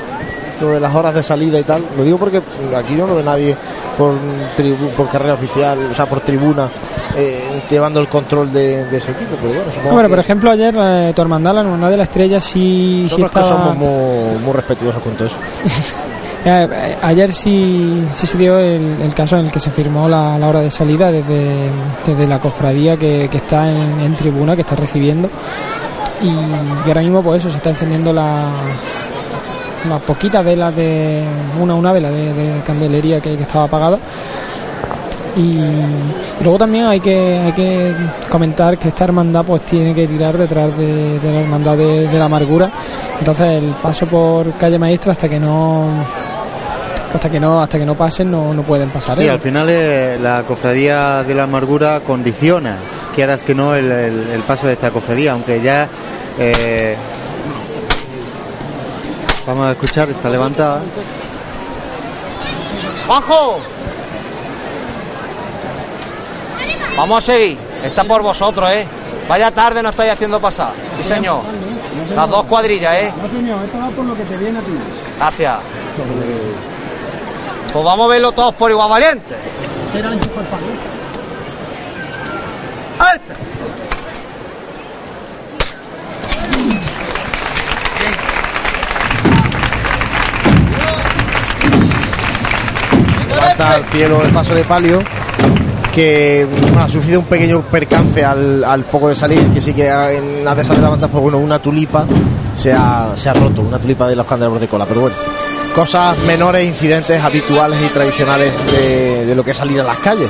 Lo 0.62 0.70
de 0.70 0.80
las 0.80 0.96
horas 0.96 1.14
de 1.14 1.22
salida 1.22 1.60
y 1.60 1.64
tal. 1.64 1.84
Lo 1.98 2.04
digo 2.04 2.18
porque 2.18 2.42
aquí 2.76 2.94
no 2.94 3.06
lo 3.06 3.16
ve 3.16 3.24
nadie 3.24 3.56
por, 3.98 4.14
tribu- 4.58 4.90
por 4.96 5.10
carrera 5.10 5.34
oficial, 5.36 5.78
o 5.92 5.94
sea, 5.94 6.06
por 6.08 6.22
tribuna, 6.22 6.68
eh, 7.16 7.62
llevando 7.70 8.00
el 8.00 8.08
control 8.08 8.52
de, 8.52 8.86
de 8.86 8.98
ese 8.98 9.14
tipo. 9.14 9.36
Pero 9.42 9.54
bueno, 9.54 9.72
No, 9.92 9.98
pero 9.98 10.10
por 10.10 10.20
ejemplo 10.20 10.52
ayer 10.52 10.74
eh, 10.78 11.14
tu 11.16 11.22
hermandad, 11.22 11.54
la 11.56 11.62
hermandad 11.62 11.90
de 11.90 11.98
la 11.98 12.04
estrella 12.04 12.42
sí, 12.42 13.06
sí 13.10 13.22
estaba... 13.22 13.48
somos 13.48 13.78
muy, 13.78 14.40
muy 14.44 14.54
respetuosos 14.54 15.02
con 15.02 15.14
todo 15.14 15.28
eso. 15.28 15.38
Eh, 16.46 16.68
eh, 16.70 16.98
ayer 17.02 17.32
sí, 17.32 18.04
sí 18.14 18.28
se 18.28 18.38
dio 18.38 18.60
el, 18.60 19.02
el 19.02 19.14
caso 19.14 19.38
en 19.38 19.46
el 19.46 19.52
que 19.54 19.62
se 19.62 19.72
firmó 19.72 20.10
la, 20.10 20.38
la 20.38 20.50
hora 20.50 20.60
de 20.60 20.70
salida 20.70 21.10
desde, 21.10 21.70
desde 22.06 22.28
la 22.28 22.40
cofradía 22.40 22.98
que, 22.98 23.30
que 23.32 23.38
está 23.38 23.72
en, 23.72 24.02
en 24.02 24.14
tribuna, 24.18 24.54
que 24.54 24.60
está 24.64 24.76
recibiendo. 24.76 25.30
Y, 26.22 26.28
y 26.28 26.88
ahora 26.90 27.00
mismo, 27.00 27.24
pues 27.24 27.42
eso, 27.42 27.50
se 27.50 27.56
está 27.56 27.70
encendiendo 27.70 28.12
la, 28.12 28.50
las 29.88 30.02
poquitas 30.02 30.44
velas 30.44 30.76
de. 30.76 31.24
Una, 31.62 31.76
una 31.76 31.94
vela 31.94 32.10
de, 32.12 32.34
de 32.34 32.62
candelería 32.64 33.22
que, 33.22 33.38
que 33.38 33.44
estaba 33.44 33.64
apagada. 33.64 34.00
Y, 35.36 35.60
luego 36.44 36.60
también 36.60 36.86
hay 36.86 37.00
que, 37.00 37.40
hay 37.40 37.52
que 37.54 37.94
comentar 38.30 38.78
que 38.78 38.90
esta 38.90 39.06
hermandad 39.06 39.44
pues 39.44 39.64
tiene 39.64 39.94
que 39.96 40.08
tirar 40.08 40.38
detrás 40.38 40.78
de, 40.78 41.20
de 41.20 41.32
la 41.34 41.40
hermandad 41.40 41.76
de, 41.78 42.08
de 42.08 42.20
la 42.20 42.26
amargura. 42.26 42.70
Entonces 43.18 43.64
el 43.64 43.72
paso 43.82 44.06
por 44.06 44.52
calle 44.54 44.78
maestra 44.78 45.14
hasta 45.14 45.28
que 45.28 45.40
no 45.40 45.88
hasta 47.14 47.30
que 47.30 47.40
no 47.40 47.62
hasta 47.62 47.78
que 47.80 47.86
no 47.86 47.96
pasen 47.96 48.30
no, 48.32 48.54
no 48.54 48.62
pueden 48.64 48.90
pasar. 48.90 49.18
Sí, 49.18 49.24
¿eh? 49.26 49.30
al 49.30 49.40
final 49.40 49.68
eh, 49.70 50.18
la 50.22 50.44
cofradía 50.44 51.24
de 51.24 51.34
la 51.34 51.44
amargura 51.44 52.02
condiciona, 52.02 52.76
quieras 53.16 53.44
que 53.44 53.56
no, 53.56 53.74
el, 53.76 53.92
el- 53.92 54.28
el 54.34 54.42
paso 54.42 54.68
de 54.68 54.74
esta 54.74 54.92
cofradía, 54.92 55.32
aunque 55.34 55.62
ya 55.62 55.88
eh, 56.40 56.96
vamos 59.48 59.68
a 59.68 59.72
escuchar, 59.72 60.10
está 60.10 60.30
levantada. 60.30 60.82
¡Juanjo! 63.08 63.60
Vamos 66.98 67.24
a 67.24 67.34
seguir. 67.34 67.58
Está 67.84 68.04
por 68.04 68.22
vosotros, 68.22 68.70
¿eh? 68.70 68.88
Vaya 69.28 69.52
tarde 69.52 69.82
no 69.82 69.90
estáis 69.90 70.14
haciendo 70.14 70.40
pasar. 70.40 70.72
Sí, 70.98 71.04
señor. 71.04 71.42
Las 72.16 72.30
dos 72.30 72.44
cuadrillas, 72.46 72.94
¿eh? 72.96 73.14
No, 73.22 73.30
señor, 73.30 73.64
esto 73.64 73.78
va 73.80 73.90
por 73.90 74.06
lo 74.06 74.16
que 74.16 74.24
te 74.24 74.38
viene 74.38 74.60
a 74.60 74.62
ti. 74.62 74.72
Gracias. 75.18 75.58
Pues 77.72 77.86
vamos 77.86 78.06
a 78.06 78.10
verlo 78.10 78.32
todos 78.32 78.54
por 78.56 78.70
igual 78.70 78.90
valiente. 78.90 79.36
Levanta 93.30 93.72
al 93.72 93.86
cielo 93.86 94.22
el 94.24 94.32
paso 94.32 94.54
de 94.54 94.64
palio 94.64 95.04
que 95.94 96.48
bueno, 96.50 96.82
ha 96.82 96.90
sufrido 96.90 97.20
un 97.20 97.26
pequeño 97.28 97.62
percance 97.62 98.26
al, 98.26 98.84
poco 98.92 99.10
de 99.10 99.16
salir 99.16 99.40
que 99.54 99.62
sí 99.62 99.74
que 99.74 99.88
en 99.88 100.44
la 100.44 100.56
de 100.56 100.66
salir 100.66 100.82
levantar 100.82 101.10
pues 101.10 101.22
bueno 101.22 101.38
una 101.38 101.60
tulipa 101.60 102.06
se 102.56 102.74
ha, 102.74 103.12
se 103.16 103.30
ha 103.30 103.34
roto 103.34 103.62
una 103.62 103.78
tulipa 103.78 104.08
de 104.08 104.16
los 104.16 104.26
candelabros 104.26 104.60
de 104.60 104.68
cola 104.68 104.88
pero 104.88 105.02
bueno 105.02 105.16
cosas 105.76 106.18
menores 106.26 106.66
incidentes 106.66 107.24
habituales 107.24 107.80
y 107.80 107.90
tradicionales 107.90 108.52
de, 108.72 109.26
de 109.28 109.36
lo 109.36 109.44
que 109.44 109.52
es 109.52 109.58
salir 109.58 109.82
a 109.82 109.84
las 109.84 109.98
calles 110.00 110.30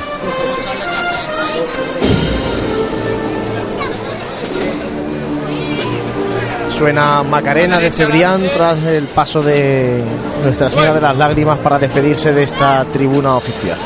Suena 6.76 7.22
Macarena 7.22 7.78
de 7.78 7.90
Cebrián 7.90 8.42
tras 8.52 8.82
el 8.82 9.04
paso 9.04 9.40
de 9.40 10.02
Nuestra 10.42 10.70
Señora 10.72 10.92
de 10.92 11.00
las 11.00 11.16
Lágrimas 11.16 11.58
para 11.60 11.78
despedirse 11.78 12.32
de 12.32 12.42
esta 12.42 12.84
tribuna 12.92 13.36
oficial. 13.36 13.78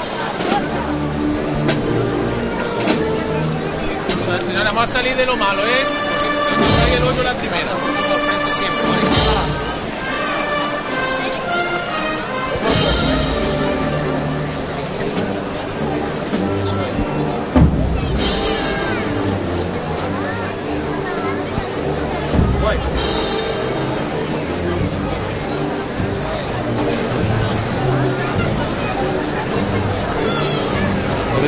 Vamos 4.78 4.94
a 4.94 4.98
salir 4.98 5.16
de 5.16 5.26
lo 5.26 5.36
malo, 5.36 5.60
¿eh? 5.60 5.86
Porque 6.56 6.96
el 6.98 7.02
hoyo 7.02 7.24
la 7.24 7.34
primera. 7.34 7.66
Por 7.66 8.20
frente 8.20 8.52
siempre, 8.52 8.84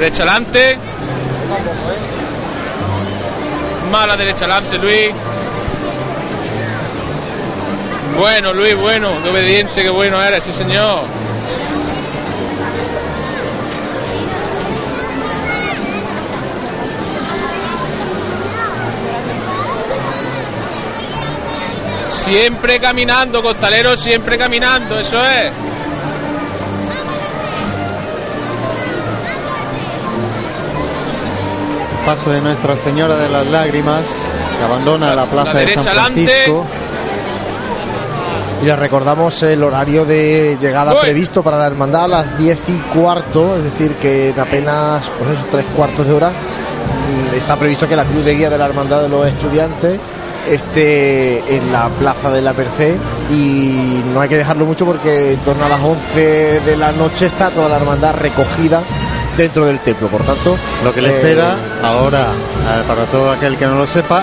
izquierda 0.01 0.20
adelante. 0.20 1.99
Mala 3.91 4.17
derecha 4.17 4.45
adelante, 4.45 4.79
Luis. 4.79 5.11
Bueno, 8.17 8.53
Luis, 8.53 8.77
bueno, 8.77 9.11
qué 9.23 9.31
obediente, 9.31 9.83
qué 9.83 9.91
bueno 9.91 10.23
eres, 10.23 10.45
sí 10.45 10.53
señor. 10.53 11.03
Siempre 22.11 22.79
caminando, 22.79 23.43
costalero, 23.43 23.97
siempre 23.97 24.39
caminando, 24.39 25.01
eso 25.01 25.27
es. 25.27 25.51
Paso 32.05 32.31
de 32.31 32.40
Nuestra 32.40 32.77
Señora 32.77 33.16
de 33.16 33.28
las 33.28 33.47
Lágrimas, 33.47 34.05
que 34.59 34.64
abandona 34.64 35.14
la 35.14 35.24
plaza 35.24 35.55
de 35.55 35.74
San 35.74 35.86
adelante. 35.86 36.27
Francisco. 36.27 36.66
Y 38.62 38.64
les 38.66 38.78
recordamos 38.78 39.43
el 39.43 39.62
horario 39.62 40.05
de 40.05 40.59
llegada 40.60 41.01
previsto 41.01 41.43
para 41.43 41.59
la 41.59 41.66
hermandad 41.66 42.05
a 42.05 42.09
las 42.09 42.39
10 42.39 42.59
y 42.68 42.78
cuarto, 42.98 43.56
es 43.56 43.64
decir, 43.64 43.93
que 43.94 44.31
en 44.31 44.40
apenas 44.40 45.02
pues 45.18 45.31
eso, 45.31 45.47
tres 45.51 45.64
cuartos 45.77 46.06
de 46.06 46.12
hora 46.12 46.31
mm, 46.31 47.36
está 47.36 47.56
previsto 47.56 47.89
que 47.89 47.97
la 47.97 48.05
cruz 48.05 48.24
de 48.24 48.35
guía 48.35 48.51
de 48.51 48.59
la 48.59 48.66
hermandad 48.66 49.02
de 49.02 49.09
los 49.09 49.27
estudiantes 49.27 49.98
esté 50.48 51.56
en 51.56 51.72
la 51.72 51.89
plaza 51.89 52.31
de 52.31 52.43
la 52.43 52.52
Merced 52.52 52.97
y 53.31 54.02
no 54.12 54.20
hay 54.20 54.28
que 54.28 54.36
dejarlo 54.36 54.66
mucho 54.66 54.85
porque 54.85 55.32
en 55.32 55.39
torno 55.40 55.64
a 55.64 55.68
las 55.68 55.81
11 55.81 56.60
de 56.60 56.77
la 56.77 56.93
noche 56.93 57.27
está 57.27 57.51
toda 57.51 57.68
la 57.68 57.77
hermandad 57.77 58.14
recogida 58.14 58.82
dentro 59.43 59.67
del 59.67 59.81
templo, 59.81 60.09
por 60.09 60.23
tanto 60.23 60.57
Lo 60.85 60.93
que 60.95 61.01
le 61.03 61.09
eh, 61.09 61.12
espera 61.12 61.57
ahora, 61.83 62.29
eh, 62.31 62.83
para 62.87 63.05
todo 63.05 63.31
aquel 63.33 63.57
que 63.57 63.67
no 63.67 63.77
lo 63.77 63.87
sepa, 63.87 64.23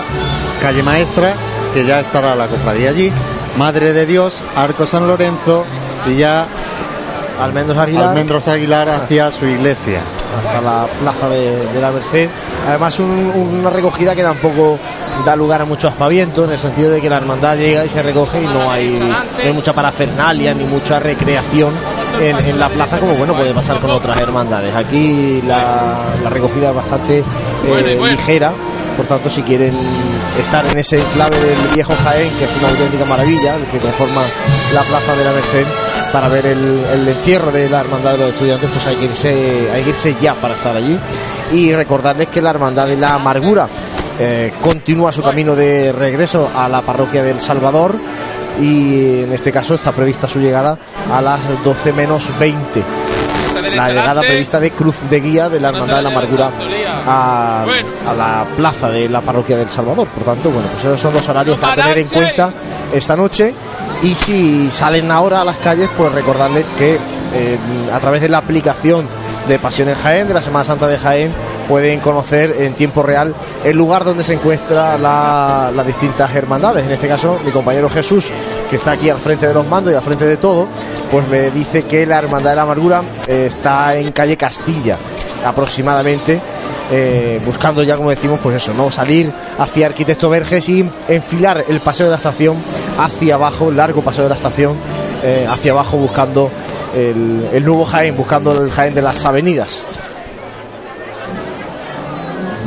calle 0.62 0.82
Maestra, 0.82 1.32
que 1.74 1.84
ya 1.86 2.00
estará 2.00 2.34
la 2.34 2.46
cofradía 2.46 2.90
allí, 2.90 3.12
Madre 3.56 3.92
de 3.92 4.06
Dios, 4.06 4.42
Arco 4.56 4.86
San 4.86 5.06
Lorenzo 5.06 5.64
y 6.06 6.16
ya 6.16 6.46
Almendros 7.40 7.78
Aguilar. 7.78 8.08
Almendros 8.08 8.48
Aguilar 8.48 8.88
hacia 8.88 9.30
su 9.30 9.46
iglesia. 9.46 10.00
hasta 10.44 10.60
la 10.60 10.86
plaza 11.00 11.28
de, 11.28 11.66
de 11.72 11.80
la 11.80 11.90
Merced. 11.90 12.28
Además, 12.68 12.98
un- 12.98 13.32
una 13.60 13.70
recogida 13.70 14.14
que 14.14 14.22
tampoco 14.22 14.78
da 15.24 15.34
lugar 15.36 15.62
a 15.62 15.64
mucho 15.64 15.88
aspaviento, 15.88 16.44
en 16.44 16.52
el 16.52 16.58
sentido 16.58 16.90
de 16.90 17.00
que 17.00 17.08
la 17.08 17.16
hermandad 17.16 17.56
llega 17.56 17.84
y 17.84 17.88
se 17.88 18.02
recoge 18.02 18.42
y 18.42 18.46
no 18.46 18.70
hay, 18.70 18.90
no 19.00 19.16
hay 19.44 19.52
mucha 19.52 19.72
parafernalia 19.72 20.52
ni 20.54 20.64
mucha 20.64 20.98
recreación 21.00 21.72
en, 22.20 22.36
en 22.36 22.58
la 22.58 22.68
plaza, 22.68 22.98
como 22.98 23.14
bueno 23.14 23.34
puede 23.34 23.52
pasar 23.52 23.78
con 23.78 23.90
otras 23.90 24.18
hermandades. 24.20 24.74
Aquí 24.74 25.42
la, 25.46 25.96
la 26.22 26.30
recogida 26.30 26.70
es 26.70 26.74
bastante 26.74 27.22
eh, 27.64 27.98
ligera. 28.10 28.52
Por 28.96 29.06
tanto, 29.06 29.30
si 29.30 29.42
quieren 29.42 29.72
estar 30.40 30.66
en 30.66 30.76
ese 30.76 30.98
enclave 30.98 31.36
del 31.38 31.68
viejo 31.72 31.92
Jaén, 32.02 32.32
que 32.36 32.44
es 32.44 32.50
una 32.58 32.68
auténtica 32.68 33.04
maravilla, 33.04 33.54
el 33.54 33.64
que 33.66 33.78
conforma 33.78 34.22
la 34.74 34.82
plaza 34.82 35.14
de 35.14 35.24
la 35.24 35.30
Merced, 35.30 35.66
para 36.12 36.28
ver 36.28 36.46
el, 36.46 36.84
el 36.92 37.06
encierro 37.06 37.52
de 37.52 37.68
la 37.68 37.80
hermandad 37.80 38.12
de 38.12 38.18
los 38.18 38.30
estudiantes, 38.30 38.68
pues 38.72 38.86
hay 38.88 38.96
que 38.96 39.04
irse, 39.04 39.70
hay 39.72 39.82
que 39.84 39.90
irse 39.90 40.16
ya 40.20 40.34
para 40.34 40.54
estar 40.54 40.76
allí. 40.76 40.98
Y 41.52 41.72
recordarles 41.72 42.26
que 42.26 42.42
la 42.42 42.50
hermandad 42.50 42.88
de 42.88 42.96
la 42.96 43.14
amargura 43.14 43.68
eh, 44.18 44.52
continúa 44.60 45.12
su 45.12 45.22
camino 45.22 45.54
de 45.54 45.92
regreso 45.92 46.50
a 46.56 46.68
la 46.68 46.82
parroquia 46.82 47.22
del 47.22 47.40
Salvador 47.40 47.94
y 48.60 49.22
en 49.22 49.32
este 49.32 49.52
caso 49.52 49.74
está 49.74 49.92
prevista 49.92 50.28
su 50.28 50.40
llegada 50.40 50.78
a 51.12 51.22
las 51.22 51.40
12 51.64 51.92
menos 51.92 52.30
20 52.38 52.82
la 53.62 53.88
llegada 53.88 54.20
prevista 54.20 54.60
de 54.60 54.70
Cruz 54.70 54.96
de 55.08 55.20
Guía 55.20 55.48
de 55.48 55.60
la 55.60 55.68
Hermandad 55.68 55.96
de 55.96 56.02
la 56.02 56.08
Amargura 56.10 56.50
a, 57.06 57.64
a 58.06 58.14
la 58.14 58.46
plaza 58.56 58.88
de 58.90 59.08
la 59.08 59.20
parroquia 59.20 59.56
del 59.56 59.70
Salvador. 59.70 60.06
Por 60.08 60.24
tanto, 60.24 60.50
bueno, 60.50 60.68
pues 60.72 60.84
esos 60.84 61.00
son 61.00 61.14
los 61.14 61.28
horarios 61.28 61.58
a 61.62 61.74
tener 61.74 61.98
en 61.98 62.08
cuenta 62.08 62.52
esta 62.92 63.16
noche. 63.16 63.54
Y 64.02 64.14
si 64.14 64.70
salen 64.70 65.10
ahora 65.10 65.40
a 65.40 65.44
las 65.44 65.56
calles, 65.58 65.88
pues 65.96 66.12
recordarles 66.12 66.68
que 66.78 66.98
eh, 67.34 67.58
a 67.92 67.98
través 67.98 68.20
de 68.20 68.28
la 68.28 68.38
aplicación 68.38 69.08
de 69.48 69.58
Pasión 69.58 69.88
en 69.88 69.94
Jaén, 69.94 70.28
de 70.28 70.34
la 70.34 70.42
Semana 70.42 70.64
Santa 70.64 70.86
de 70.86 70.98
Jaén, 70.98 71.32
pueden 71.66 72.00
conocer 72.00 72.54
en 72.60 72.74
tiempo 72.74 73.02
real 73.02 73.34
el 73.64 73.76
lugar 73.76 74.04
donde 74.04 74.22
se 74.24 74.34
encuentran 74.34 75.02
la- 75.02 75.72
las 75.74 75.86
distintas 75.86 76.34
hermandades. 76.34 76.84
En 76.86 76.92
este 76.92 77.08
caso, 77.08 77.38
mi 77.44 77.50
compañero 77.50 77.88
Jesús, 77.90 78.26
que 78.70 78.76
está 78.76 78.92
aquí 78.92 79.10
al 79.10 79.18
frente 79.18 79.46
de 79.48 79.54
los 79.54 79.66
mandos 79.66 79.92
y 79.92 79.96
al 79.96 80.02
frente 80.02 80.24
de 80.26 80.36
todo, 80.36 80.68
pues 81.10 81.26
me 81.28 81.50
dice 81.50 81.82
que 81.84 82.06
la 82.06 82.18
Hermandad 82.18 82.50
de 82.50 82.56
la 82.56 82.62
Amargura 82.62 83.02
eh, 83.26 83.46
está 83.48 83.96
en 83.96 84.12
calle 84.12 84.36
Castilla, 84.36 84.96
aproximadamente. 85.44 86.40
eh, 86.90 87.38
buscando 87.44 87.82
ya, 87.82 87.96
como 87.96 88.08
decimos, 88.08 88.40
pues 88.42 88.56
eso, 88.56 88.72
¿no? 88.72 88.90
Salir 88.90 89.30
hacia 89.58 89.88
Arquitecto 89.88 90.30
Verges 90.30 90.66
y 90.70 90.88
enfilar 91.08 91.66
el 91.68 91.80
paseo 91.80 92.06
de 92.06 92.12
la 92.12 92.16
estación 92.16 92.56
hacia 92.98 93.34
abajo, 93.34 93.70
largo 93.70 94.00
paseo 94.00 94.22
de 94.22 94.30
la 94.30 94.36
estación, 94.36 94.74
eh, 95.22 95.46
hacia 95.46 95.72
abajo 95.72 95.98
buscando 95.98 96.50
el, 96.98 97.48
el 97.52 97.64
nuevo 97.64 97.84
Jaén, 97.84 98.16
buscando 98.16 98.52
el 98.52 98.70
Jaén 98.70 98.94
de 98.94 99.02
las 99.02 99.24
avenidas. 99.24 99.84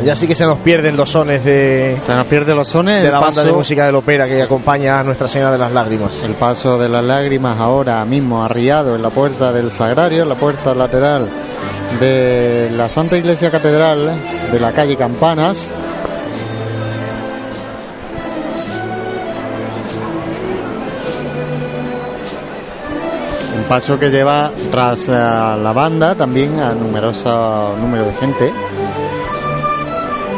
Ya 0.03 0.15
sí 0.15 0.27
que 0.27 0.33
se 0.33 0.45
nos 0.45 0.57
pierden 0.59 0.97
los 0.97 1.09
sones 1.09 1.43
de. 1.45 1.99
Se 2.03 2.15
nos 2.15 2.25
pierden 2.25 2.55
los 2.55 2.67
sones. 2.67 3.03
De 3.03 3.11
la 3.11 3.19
banda 3.19 3.43
de 3.43 3.51
música 3.51 3.85
del 3.85 3.95
ópera 3.95 4.27
que 4.27 4.41
acompaña 4.41 4.99
a 4.99 5.03
Nuestra 5.03 5.27
Señora 5.27 5.51
de 5.51 5.59
las 5.59 5.71
Lágrimas. 5.71 6.23
El 6.23 6.33
paso 6.33 6.79
de 6.79 6.89
las 6.89 7.03
lágrimas 7.03 7.59
ahora 7.59 8.03
mismo 8.05 8.43
arriado 8.43 8.95
en 8.95 9.03
la 9.03 9.11
puerta 9.11 9.51
del 9.51 9.69
Sagrario, 9.69 10.23
en 10.23 10.29
la 10.29 10.35
puerta 10.35 10.73
lateral 10.73 11.29
de 11.99 12.71
la 12.75 12.89
Santa 12.89 13.17
Iglesia 13.17 13.51
Catedral 13.51 14.11
de 14.51 14.59
la 14.59 14.71
calle 14.71 14.95
Campanas. 14.95 15.69
Paso 23.71 23.97
que 23.97 24.09
lleva 24.09 24.51
tras 24.69 25.07
eh, 25.07 25.13
la 25.13 25.71
banda 25.73 26.13
también 26.13 26.59
a 26.59 26.73
numeroso 26.73 27.73
número 27.79 28.03
de 28.03 28.13
gente 28.15 28.51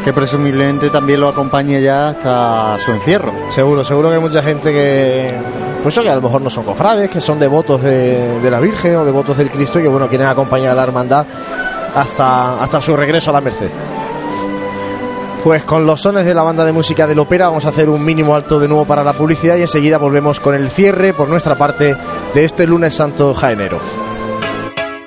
que 0.06 0.14
presumiblemente 0.14 0.92
también 0.92 1.20
lo 1.20 1.30
acompañe 1.30 1.82
ya 1.82 2.10
hasta 2.10 2.78
su 2.80 2.92
encierro. 2.92 3.34
Seguro, 3.50 3.84
seguro 3.84 4.10
que 4.10 4.16
hay 4.18 4.22
mucha 4.22 4.44
gente 4.44 4.72
que, 4.72 5.34
pues 5.82 5.96
que 5.96 6.08
a 6.08 6.14
lo 6.14 6.22
mejor 6.22 6.44
no 6.44 6.52
son 6.52 6.64
cofrades, 6.64 7.10
que 7.10 7.20
son 7.20 7.40
devotos 7.40 7.82
de, 7.82 8.40
de 8.40 8.52
la 8.52 8.60
Virgen 8.60 8.98
o 8.98 9.04
devotos 9.04 9.36
del 9.36 9.50
Cristo 9.50 9.80
y 9.80 9.82
que 9.82 9.88
bueno 9.88 10.08
quieren 10.08 10.28
acompañar 10.28 10.74
a 10.74 10.76
la 10.76 10.84
hermandad 10.84 11.26
hasta, 11.96 12.62
hasta 12.62 12.82
su 12.84 12.96
regreso 12.96 13.32
a 13.32 13.34
la 13.34 13.42
Merced. 13.42 13.72
Pues 15.44 15.64
con 15.66 15.86
los 15.86 16.00
sones 16.00 16.24
de 16.24 16.34
la 16.34 16.42
banda 16.42 16.64
de 16.64 16.72
música 16.72 17.06
del 17.06 17.20
ópera 17.20 17.50
vamos 17.50 17.66
a 17.66 17.70
hacer 17.70 17.90
un 17.90 18.06
mínimo 18.06 18.34
alto 18.34 18.62
de 18.62 18.70
nuevo 18.70 18.86
para 18.86 19.04
la 19.04 19.12
publicidad 19.12 19.58
y 19.58 19.62
enseguida 19.64 19.98
volvemos 19.98 20.40
con 20.40 20.56
el 20.56 20.70
cierre 20.70 21.14
por 21.14 21.28
nuestra 21.28 21.56
parte 21.56 21.98
de 22.34 22.46
este 22.46 22.66
lunes 22.66 22.94
santo 22.94 23.34
jaenero. 23.34 24.03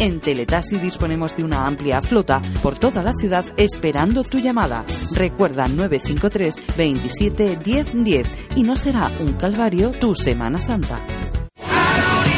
En 0.00 0.18
Teletasi 0.18 0.78
disponemos 0.78 1.36
de 1.36 1.44
una 1.44 1.66
amplia 1.66 2.00
flota 2.00 2.40
por 2.62 2.78
toda 2.78 3.02
la 3.02 3.12
ciudad 3.12 3.44
esperando 3.58 4.22
tu 4.22 4.38
llamada. 4.38 4.82
Recuerda 5.12 5.68
953 5.68 6.54
27 6.74 7.56
10 7.62 8.02
10 8.02 8.26
y 8.56 8.62
no 8.62 8.76
será 8.76 9.12
un 9.20 9.34
calvario 9.34 9.90
tu 9.90 10.14
Semana 10.14 10.58
Santa. 10.58 10.98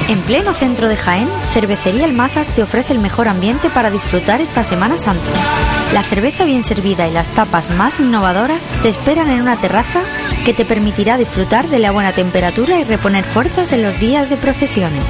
En 0.08 0.18
pleno 0.22 0.52
centro 0.54 0.88
de 0.88 0.96
Jaén, 0.96 1.28
Cervecería 1.52 2.04
El 2.04 2.14
Mazas 2.14 2.48
te 2.48 2.64
ofrece 2.64 2.94
el 2.94 2.98
mejor 2.98 3.28
ambiente 3.28 3.70
para 3.70 3.92
disfrutar 3.92 4.40
esta 4.40 4.64
Semana 4.64 4.98
Santa. 4.98 5.30
La 5.94 6.02
cerveza 6.02 6.44
bien 6.44 6.64
servida 6.64 7.06
y 7.06 7.12
las 7.12 7.28
tapas 7.28 7.70
más 7.70 8.00
innovadoras 8.00 8.66
te 8.82 8.88
esperan 8.88 9.30
en 9.30 9.40
una 9.40 9.56
terraza 9.56 10.02
que 10.44 10.52
te 10.52 10.64
permitirá 10.64 11.16
disfrutar 11.16 11.68
de 11.68 11.78
la 11.78 11.92
buena 11.92 12.12
temperatura 12.12 12.80
y 12.80 12.82
reponer 12.82 13.24
fuerzas 13.24 13.72
en 13.72 13.84
los 13.84 14.00
días 14.00 14.28
de 14.28 14.36
procesiones. 14.36 15.04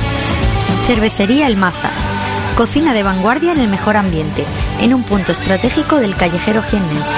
Cervecería 0.87 1.47
El 1.47 1.57
Mazas 1.57 2.11
Cocina 2.57 2.93
de 2.93 3.03
vanguardia 3.03 3.53
en 3.53 3.61
el 3.61 3.69
mejor 3.69 3.97
ambiente, 3.97 4.45
en 4.81 4.93
un 4.93 5.03
punto 5.03 5.33
estratégico 5.33 5.97
del 5.97 6.15
callejero 6.16 6.62
jiennense. 6.62 7.15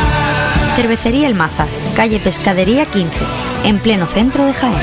Cervecería 0.77 1.27
El 1.27 1.35
Mazas, 1.35 1.70
calle 1.97 2.20
Pescadería 2.20 2.86
15, 2.86 3.16
en 3.65 3.78
pleno 3.81 4.06
centro 4.06 4.44
de 4.44 4.55
Jaén. 4.55 4.74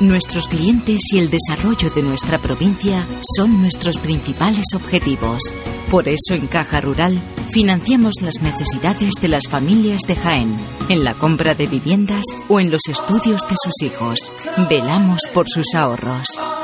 Nuestros 0.00 0.48
clientes 0.48 1.00
y 1.12 1.20
el 1.20 1.30
desarrollo 1.30 1.88
de 1.90 2.02
nuestra 2.02 2.38
provincia 2.38 3.06
son 3.36 3.60
nuestros 3.60 3.98
principales 3.98 4.64
objetivos. 4.74 5.40
Por 5.90 6.08
eso 6.08 6.34
en 6.34 6.48
Caja 6.48 6.80
Rural 6.80 7.20
financiamos 7.52 8.14
las 8.20 8.42
necesidades 8.42 9.12
de 9.20 9.28
las 9.28 9.44
familias 9.48 10.00
de 10.08 10.16
Jaén, 10.16 10.58
en 10.88 11.04
la 11.04 11.14
compra 11.14 11.54
de 11.54 11.66
viviendas 11.66 12.24
o 12.48 12.58
en 12.58 12.70
los 12.70 12.82
estudios 12.88 13.42
de 13.42 13.54
sus 13.62 13.82
hijos. 13.86 14.18
Velamos 14.68 15.20
por 15.32 15.46
sus 15.48 15.72
ahorros. 15.74 16.26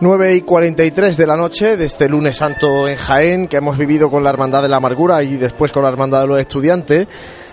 Nueve 0.00 0.32
y 0.36 0.42
43 0.42 1.16
de 1.16 1.26
la 1.26 1.36
noche 1.36 1.76
de 1.76 1.86
este 1.86 2.08
lunes 2.08 2.36
santo 2.36 2.86
en 2.86 2.96
Jaén, 2.96 3.48
que 3.48 3.56
hemos 3.56 3.76
vivido 3.76 4.08
con 4.08 4.22
la 4.22 4.30
Hermandad 4.30 4.62
de 4.62 4.68
la 4.68 4.76
Amargura 4.76 5.24
y 5.24 5.36
después 5.36 5.72
con 5.72 5.82
la 5.82 5.88
Hermandad 5.88 6.20
de 6.20 6.28
los 6.28 6.38
Estudiantes. 6.38 7.08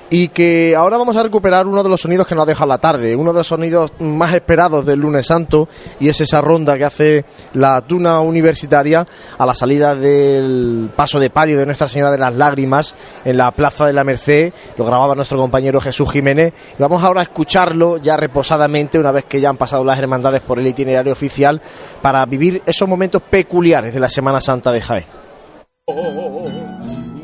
Y 0.09 0.27
que 0.27 0.75
ahora 0.75 0.97
vamos 0.97 1.15
a 1.15 1.23
recuperar 1.23 1.65
uno 1.65 1.81
de 1.81 1.89
los 1.89 2.01
sonidos 2.01 2.27
que 2.27 2.35
nos 2.35 2.43
ha 2.43 2.45
dejado 2.45 2.67
la 2.67 2.77
tarde, 2.77 3.15
uno 3.15 3.33
de 3.33 3.39
los 3.39 3.47
sonidos 3.47 3.91
más 3.99 4.35
esperados 4.35 4.85
del 4.85 4.99
lunes 4.99 5.25
santo, 5.25 5.67
y 5.99 6.09
es 6.09 6.21
esa 6.21 6.41
ronda 6.41 6.77
que 6.77 6.85
hace 6.85 7.25
la 7.53 7.81
tuna 7.81 8.19
universitaria 8.19 9.05
a 9.37 9.45
la 9.45 9.55
salida 9.55 9.95
del 9.95 10.91
paso 10.95 11.19
de 11.19 11.31
palio 11.31 11.57
de 11.57 11.65
Nuestra 11.65 11.87
Señora 11.87 12.11
de 12.11 12.19
las 12.19 12.35
Lágrimas 12.35 12.93
en 13.25 13.37
la 13.37 13.49
Plaza 13.51 13.87
de 13.87 13.93
la 13.93 14.03
Merced. 14.03 14.53
Lo 14.77 14.85
grababa 14.85 15.15
nuestro 15.15 15.39
compañero 15.39 15.81
Jesús 15.81 16.11
Jiménez. 16.11 16.53
Y 16.77 16.81
vamos 16.81 17.03
ahora 17.03 17.21
a 17.21 17.23
escucharlo 17.23 17.97
ya 17.97 18.15
reposadamente, 18.15 18.99
una 18.99 19.11
vez 19.11 19.25
que 19.25 19.41
ya 19.41 19.49
han 19.49 19.57
pasado 19.57 19.83
las 19.83 19.97
hermandades 19.97 20.41
por 20.41 20.59
el 20.59 20.67
itinerario 20.67 21.13
oficial, 21.13 21.61
para 22.03 22.23
vivir 22.27 22.61
esos 22.67 22.87
momentos 22.87 23.23
peculiares 23.23 23.93
de 23.93 23.99
la 23.99 24.09
Semana 24.09 24.39
Santa 24.39 24.71
de 24.71 24.81
Jaén. 24.81 25.05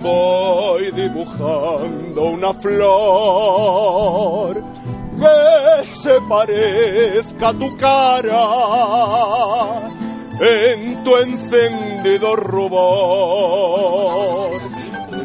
Voy 0.01 0.91
dibujando 0.91 2.23
una 2.23 2.53
flor 2.53 4.61
que 5.19 5.85
se 5.85 6.19
parezca 6.27 7.49
a 7.49 7.53
tu 7.53 7.77
cara 7.77 8.47
en 10.39 11.03
tu 11.03 11.15
encendido 11.17 12.35
rubor. 12.35 12.81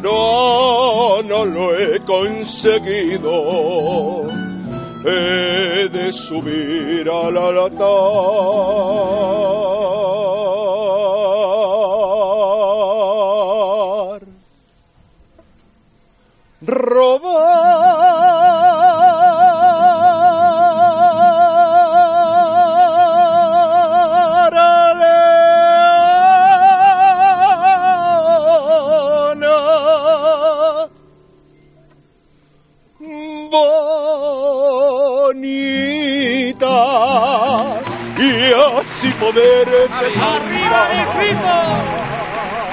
No, 0.03 1.23
no 1.23 1.45
lo 1.45 1.75
he 1.75 1.99
conseguido. 2.01 4.27
He 5.03 5.89
de 5.89 6.13
subir 6.13 7.09
a 7.09 7.31
la 7.31 7.47
altar. 7.47 7.77
Robar 16.67 17.33
a 24.53 24.93
Leona. 29.37 30.87
Bonita 36.07 37.79
y 38.17 38.53
así 38.79 39.09
poder 39.13 39.67
arriba 39.89 40.81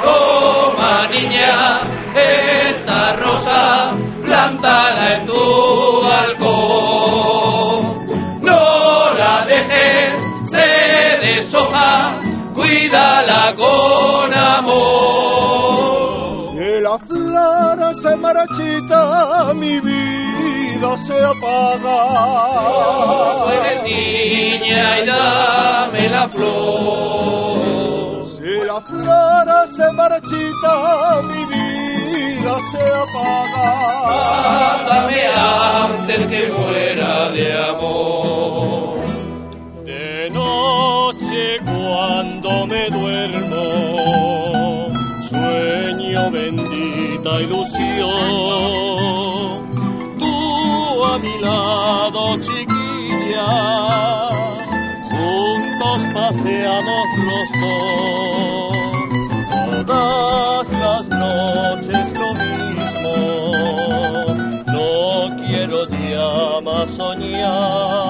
Toma 0.03 1.07
niña, 1.13 1.81
esta 2.17 3.17
rosa, 3.17 3.91
plántala 4.25 5.17
en 5.17 5.27
tu 5.27 6.03
balcón. 6.09 7.79
No 8.43 8.61
la 9.19 9.45
dejes, 9.47 10.15
se 10.51 10.69
deshoja, 11.27 12.21
cuídala 12.55 13.55
con 13.57 14.35
amor. 14.35 15.75
Si 16.53 16.81
la 16.81 16.99
flor 16.99 17.95
se 18.03 18.17
marchita, 18.17 19.53
mi 19.55 19.81
vida 19.81 20.97
se 20.97 21.17
apaga. 21.25 21.99
No 22.65 23.45
puedes 23.45 23.83
niña 23.83 24.99
y 25.01 25.07
dame 25.07 26.09
la 26.09 26.29
flor. 26.29 28.04
La 28.63 28.81
flor 28.81 29.69
se 29.69 29.93
marchita, 29.93 31.23
mi 31.23 31.45
vida 31.47 32.57
se 32.71 32.79
apaga. 33.03 33.69
Dame 34.89 35.23
antes 35.83 36.27
que 36.27 36.41
muera 36.53 37.31
de 37.31 37.47
amor. 37.71 39.01
De 39.85 40.31
noche 40.31 41.59
cuando 41.65 42.67
me 42.67 42.91
duermo, 42.91 43.65
sueño 45.29 46.31
bendita 46.31 47.41
ilusión. 47.41 48.11
Tú 50.19 51.05
a 51.05 51.19
mi 51.19 51.39
lado, 51.41 52.39
chiquilla, 52.41 53.51
juntos 55.11 56.01
paseamos 56.15 57.07
los 57.27 57.49
dos. 57.61 58.34
Todas 59.87 60.69
las 60.71 61.07
noches 61.09 62.13
lo 62.19 62.35
mismo, 62.35 63.17
no 64.67 65.37
quiero 65.47 65.87
ya 65.89 66.61
más 66.63 66.91
soñar. 66.91 68.04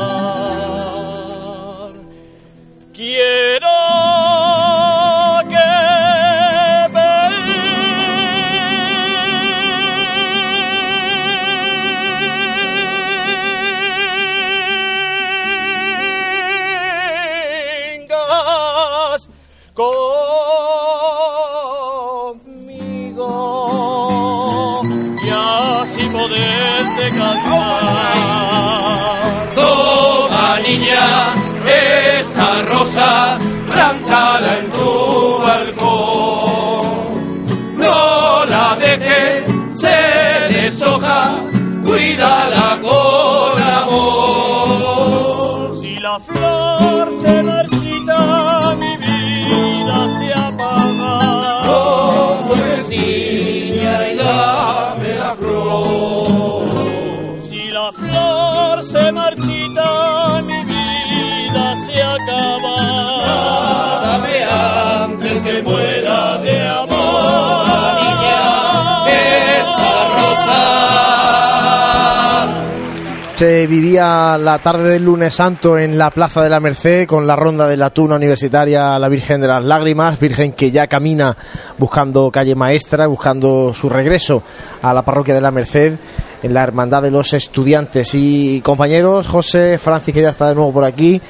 La 73.80 74.60
tarde 74.62 74.88
del 74.90 75.04
lunes 75.04 75.34
santo 75.34 75.76
en 75.76 75.98
la 75.98 76.10
Plaza 76.10 76.42
de 76.42 76.48
la 76.48 76.60
Merced 76.60 77.08
con 77.08 77.26
la 77.26 77.34
ronda 77.34 77.66
de 77.66 77.76
la 77.76 77.90
tuna 77.90 78.14
universitaria 78.14 78.96
La 79.00 79.08
Virgen 79.08 79.40
de 79.40 79.48
las 79.48 79.64
Lágrimas, 79.64 80.20
Virgen 80.20 80.52
que 80.52 80.70
ya 80.70 80.86
camina 80.86 81.36
buscando 81.76 82.30
calle 82.30 82.54
maestra, 82.54 83.08
buscando 83.08 83.74
su 83.74 83.88
regreso 83.88 84.44
a 84.80 84.94
la 84.94 85.02
parroquia 85.02 85.34
de 85.34 85.40
la 85.40 85.50
Merced 85.50 85.94
en 86.42 86.54
la 86.54 86.62
Hermandad 86.62 87.02
de 87.02 87.10
los 87.10 87.32
Estudiantes. 87.32 88.14
Y 88.14 88.60
compañeros, 88.60 89.26
José, 89.26 89.76
Francis 89.78 90.14
que 90.14 90.22
ya 90.22 90.30
está 90.30 90.50
de 90.50 90.54
nuevo 90.54 90.72
por 90.72 90.84
aquí, 90.84 91.20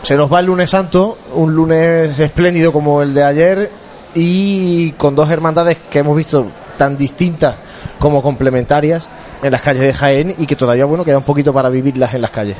se 0.00 0.16
nos 0.16 0.32
va 0.32 0.40
el 0.40 0.46
lunes 0.46 0.70
santo, 0.70 1.18
un 1.34 1.54
lunes 1.54 2.18
espléndido 2.18 2.72
como 2.72 3.02
el 3.02 3.12
de 3.12 3.22
ayer 3.22 3.70
y 4.14 4.92
con 4.92 5.14
dos 5.14 5.30
hermandades 5.30 5.76
que 5.90 5.98
hemos 5.98 6.16
visto 6.16 6.46
tan 6.78 6.96
distintas 6.96 7.65
como 7.98 8.22
complementarias 8.22 9.08
en 9.42 9.52
las 9.52 9.60
calles 9.60 9.82
de 9.82 9.94
Jaén 9.94 10.34
y 10.38 10.46
que 10.46 10.56
todavía 10.56 10.84
bueno 10.84 11.04
queda 11.04 11.18
un 11.18 11.24
poquito 11.24 11.52
para 11.52 11.68
vivirlas 11.68 12.14
en 12.14 12.22
las 12.22 12.30
calles. 12.30 12.56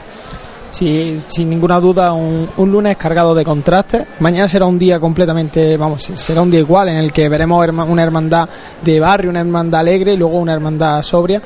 Sí, 0.71 1.17
sin 1.29 1.49
ninguna 1.49 1.81
duda, 1.81 2.13
un, 2.13 2.51
un 2.57 2.73
lunes 2.73 2.97
cargado 2.99 3.35
de 3.35 3.45
contrastes. 3.45 4.03
Mañana 4.21 4.47
será 4.49 4.67
un 4.67 4.79
día 4.79 4.99
completamente, 5.01 5.77
vamos, 5.77 6.03
será 6.03 6.43
un 6.43 6.51
día 6.51 6.61
igual 6.61 6.89
en 6.89 6.97
el 6.97 7.13
que 7.13 7.29
veremos 7.29 7.65
herma- 7.67 7.85
una 7.85 8.03
hermandad 8.03 8.49
de 8.83 9.01
barrio, 9.01 9.31
una 9.31 9.41
hermandad 9.41 9.81
alegre 9.81 10.13
y 10.13 10.17
luego 10.17 10.37
una 10.39 10.53
hermandad 10.53 11.01
sobria. 11.03 11.41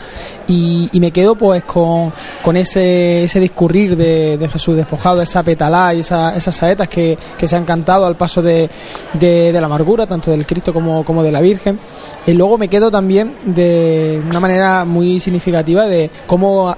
Y, 0.48 0.88
me 1.00 1.12
quedo 1.12 1.34
pues 1.36 1.62
con, 1.64 2.12
con 2.42 2.56
ese, 2.56 3.24
ese 3.24 3.38
discurrir 3.40 3.96
de, 3.96 4.36
de 4.36 4.48
Jesús 4.48 4.74
despojado, 4.76 5.22
esa 5.22 5.42
petalá 5.42 5.94
y 5.94 6.00
esa- 6.00 6.34
esas 6.34 6.56
saetas 6.56 6.88
que, 6.88 7.16
que 7.38 7.46
se 7.46 7.56
han 7.56 7.64
cantado 7.64 8.06
al 8.06 8.16
paso 8.16 8.42
de, 8.42 8.68
de, 9.12 9.52
de 9.52 9.60
la 9.60 9.66
amargura, 9.66 10.06
tanto 10.06 10.30
del 10.32 10.44
Cristo 10.46 10.72
como, 10.72 11.04
como 11.04 11.22
de 11.22 11.30
la 11.30 11.40
Virgen. 11.40 11.78
Y 12.26 12.32
luego 12.32 12.58
me 12.58 12.68
quedo 12.68 12.90
también 12.90 13.32
de 13.44 14.20
una 14.28 14.40
manera 14.40 14.84
muy 14.84 15.20
significativa 15.20 15.86
de 15.86 16.10
cómo 16.26 16.74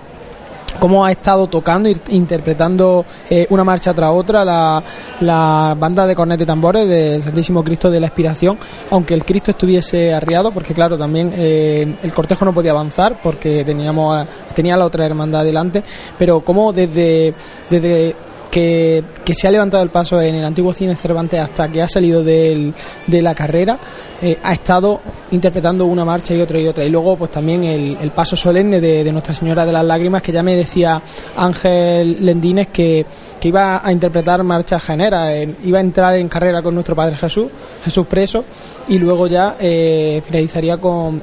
cómo 0.78 1.04
ha 1.04 1.12
estado 1.12 1.46
tocando 1.46 1.88
e 1.88 1.96
interpretando 2.10 3.04
eh, 3.28 3.46
una 3.50 3.64
marcha 3.64 3.94
tras 3.94 4.10
otra 4.10 4.44
la, 4.44 4.82
la 5.20 5.76
banda 5.78 6.06
de 6.06 6.14
cornetas 6.14 6.44
y 6.44 6.46
tambores 6.46 6.88
del 6.88 7.22
Santísimo 7.22 7.62
Cristo 7.62 7.90
de 7.90 8.00
la 8.00 8.06
Expiración, 8.06 8.58
aunque 8.90 9.14
el 9.14 9.24
Cristo 9.24 9.50
estuviese 9.50 10.12
arriado, 10.14 10.50
porque 10.52 10.74
claro, 10.74 10.98
también 10.98 11.32
eh, 11.34 11.96
el 12.02 12.12
cortejo 12.12 12.44
no 12.44 12.52
podía 12.52 12.72
avanzar 12.72 13.20
porque 13.22 13.64
teníamos 13.64 14.26
tenía 14.54 14.76
la 14.76 14.84
otra 14.84 15.06
hermandad 15.06 15.44
delante, 15.44 15.82
pero 16.18 16.40
como 16.40 16.72
desde, 16.72 17.34
desde 17.70 18.14
que, 18.52 19.02
que 19.24 19.34
se 19.34 19.48
ha 19.48 19.50
levantado 19.50 19.82
el 19.82 19.88
paso 19.88 20.20
en 20.20 20.34
el 20.34 20.44
antiguo 20.44 20.74
cine 20.74 20.94
Cervantes 20.94 21.40
hasta 21.40 21.68
que 21.68 21.80
ha 21.80 21.88
salido 21.88 22.22
del- 22.22 22.74
de 23.06 23.22
la 23.22 23.34
carrera, 23.34 23.78
eh, 24.20 24.36
ha 24.42 24.52
estado 24.52 25.00
interpretando 25.30 25.86
una 25.86 26.04
marcha 26.04 26.34
y 26.34 26.40
otra 26.42 26.60
y 26.60 26.66
otra. 26.68 26.84
Y 26.84 26.90
luego, 26.90 27.16
pues 27.16 27.30
también 27.30 27.64
el, 27.64 28.10
paso 28.10 28.36
solemne 28.36 28.78
de, 28.78 29.10
Nuestra 29.10 29.32
Señora 29.32 29.64
de 29.64 29.72
las 29.72 29.84
Lágrimas, 29.86 30.20
que 30.20 30.32
ya 30.32 30.42
me 30.42 30.54
decía 30.54 31.00
Ángel 31.34 32.18
Lendines 32.24 32.68
que, 32.68 33.06
que 33.40 33.48
iba 33.48 33.80
a 33.84 33.90
interpretar 33.90 34.42
marchas 34.44 34.82
generas, 34.84 35.30
eh, 35.30 35.54
iba 35.64 35.78
a 35.78 35.80
entrar 35.80 36.14
en 36.16 36.28
carrera 36.28 36.60
con 36.60 36.74
nuestro 36.74 36.94
Padre 36.94 37.16
Jesús, 37.16 37.46
Jesús 37.82 38.06
preso, 38.06 38.44
y 38.86 38.98
luego 38.98 39.28
ya 39.28 39.56
eh, 39.58 40.20
finalizaría 40.24 40.76
con 40.76 41.22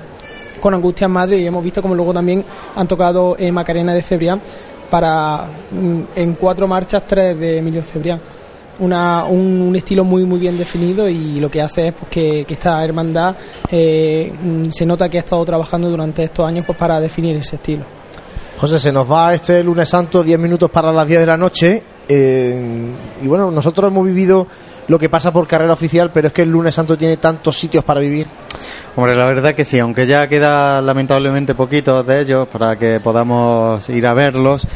con 0.60 0.74
Angustias 0.74 1.10
Madre 1.10 1.38
y 1.38 1.48
hemos 1.48 1.64
visto 1.64 1.82
como 1.82 1.96
luego 1.96 2.14
también 2.14 2.44
han 2.76 2.86
tocado 2.86 3.34
eh, 3.40 3.50
Macarena 3.50 3.94
de 3.94 4.02
Cebrián 4.02 4.42
para 4.90 5.46
mm, 5.72 6.02
en 6.16 6.34
cuatro 6.34 6.68
marchas 6.68 7.04
tres 7.08 7.40
de 7.40 7.60
Emilio 7.60 7.84
Cebrián 7.84 8.20
una, 8.80 9.26
un, 9.26 9.62
un 9.62 9.76
estilo 9.76 10.04
muy 10.04 10.24
muy 10.24 10.40
bien 10.40 10.58
definido 10.58 11.08
y 11.10 11.40
lo 11.40 11.52
que 11.52 11.62
hace 11.62 11.88
es 11.90 11.94
pues, 11.94 12.10
que, 12.10 12.46
que 12.46 12.54
esta 12.54 12.84
hermandad 12.84 13.36
eh, 13.70 14.32
mm, 14.42 14.70
se 14.70 14.86
nota 14.86 15.10
que 15.10 15.18
ha 15.18 15.22
estado 15.22 15.44
trabajando 15.46 15.90
durante 15.90 16.24
estos 16.24 16.48
años 16.48 16.66
pues 16.66 16.78
para 16.78 17.00
definir 17.00 17.36
ese 17.36 17.58
estilo 17.58 17.84
José, 18.60 18.78
se 18.78 18.92
nos 18.92 19.10
va 19.10 19.34
este 19.34 19.64
lunes 19.64 19.88
santo, 19.88 20.22
10 20.22 20.38
minutos 20.38 20.70
para 20.70 20.92
las 20.92 21.08
10 21.08 21.22
de 21.22 21.26
la 21.26 21.38
noche. 21.38 21.82
eh, 22.10 22.94
y 23.24 23.26
bueno, 23.26 23.50
nosotros 23.52 23.90
hemos 23.90 24.06
vivido 24.06 24.48
lo 24.90 25.00
que 25.00 25.08
pasa 25.08 25.32
por 25.32 25.48
carrera 25.48 25.72
oficial, 25.72 26.12
pero 26.14 26.28
es 26.28 26.34
que 26.34 26.42
el 26.42 26.50
lunes 26.50 26.76
santo 26.76 26.98
tiene 26.98 27.18
tantos 27.18 27.58
sitios 27.58 27.84
para 27.84 28.00
vivir. 28.00 28.28
Hombre, 28.96 29.16
la 29.16 29.26
verdad 29.26 29.54
que 29.54 29.64
sí, 29.64 29.80
aunque 29.80 30.08
ya 30.08 30.28
queda 30.28 30.82
lamentablemente 30.82 31.56
poquitos 31.56 32.06
de 32.06 32.22
ellos 32.22 32.48
para 32.48 32.76
que 32.78 33.00
podamos 33.00 33.88
ir 33.90 34.06
a 34.08 34.14
verlos. 34.14 34.68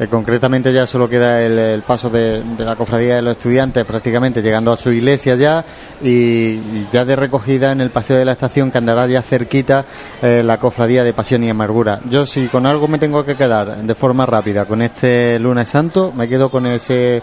eh, 0.00 0.08
concretamente 0.08 0.72
ya 0.72 0.86
solo 0.86 1.06
queda 1.06 1.42
el, 1.42 1.82
paso 1.82 2.08
de, 2.08 2.42
la 2.58 2.76
cofradía 2.76 3.16
de 3.16 3.22
los 3.22 3.36
estudiantes 3.36 3.84
prácticamente 3.84 4.40
llegando 4.40 4.72
a 4.72 4.78
su 4.78 4.90
iglesia 4.90 5.36
ya 5.36 5.64
y, 6.02 6.08
y 6.08 6.88
ya 6.90 7.04
de 7.04 7.14
recogida 7.14 7.72
en 7.72 7.82
el 7.82 7.90
paseo 7.90 8.16
de 8.16 8.24
la 8.24 8.32
estación 8.32 8.70
que 8.70 8.78
andará 8.78 9.06
ya 9.06 9.20
cerquita 9.20 9.84
eh, 10.22 10.42
la 10.42 10.58
cofradía 10.58 11.04
de 11.04 11.12
pasión 11.12 11.44
y 11.44 11.50
amargura. 11.50 12.00
Yo 12.08 12.26
si 12.26 12.46
con 12.46 12.64
algo 12.64 12.88
me 12.88 12.98
tengo 12.98 13.22
que 13.24 13.36
quedar 13.36 13.76
de 13.76 13.94
forma 13.94 14.24
rápida 14.24 14.64
con 14.64 14.80
este 14.80 15.38
lunes 15.38 15.68
santo, 15.68 16.10
me 16.16 16.26
quedo 16.26 16.50
con 16.50 16.66
ese 16.66 17.22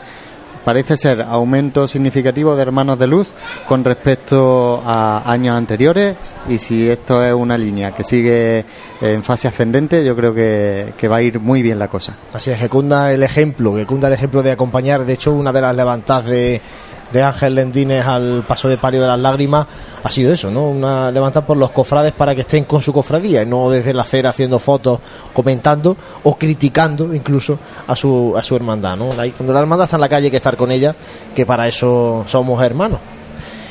parece 0.69 0.97
ser 0.97 1.23
aumento 1.23 1.87
significativo 1.87 2.55
de 2.55 2.61
hermanos 2.61 2.99
de 2.99 3.07
luz 3.07 3.29
con 3.67 3.83
respecto 3.83 4.79
a 4.85 5.23
años 5.25 5.57
anteriores 5.57 6.15
y 6.47 6.59
si 6.59 6.87
esto 6.87 7.23
es 7.23 7.33
una 7.33 7.57
línea 7.57 7.91
que 7.91 8.03
sigue 8.03 8.63
en 9.01 9.23
fase 9.23 9.47
ascendente 9.47 10.05
yo 10.05 10.15
creo 10.15 10.31
que, 10.31 11.07
va 11.09 11.15
a 11.15 11.21
ir 11.23 11.39
muy 11.39 11.63
bien 11.63 11.79
la 11.79 11.87
cosa. 11.87 12.15
Así 12.31 12.51
es, 12.51 12.59
que 12.59 12.69
cunda 12.69 13.11
el 13.11 13.23
ejemplo, 13.23 13.75
que 13.75 13.87
cunda 13.87 14.09
el 14.09 14.13
ejemplo 14.13 14.43
de 14.43 14.51
acompañar. 14.51 15.05
De 15.05 15.13
hecho, 15.13 15.33
una 15.33 15.51
de 15.51 15.61
las 15.61 15.75
levantadas 15.75 16.27
de, 16.27 16.61
de 17.11 17.23
Ángel 17.23 17.55
Lendines 17.55 18.05
al 18.05 18.43
paso 18.47 18.67
de 18.69 18.77
Pario 18.77 19.01
de 19.01 19.07
las 19.07 19.19
Lágrimas 19.19 19.65
ha 20.03 20.09
sido 20.11 20.31
eso, 20.33 20.51
¿no? 20.51 20.69
Una 20.69 21.11
levantada 21.11 21.45
por 21.45 21.57
los 21.57 21.71
cofrades 21.71 22.11
para 22.13 22.35
que 22.35 22.41
estén 22.41 22.65
con 22.65 22.81
su 22.81 22.93
cofradía 22.93 23.41
y 23.43 23.45
no 23.45 23.69
desde 23.69 23.93
la 23.93 24.03
acera 24.03 24.29
haciendo 24.29 24.59
fotos, 24.59 24.99
comentando 25.33 25.97
o 26.23 26.35
criticando 26.37 27.13
incluso 27.13 27.57
a 27.87 27.95
su, 27.95 28.33
a 28.37 28.43
su 28.43 28.55
hermandad, 28.55 28.95
¿no? 28.95 29.07
Cuando 29.35 29.53
la 29.53 29.59
hermandad 29.59 29.85
está 29.85 29.97
en 29.97 30.01
la 30.01 30.09
calle 30.09 30.25
hay 30.25 30.31
que 30.31 30.37
estar 30.37 30.55
con 30.55 30.71
ella, 30.71 30.95
que 31.35 31.45
para 31.45 31.67
eso 31.67 32.23
somos 32.27 32.61
hermanos. 32.63 32.99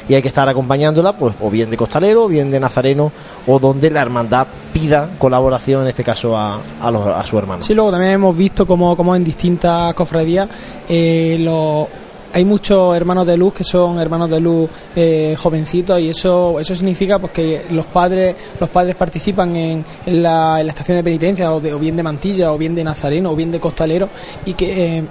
Y 0.09 0.15
hay 0.15 0.23
que 0.23 0.29
estar 0.29 0.49
acompañándola, 0.49 1.13
pues, 1.13 1.35
o 1.39 1.51
bien 1.51 1.69
de 1.69 1.77
costalero, 1.77 2.25
o 2.25 2.29
bien 2.29 2.51
de 2.51 2.59
nazareno, 2.59 3.13
o 3.47 3.59
donde 3.59 3.91
la 3.91 4.01
hermandad 4.01 4.47
pida 4.73 5.07
colaboración, 5.19 5.83
en 5.83 5.89
este 5.89 6.03
caso 6.03 6.35
a, 6.35 6.59
a, 6.81 6.91
los- 6.91 7.07
a 7.07 7.23
su 7.27 7.37
hermano. 7.39 7.63
Sí, 7.63 7.75
luego 7.75 7.91
también 7.91 8.13
hemos 8.13 8.35
visto 8.35 8.67
como, 8.67 9.15
en 9.15 9.23
distintas 9.23 9.93
cofradías 9.93 10.49
eh, 10.89 11.37
lo- 11.41 11.89
hay 12.33 12.45
muchos 12.45 12.95
hermanos 12.97 13.27
de 13.27 13.37
luz 13.37 13.55
que 13.55 13.65
son 13.65 13.99
hermanos 13.99 14.29
de 14.31 14.41
luz 14.41 14.69
eh, 14.95 15.35
jovencitos 15.39 15.99
y 16.01 16.11
eso 16.11 16.59
eso 16.61 16.75
significa 16.75 17.19
pues 17.19 17.33
que 17.33 17.63
los 17.71 17.87
padres 17.87 18.37
los 18.61 18.69
padres 18.69 18.95
participan 18.97 19.55
en, 19.57 19.85
en 20.07 20.23
la, 20.23 20.61
estación 20.61 20.97
de 20.99 21.05
penitencia 21.05 21.53
o, 21.53 21.61
de- 21.61 21.73
o 21.75 21.79
bien 21.79 21.97
de 21.97 22.03
mantilla 22.03 22.53
o 22.53 22.59
bien 22.59 22.75
de 22.75 22.85
nazareno 22.85 23.31
o 23.31 23.37
bien 23.37 23.51
de 23.51 23.59
costalero 23.61 24.09
y 24.45 24.55
que 24.55 24.99
eh, 24.99 25.05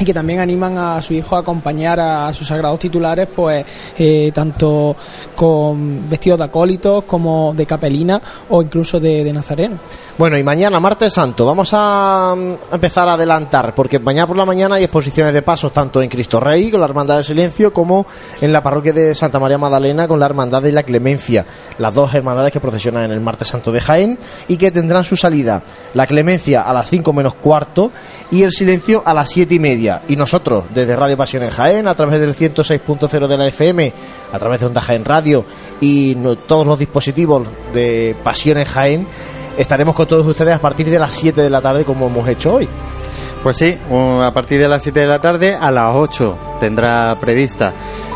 y 0.00 0.04
que 0.04 0.14
también 0.14 0.40
animan 0.40 0.78
a 0.78 1.02
su 1.02 1.12
hijo 1.12 1.36
a 1.36 1.40
acompañar 1.40 2.00
a 2.00 2.32
sus 2.32 2.48
sagrados 2.48 2.78
titulares, 2.78 3.28
pues 3.34 3.64
eh, 3.98 4.32
tanto 4.34 4.96
con 5.36 6.08
vestidos 6.08 6.38
de 6.38 6.44
acólitos 6.46 7.04
como 7.04 7.52
de 7.54 7.66
capelina 7.66 8.20
o 8.48 8.62
incluso 8.62 8.98
de, 8.98 9.22
de 9.22 9.32
nazareno. 9.32 9.78
Bueno, 10.16 10.38
y 10.38 10.42
mañana, 10.42 10.80
martes 10.80 11.12
santo, 11.12 11.44
vamos 11.44 11.70
a 11.72 12.34
mm, 12.36 12.74
empezar 12.74 13.08
a 13.08 13.14
adelantar, 13.14 13.74
porque 13.74 13.98
mañana 13.98 14.26
por 14.26 14.36
la 14.36 14.46
mañana 14.46 14.76
hay 14.76 14.84
exposiciones 14.84 15.34
de 15.34 15.42
pasos 15.42 15.72
tanto 15.72 16.02
en 16.02 16.08
Cristo 16.08 16.40
Rey 16.40 16.70
con 16.70 16.80
la 16.80 16.86
Hermandad 16.86 17.16
del 17.16 17.24
Silencio 17.24 17.72
como 17.72 18.06
en 18.40 18.52
la 18.52 18.62
parroquia 18.62 18.92
de 18.92 19.14
Santa 19.14 19.38
María 19.38 19.58
Magdalena 19.58 20.08
con 20.08 20.18
la 20.18 20.26
Hermandad 20.26 20.62
de 20.62 20.72
la 20.72 20.82
Clemencia, 20.82 21.44
las 21.78 21.92
dos 21.92 22.14
hermandades 22.14 22.52
que 22.52 22.60
procesionan 22.60 23.04
en 23.04 23.12
el 23.12 23.20
martes 23.20 23.48
santo 23.48 23.70
de 23.70 23.80
Jaén 23.80 24.18
y 24.48 24.56
que 24.56 24.70
tendrán 24.70 25.04
su 25.04 25.16
salida, 25.16 25.62
la 25.94 26.06
Clemencia 26.06 26.62
a 26.62 26.72
las 26.72 26.88
5 26.88 27.12
menos 27.12 27.34
cuarto 27.34 27.90
y 28.30 28.42
el 28.42 28.52
Silencio 28.52 29.02
a 29.04 29.12
las 29.12 29.28
7 29.30 29.54
y 29.54 29.58
media. 29.58 29.89
Y 30.08 30.16
nosotros, 30.16 30.64
desde 30.72 30.96
Radio 30.96 31.16
Pasión 31.16 31.42
en 31.42 31.50
Jaén, 31.50 31.88
a 31.88 31.94
través 31.94 32.20
del 32.20 32.34
106.0 32.34 33.26
de 33.26 33.36
la 33.36 33.46
FM, 33.48 33.92
a 34.32 34.38
través 34.38 34.60
de 34.60 34.66
Onda 34.66 34.80
Jaén 34.80 35.04
Radio 35.04 35.44
y 35.80 36.14
todos 36.46 36.66
los 36.66 36.78
dispositivos 36.78 37.46
de 37.72 38.16
Pasión 38.22 38.58
en 38.58 38.64
Jaén, 38.64 39.06
estaremos 39.58 39.94
con 39.94 40.06
todos 40.06 40.26
ustedes 40.26 40.54
a 40.54 40.60
partir 40.60 40.88
de 40.90 40.98
las 40.98 41.12
7 41.12 41.40
de 41.40 41.50
la 41.50 41.60
tarde 41.60 41.84
como 41.84 42.06
hemos 42.06 42.28
hecho 42.28 42.54
hoy. 42.54 42.68
Pues 43.42 43.56
sí, 43.56 43.76
a 43.90 44.32
partir 44.34 44.60
de 44.60 44.68
las 44.68 44.82
7 44.82 45.00
de 45.00 45.06
la 45.06 45.20
tarde 45.20 45.56
a 45.58 45.70
las 45.70 45.94
8 45.94 46.38
tendrá 46.60 47.16
prevista 47.20 47.72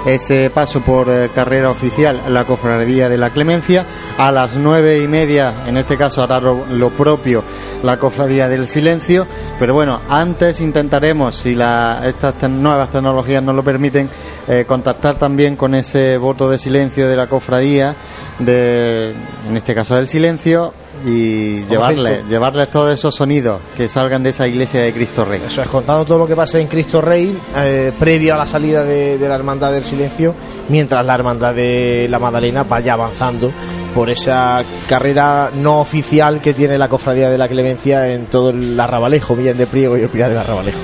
ese 0.06 0.50
paso 0.50 0.80
por 0.82 1.08
eh, 1.08 1.30
carrera 1.34 1.70
oficial 1.70 2.20
la 2.28 2.44
cofradía 2.44 3.08
de 3.08 3.18
la 3.18 3.30
Clemencia. 3.30 3.86
A 4.18 4.30
las 4.30 4.54
nueve 4.54 5.00
y 5.00 5.08
media, 5.08 5.66
en 5.66 5.76
este 5.76 5.96
caso 5.96 6.22
hará 6.22 6.40
lo, 6.40 6.90
propio 6.90 7.42
la 7.82 7.98
cofradía 7.98 8.48
del 8.48 8.66
Silencio. 8.66 9.26
Pero 9.58 9.74
bueno, 9.74 10.00
antes 10.08 10.60
intentaremos, 10.60 11.36
si 11.36 11.52
estas 11.52 12.50
nuevas 12.50 12.90
tecnologías 12.90 13.42
nos 13.42 13.54
lo 13.54 13.62
permiten, 13.62 14.08
eh, 14.46 14.64
contactar 14.66 15.16
también 15.16 15.56
con 15.56 15.74
ese 15.74 16.18
voto 16.18 16.50
de 16.50 16.58
silencio 16.58 17.08
de 17.08 17.16
la 17.16 17.26
cofradía, 17.26 17.96
de, 18.38 19.14
en 19.48 19.56
este 19.56 19.74
caso 19.74 19.94
del 19.94 20.08
Silencio, 20.08 20.74
y 21.04 21.56
Vamos 21.60 21.70
llevarle, 21.70 22.08
a 22.08 22.12
ir 22.14 22.20
con- 22.20 22.28
llevarles 22.28 22.70
todos 22.70 22.92
esos 22.98 23.14
sonidos 23.14 23.60
que 23.76 23.88
salgan 23.88 24.22
de 24.22 24.30
esa 24.30 24.46
iglesia 24.48 24.80
de 24.80 24.92
Cristo 24.92 25.24
Rey. 25.24 25.40
Eso 25.46 25.62
es, 25.62 25.68
contando 25.68 26.04
todo 26.04 26.18
lo 26.18 26.26
que 26.26 26.36
pase 26.36 26.60
en 26.60 26.66
Cristo 26.66 27.00
Rey, 27.00 27.36
eh, 27.56 27.92
previo 27.98 28.34
a 28.34 28.38
la 28.38 28.46
salida 28.46 28.84
de, 28.84 29.18
de 29.18 29.28
la 29.28 29.34
Hermandad 29.34 29.72
del 29.72 29.84
Silencio, 29.84 30.34
mientras 30.68 31.04
la 31.04 31.14
Hermandad 31.14 31.54
de 31.54 32.06
la 32.10 32.18
Magdalena 32.18 32.62
vaya 32.64 32.94
avanzando 32.94 33.50
por 33.94 34.10
esa 34.10 34.62
carrera 34.88 35.50
no 35.54 35.80
oficial 35.80 36.40
que 36.40 36.52
tiene 36.54 36.76
la 36.78 36.88
Cofradía 36.88 37.30
de 37.30 37.38
la 37.38 37.48
Clemencia 37.48 38.08
en 38.12 38.26
todo 38.26 38.50
el 38.50 38.78
Arrabalejo, 38.78 39.36
Villan 39.36 39.56
de 39.56 39.66
Priego 39.66 39.96
y 39.96 40.02
el 40.02 40.08
Pilar 40.08 40.30
del 40.30 40.38
Arrabalejo. 40.38 40.78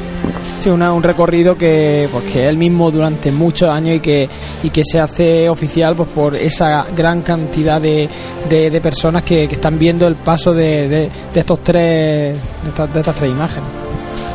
Sí, 0.59 0.69
un 0.69 1.03
recorrido 1.03 1.57
que, 1.57 2.07
pues, 2.13 2.25
que 2.31 2.47
el 2.47 2.59
mismo 2.59 2.91
durante 2.91 3.33
muchos 3.33 3.71
años 3.71 3.97
y 3.97 4.01
que, 4.01 4.29
y 4.63 4.69
que 4.69 4.83
se 4.85 5.01
hace 5.01 5.49
oficial 5.49 5.97
pues, 5.97 6.11
por 6.11 6.37
esa 6.37 6.87
gran 6.95 7.23
cantidad 7.23 7.81
de, 7.81 8.09
de, 8.49 8.81
personas 8.83 9.23
que, 9.23 9.49
que 9.49 9.55
están 9.55 9.79
viendo 9.79 10.07
el 10.07 10.17
paso 10.17 10.53
de, 10.53 10.87
de- 10.89 11.11
estos 11.35 11.63
tres 11.63 12.37
estas, 12.69 12.93
de 12.93 13.01
estas 13.01 13.15
tres 13.15 13.31
imágenes. 13.31 13.69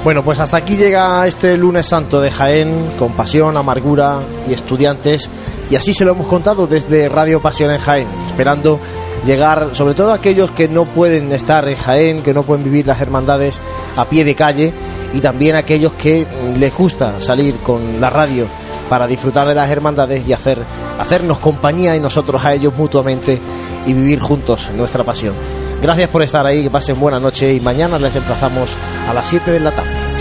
Bueno, 0.06 0.24
pues 0.24 0.40
hasta 0.40 0.58
aquí 0.58 0.78
llega 0.78 1.26
este 1.26 1.58
lunes 1.58 1.88
santo 1.88 2.22
de 2.22 2.30
Jaén, 2.30 2.92
con 3.00 3.14
pasión, 3.14 3.58
amargura 3.58 4.20
y 4.48 4.54
estudiantes. 4.54 5.28
Y 5.72 5.76
así 5.78 5.96
se 5.96 6.06
lo 6.06 6.12
hemos 6.12 6.28
contado 6.28 6.68
desde 6.68 7.10
Radio 7.10 7.42
Pasión 7.42 7.72
en 7.72 7.80
Jaén, 7.80 8.08
esperando 8.28 8.80
llegar, 9.26 9.70
sobre 9.74 9.96
todo 9.96 10.12
a 10.12 10.16
aquellos 10.18 10.52
que 10.52 10.68
no 10.68 10.86
pueden 10.86 11.32
estar 11.32 11.68
en 11.68 11.76
Jaén, 11.76 12.22
que 12.22 12.36
no 12.36 12.44
pueden 12.44 12.64
vivir 12.64 12.86
las 12.86 13.02
hermandades 13.02 13.60
a 13.98 14.06
pie 14.06 14.24
de 14.24 14.36
calle, 14.36 14.74
y 15.12 15.22
también 15.22 15.56
a 15.56 15.60
aquellos 15.60 15.94
que 15.94 16.28
les 16.56 16.78
gusta 16.78 17.20
salir 17.20 17.56
con 17.64 18.00
la 18.00 18.12
radio 18.12 18.46
para 18.90 19.08
disfrutar 19.08 19.48
de 19.48 19.56
las 19.56 19.70
hermandades 19.70 20.28
y 20.28 20.34
hacer, 20.34 20.60
hacernos 21.00 21.40
compañía 21.40 21.96
y 21.96 22.00
nosotros 22.00 22.44
a 22.46 22.54
ellos 22.54 22.74
mutuamente 22.76 23.40
y 23.86 23.94
vivir 23.94 24.20
juntos 24.20 24.70
nuestra 24.76 25.04
pasión. 25.04 25.36
Gracias 25.82 26.10
por 26.10 26.24
estar 26.24 26.46
ahí, 26.46 26.64
que 26.64 26.72
pasen 26.72 27.00
buena 27.00 27.20
noche 27.20 27.54
y 27.54 27.60
mañana 27.60 28.00
les 28.00 28.16
emplazamos 28.16 28.76
a 29.08 29.14
las 29.14 29.28
7 29.28 29.52
de 29.52 29.60
la 29.60 29.72
tarde. 29.72 30.15